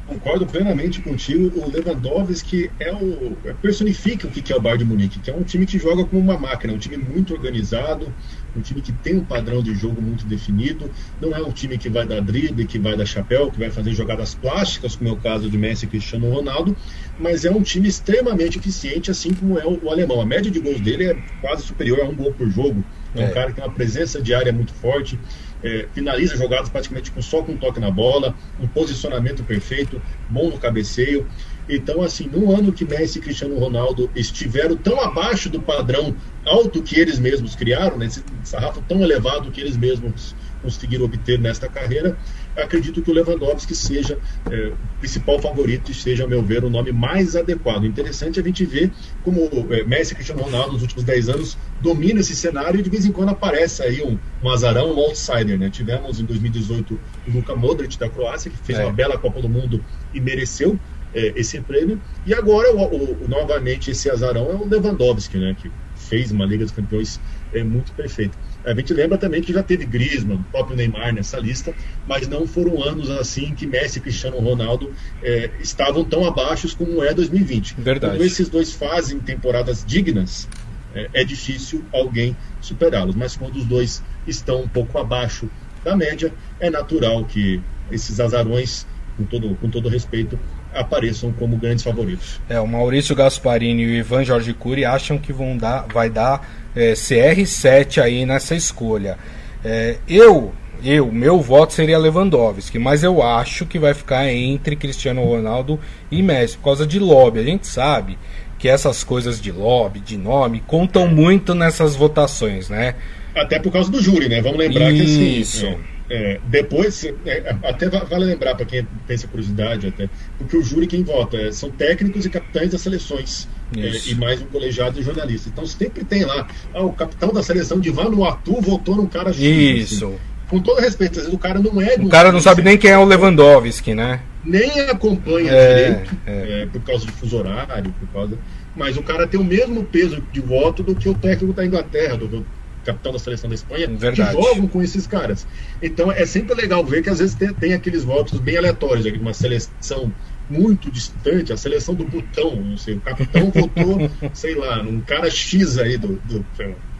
Concordo 0.07 0.46
plenamente 0.46 1.01
contigo. 1.01 1.51
O 1.61 1.68
Lewandowski 1.68 2.70
é 2.79 2.94
o 2.94 3.37
é, 3.44 3.53
personifica 3.55 4.29
o 4.29 4.31
que 4.31 4.53
é 4.53 4.57
o 4.57 4.61
Bayern 4.61 4.85
de 4.85 4.88
Munique, 4.88 5.18
que 5.18 5.29
é 5.29 5.35
um 5.35 5.42
time 5.42 5.66
que 5.66 5.81
joga 5.81 6.05
como 6.05 6.22
uma 6.22 6.38
máquina, 6.38 6.72
um 6.72 6.79
time 6.79 6.96
muito 6.96 7.35
organizado, 7.35 8.14
um 8.57 8.61
time 8.61 8.81
que 8.81 8.92
tem 8.92 9.16
um 9.16 9.25
padrão 9.25 9.61
de 9.61 9.75
jogo 9.75 10.01
muito 10.01 10.25
definido. 10.25 10.88
Não 11.20 11.35
é 11.35 11.42
um 11.42 11.51
time 11.51 11.77
que 11.77 11.88
vai 11.88 12.07
dar 12.07 12.20
drible, 12.20 12.66
que 12.66 12.79
vai 12.79 12.96
dar 12.96 13.05
chapéu, 13.05 13.51
que 13.51 13.59
vai 13.59 13.68
fazer 13.68 13.92
jogadas 13.94 14.37
plásticas, 14.37 14.94
como 14.94 15.11
é 15.11 15.12
o 15.12 15.16
caso 15.16 15.51
de 15.51 15.59
Messi 15.59 15.87
e 15.87 15.88
Cristiano 15.88 16.31
Ronaldo, 16.31 16.77
mas 17.18 17.44
é 17.44 17.51
um 17.51 17.62
time 17.62 17.88
extremamente 17.88 18.59
eficiente, 18.59 19.11
assim 19.11 19.35
como 19.35 19.59
é 19.59 19.66
o, 19.66 19.81
o 19.83 19.90
alemão. 19.90 20.20
A 20.20 20.27
média 20.27 20.53
de 20.53 20.61
gols 20.61 20.81
dele 20.81 21.07
é 21.07 21.14
quase 21.40 21.64
superior 21.64 22.01
a 22.01 22.05
um 22.05 22.14
gol 22.14 22.33
por 22.33 22.49
jogo. 22.49 22.85
É 23.20 23.24
um 23.26 23.29
é. 23.29 23.33
cara 23.33 23.48
que 23.48 23.55
tem 23.55 23.64
uma 23.64 23.72
presença 23.72 24.20
de 24.20 24.35
área 24.35 24.52
muito 24.52 24.72
forte, 24.72 25.18
é, 25.62 25.87
finaliza 25.92 26.37
jogadas 26.37 26.68
praticamente 26.68 27.11
com, 27.11 27.22
só 27.22 27.42
com 27.42 27.52
um 27.52 27.57
toque 27.57 27.81
na 27.81 27.90
bola, 27.90 28.35
um 28.61 28.66
posicionamento 28.66 29.42
perfeito, 29.44 30.00
bom 30.29 30.50
no 30.50 30.59
cabeceio. 30.59 31.26
Então, 31.68 32.02
assim, 32.02 32.29
no 32.29 32.55
ano 32.55 32.72
que 32.72 32.85
Messi 32.85 33.18
e 33.18 33.22
Cristiano 33.22 33.59
Ronaldo 33.59 34.11
estiveram 34.14 34.76
tão 34.76 35.00
abaixo 35.00 35.50
do 35.50 35.61
padrão 35.61 36.14
alto 36.44 36.83
que 36.83 36.98
eles 36.98 37.18
mesmos 37.18 37.57
criaram, 37.57 37.98
né, 37.98 38.07
esse 38.07 38.22
sarrafo 38.44 38.81
tão 38.87 39.02
elevado 39.02 39.50
que 39.50 39.61
eles 39.61 39.76
mesmos 39.76 40.37
conseguiram 40.62 41.05
obter 41.05 41.38
nesta 41.38 41.68
carreira, 41.68 42.16
acredito 42.57 43.03
que 43.03 43.11
o 43.11 43.14
Lewandowski 43.14 43.75
seja 43.75 44.19
é, 44.51 44.69
o 44.69 44.99
principal 44.99 45.38
favorito 45.38 45.90
e 45.90 45.95
seja, 45.95 46.25
a 46.25 46.27
meu 46.27 46.42
ver, 46.42 46.64
o 46.64 46.71
nome 46.71 46.92
mais 46.92 47.37
adequado. 47.37 47.85
Interessante 47.85 48.40
a 48.40 48.42
gente 48.42 48.64
ver 48.64 48.90
como 49.23 49.49
é, 49.71 49.85
Messi 49.85 50.12
e 50.12 50.16
Cristiano 50.16 50.42
Ronaldo 50.42 50.73
nos 50.73 50.83
últimos 50.83 51.05
10 51.05 51.29
anos 51.29 51.59
dominam 51.81 52.21
esse 52.21 52.35
cenário 52.35 52.81
e 52.81 52.83
de 52.83 52.90
vez 52.90 53.05
em 53.05 53.12
quando 53.12 53.31
aparece 53.31 53.83
aí 53.83 54.03
um, 54.03 54.19
um 54.42 54.51
azarão, 54.51 54.92
um 54.92 54.99
outsider. 54.99 55.59
Né? 55.59 55.71
Tivemos 55.71 56.21
em 56.21 56.25
2018 56.25 56.99
o 57.29 57.31
Luka 57.31 57.55
Modric 57.55 57.99
da 57.99 58.09
Croácia, 58.09 58.51
que 58.51 58.59
fez 58.59 58.79
é. 58.79 58.85
uma 58.85 58.92
bela 58.92 59.19
Copa 59.19 59.40
do 59.40 59.49
Mundo 59.49 59.85
e 60.12 60.21
mereceu 60.21 60.79
é, 61.14 61.33
esse 61.37 61.61
prêmio. 61.61 62.01
E 62.27 62.35
agora, 62.35 62.75
o, 62.75 62.83
o, 62.83 63.29
novamente, 63.29 63.90
esse 63.90 64.11
azarão 64.11 64.51
é 64.51 64.55
o 64.55 64.69
Lewandowski, 64.69 65.38
né? 65.38 65.57
que 65.59 65.71
fez 66.09 66.31
uma 66.31 66.45
Liga 66.45 66.64
dos 66.64 66.73
Campeões 66.73 67.21
é, 67.53 67.62
muito 67.62 67.92
perfeita. 67.92 68.37
A 68.64 68.75
gente 68.75 68.92
lembra 68.92 69.16
também 69.16 69.40
que 69.40 69.53
já 69.53 69.62
teve 69.62 69.85
Griezmann, 69.85 70.38
o 70.38 70.45
próprio 70.45 70.77
Neymar 70.77 71.14
nessa 71.14 71.38
lista, 71.38 71.73
mas 72.07 72.27
não 72.27 72.47
foram 72.47 72.83
anos 72.83 73.11
assim 73.11 73.55
que 73.55 73.66
Messi 73.66 73.99
e 73.99 74.03
Cristiano 74.03 74.38
Ronaldo 74.38 74.92
é, 75.23 75.51
estavam 75.61 76.05
tão 76.05 76.25
abaixo 76.27 76.75
como 76.77 77.03
é 77.03 77.14
2020. 77.14 77.77
Verdade. 77.79 78.14
Quando 78.14 78.27
esses 78.27 78.49
dois 78.49 78.73
fazem 78.73 79.21
temporadas 79.21 79.85
dignas, 79.85 80.49
é, 80.95 81.09
é 81.12 81.25
difícil 81.25 81.85
alguém 81.92 82.37
superá-los. 82.61 83.14
Mas 83.14 83.37
quando 83.37 83.57
os 83.57 83.64
dois 83.64 84.03
estão 84.27 84.62
um 84.62 84.69
pouco 84.69 84.99
abaixo 84.99 85.49
da 85.85 85.95
média, 85.95 86.33
é 86.59 86.69
natural 86.71 87.25
que 87.25 87.62
esses 87.90 88.19
azarões, 88.19 88.87
com 89.16 89.25
todo, 89.25 89.55
com 89.57 89.71
todo 89.71 89.88
respeito, 89.88 90.38
apareçam 90.76 91.32
como 91.32 91.56
grandes 91.56 91.82
favoritos. 91.82 92.40
É, 92.48 92.60
o 92.60 92.66
Maurício 92.66 93.16
Gasparini 93.16 93.82
e 93.82 93.86
o 93.86 93.94
Ivan 93.96 94.24
Jorge 94.24 94.52
Cury 94.52 94.84
acham 94.84 95.18
que 95.18 95.32
vão 95.32 95.56
dar, 95.56 95.86
vai 95.92 96.10
dar 96.10 96.46
é, 96.74 96.92
CR7 96.92 98.02
aí 98.02 98.26
nessa 98.26 98.54
escolha. 98.54 99.18
É, 99.64 99.96
eu, 100.08 100.52
eu, 100.84 101.10
meu 101.10 101.40
voto 101.40 101.72
seria 101.72 101.98
Lewandowski, 101.98 102.78
mas 102.78 103.02
eu 103.02 103.22
acho 103.22 103.66
que 103.66 103.78
vai 103.78 103.94
ficar 103.94 104.30
entre 104.30 104.76
Cristiano 104.76 105.24
Ronaldo 105.24 105.80
e 106.10 106.22
Messi 106.22 106.56
por 106.58 106.64
causa 106.64 106.86
de 106.86 106.98
lobby. 106.98 107.40
A 107.40 107.44
gente 107.44 107.66
sabe 107.66 108.18
que 108.58 108.68
essas 108.68 109.02
coisas 109.02 109.40
de 109.40 109.50
lobby, 109.50 110.00
de 110.00 110.16
nome, 110.16 110.62
contam 110.66 111.08
muito 111.08 111.54
nessas 111.54 111.96
votações, 111.96 112.68
né? 112.68 112.94
Até 113.34 113.58
por 113.58 113.70
causa 113.70 113.90
do 113.90 114.00
júri, 114.00 114.28
né? 114.28 114.40
Vamos 114.40 114.58
lembrar 114.58 114.90
Isso. 114.90 115.60
que 115.60 115.66
assim, 115.66 115.66
é, 115.66 115.95
depois, 116.45 117.05
é, 117.05 117.57
até 117.64 117.88
vale 117.88 118.25
lembrar 118.25 118.55
para 118.55 118.64
quem 118.64 118.87
tem 119.07 119.14
essa 119.14 119.27
curiosidade, 119.27 119.88
até, 119.88 120.09
porque 120.38 120.57
o 120.57 120.62
júri 120.62 120.87
quem 120.87 121.03
vota 121.03 121.37
é, 121.37 121.51
são 121.51 121.71
técnicos 121.71 122.25
e 122.25 122.31
capitães 122.31 122.71
das 122.71 122.81
seleções 122.81 123.49
é, 123.77 124.11
e 124.11 124.14
mais 124.14 124.40
um 124.40 124.47
colegiado 124.47 124.97
de 124.97 125.03
jornalistas. 125.03 125.53
Então 125.53 125.66
sempre 125.66 126.05
tem 126.05 126.25
lá, 126.25 126.47
ah, 126.73 126.83
o 126.83 126.92
capitão 126.92 127.33
da 127.33 127.42
seleção 127.42 127.81
de 127.81 127.90
Vanuatu 127.90 128.61
votou 128.61 128.95
num 128.95 129.07
cara 129.07 129.33
X. 129.33 129.40
Isso. 129.40 130.07
Assim. 130.07 130.16
Com 130.49 130.61
todo 130.61 130.81
respeito, 130.81 131.19
às 131.19 131.25
vezes 131.25 131.35
o 131.35 131.38
cara 131.38 131.59
não 131.59 131.81
é. 131.81 131.97
O 131.97 132.09
cara 132.09 132.31
não 132.31 132.40
sabe 132.40 132.62
nem 132.62 132.79
quem 132.79 132.90
é 132.90 132.99
o 132.99 133.05
Lewandowski, 133.05 133.95
né? 133.95 134.21
Nem 134.45 134.79
acompanha 134.83 135.51
é, 135.51 135.75
direito, 135.75 136.16
é. 136.25 136.62
é. 136.62 136.66
por 136.66 136.81
causa 136.83 137.05
de 137.05 137.11
fuso 137.11 137.37
horário, 137.37 137.92
por 137.99 138.09
causa. 138.12 138.38
Mas 138.77 138.97
o 138.97 139.03
cara 139.03 139.27
tem 139.27 139.40
o 139.40 139.45
mesmo 139.45 139.83
peso 139.83 140.23
de 140.33 140.40
voto 140.40 140.85
do 140.85 140.95
que 140.95 141.09
o 141.09 141.14
técnico 141.14 141.53
da 141.53 141.66
Inglaterra, 141.66 142.16
do, 142.16 142.47
capitão 142.87 143.12
da 143.12 143.18
seleção 143.18 143.49
da 143.49 143.55
Espanha, 143.55 143.88
Verdade. 143.88 144.37
que 144.37 144.42
jogam 144.42 144.68
com 144.68 144.83
esses 144.83 145.07
caras. 145.07 145.46
Então 145.83 146.11
é 146.11 146.25
sempre 146.25 146.55
legal 146.55 146.85
ver 146.85 147.03
que 147.03 147.11
às 147.11 147.18
vezes 147.18 147.35
tem, 147.35 147.53
tem 147.53 147.75
aqueles 147.75 148.05
votos 148.05 148.38
bem 148.38 148.57
aleatórios, 148.57 149.05
uma 149.20 149.35
seleção 149.35 150.12
muito 150.49 150.90
distante, 150.90 151.53
a 151.53 151.57
seleção 151.57 151.94
do 151.94 152.05
Butão, 152.05 152.57
não 152.57 152.77
sei, 152.77 152.94
o 152.94 153.01
capitão 153.01 153.51
votou, 153.51 154.11
sei 154.33 154.55
lá, 154.55 154.83
num 154.83 155.01
cara 155.01 155.29
X 155.29 155.79
aí 155.79 155.96
do, 155.99 156.20
do 156.25 156.44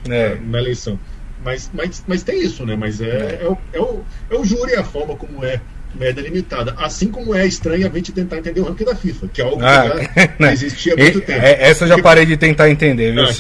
é. 0.09 0.37
na 0.45 0.59
eleição. 0.59 0.99
Mas, 1.45 1.71
mas, 1.73 2.03
mas 2.09 2.23
tem 2.23 2.43
isso, 2.43 2.67
né? 2.67 2.75
Mas 2.75 3.01
é, 3.01 3.07
é. 3.07 3.41
é, 3.43 3.49
o, 3.49 3.59
é, 3.73 3.81
o, 3.81 4.03
é 4.31 4.35
o 4.35 4.45
júri, 4.45 4.75
a 4.75 4.83
forma 4.83 5.15
como 5.15 5.45
é 5.45 5.61
média 5.95 6.21
limitada. 6.21 6.75
Assim 6.77 7.09
como 7.09 7.35
é 7.35 7.47
estranho 7.47 7.87
a 7.87 7.91
gente 7.91 8.13
tentar 8.13 8.39
entender 8.39 8.61
o 8.61 8.65
ranking 8.65 8.85
da 8.85 8.97
FIFA, 8.97 9.29
que 9.29 9.41
é 9.41 9.45
algo 9.45 9.63
ah, 9.63 9.91
que 9.91 10.43
já 10.43 10.53
existia 10.53 10.95
há 10.95 10.97
muito 10.97 11.21
tempo. 11.21 11.41
É, 11.45 11.69
essa 11.69 11.85
eu 11.85 11.89
já 11.89 12.03
parei 12.03 12.27
de 12.27 12.37
tentar 12.37 12.69
entender, 12.69 13.13
viu, 13.13 13.25
ah, 13.25 13.33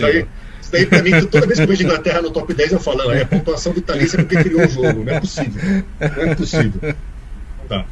isso, 0.66 0.76
aí, 0.76 0.82
isso 0.82 0.90
daí 0.90 1.02
pra 1.02 1.02
mim, 1.02 1.26
toda 1.26 1.46
vez 1.46 1.58
que 1.58 1.64
eu 1.64 1.68
vejo 1.68 1.84
Inglaterra 1.84 2.22
no 2.22 2.30
top 2.30 2.52
10, 2.52 2.72
eu 2.72 2.80
falo, 2.80 3.10
é 3.12 3.22
a 3.22 3.26
pontuação 3.26 3.72
vitalícia 3.72 4.18
porque 4.18 4.42
criou 4.42 4.64
o 4.64 4.68
jogo. 4.68 5.04
Não 5.04 5.12
é 5.12 5.20
possível. 5.20 5.84
Não 6.00 6.22
é 6.22 6.34
possível. 6.34 6.94
Tá. 7.68 7.84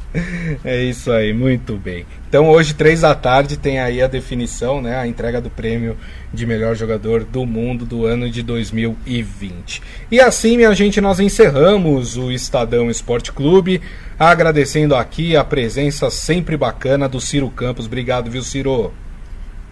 É 0.64 0.84
isso 0.84 1.10
aí, 1.10 1.32
muito 1.32 1.76
bem. 1.76 2.06
Então 2.28 2.48
hoje, 2.48 2.74
três 2.74 3.00
da 3.00 3.12
tarde, 3.12 3.56
tem 3.56 3.80
aí 3.80 4.00
a 4.00 4.06
definição, 4.06 4.80
né? 4.80 4.96
A 4.96 5.06
entrega 5.06 5.40
do 5.40 5.50
prêmio 5.50 5.96
de 6.32 6.46
melhor 6.46 6.76
jogador 6.76 7.24
do 7.24 7.44
mundo 7.44 7.84
do 7.84 8.06
ano 8.06 8.30
de 8.30 8.40
2020. 8.42 9.82
E 10.10 10.20
assim, 10.20 10.56
minha 10.56 10.72
gente, 10.74 11.00
nós 11.00 11.18
encerramos 11.18 12.16
o 12.16 12.30
Estadão 12.30 12.88
Esporte 12.88 13.32
Clube, 13.32 13.80
agradecendo 14.16 14.94
aqui 14.94 15.36
a 15.36 15.42
presença 15.42 16.08
sempre 16.08 16.56
bacana 16.56 17.08
do 17.08 17.20
Ciro 17.20 17.50
Campos. 17.50 17.86
Obrigado, 17.86 18.30
viu, 18.30 18.42
Ciro? 18.42 18.92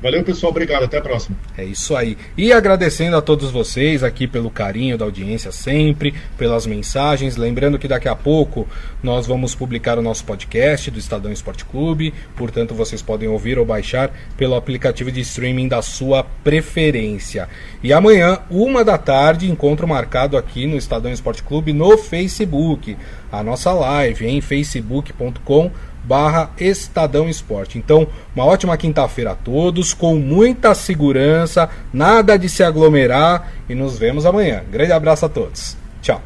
Valeu, 0.02 0.24
pessoal. 0.24 0.50
Obrigado. 0.50 0.82
Até 0.82 0.98
a 0.98 1.00
próxima. 1.00 1.36
É 1.56 1.64
isso 1.64 1.94
aí. 1.94 2.18
E 2.36 2.52
agradecendo 2.52 3.16
a 3.16 3.22
todos 3.22 3.52
vocês 3.52 4.02
aqui 4.02 4.26
pelo 4.26 4.50
carinho 4.50 4.98
da 4.98 5.04
audiência 5.04 5.52
sempre, 5.52 6.12
pelas 6.36 6.66
mensagens. 6.66 7.36
Lembrando 7.36 7.78
que 7.78 7.86
daqui 7.86 8.08
a 8.08 8.16
pouco 8.16 8.66
nós 9.00 9.28
vamos 9.28 9.54
publicar 9.54 9.98
o 9.98 10.02
nosso 10.02 10.24
podcast 10.24 10.90
do 10.90 10.98
Estadão 10.98 11.30
Esporte 11.30 11.64
Clube. 11.64 12.12
Portanto, 12.36 12.74
vocês 12.74 13.00
podem 13.00 13.28
ouvir 13.28 13.60
ou 13.60 13.64
baixar 13.64 14.10
pelo 14.36 14.56
aplicativo 14.56 15.12
de 15.12 15.20
streaming 15.20 15.68
da 15.68 15.80
sua 15.80 16.24
preferência. 16.42 17.48
E 17.80 17.92
amanhã, 17.92 18.40
uma 18.50 18.84
da 18.84 18.98
tarde, 18.98 19.48
encontro 19.48 19.86
marcado 19.86 20.36
aqui 20.36 20.66
no 20.66 20.76
Estadão 20.76 21.12
Esporte 21.12 21.44
Clube 21.44 21.72
no 21.72 21.96
Facebook. 21.96 22.96
A 23.30 23.42
nossa 23.42 23.72
live 23.72 24.26
em 24.26 24.40
facebook.com 24.40 25.70
barra 26.04 26.50
Estadão 26.58 27.28
Esporte. 27.28 27.78
Então, 27.78 28.06
uma 28.34 28.44
ótima 28.44 28.76
quinta-feira 28.76 29.32
a 29.32 29.34
todos, 29.34 29.94
com 29.94 30.16
muita 30.16 30.74
segurança, 30.74 31.68
nada 31.92 32.36
de 32.36 32.48
se 32.48 32.62
aglomerar 32.62 33.52
e 33.68 33.74
nos 33.74 33.98
vemos 33.98 34.26
amanhã. 34.26 34.62
Grande 34.70 34.92
abraço 34.92 35.26
a 35.26 35.28
todos. 35.28 35.76
Tchau. 36.00 36.20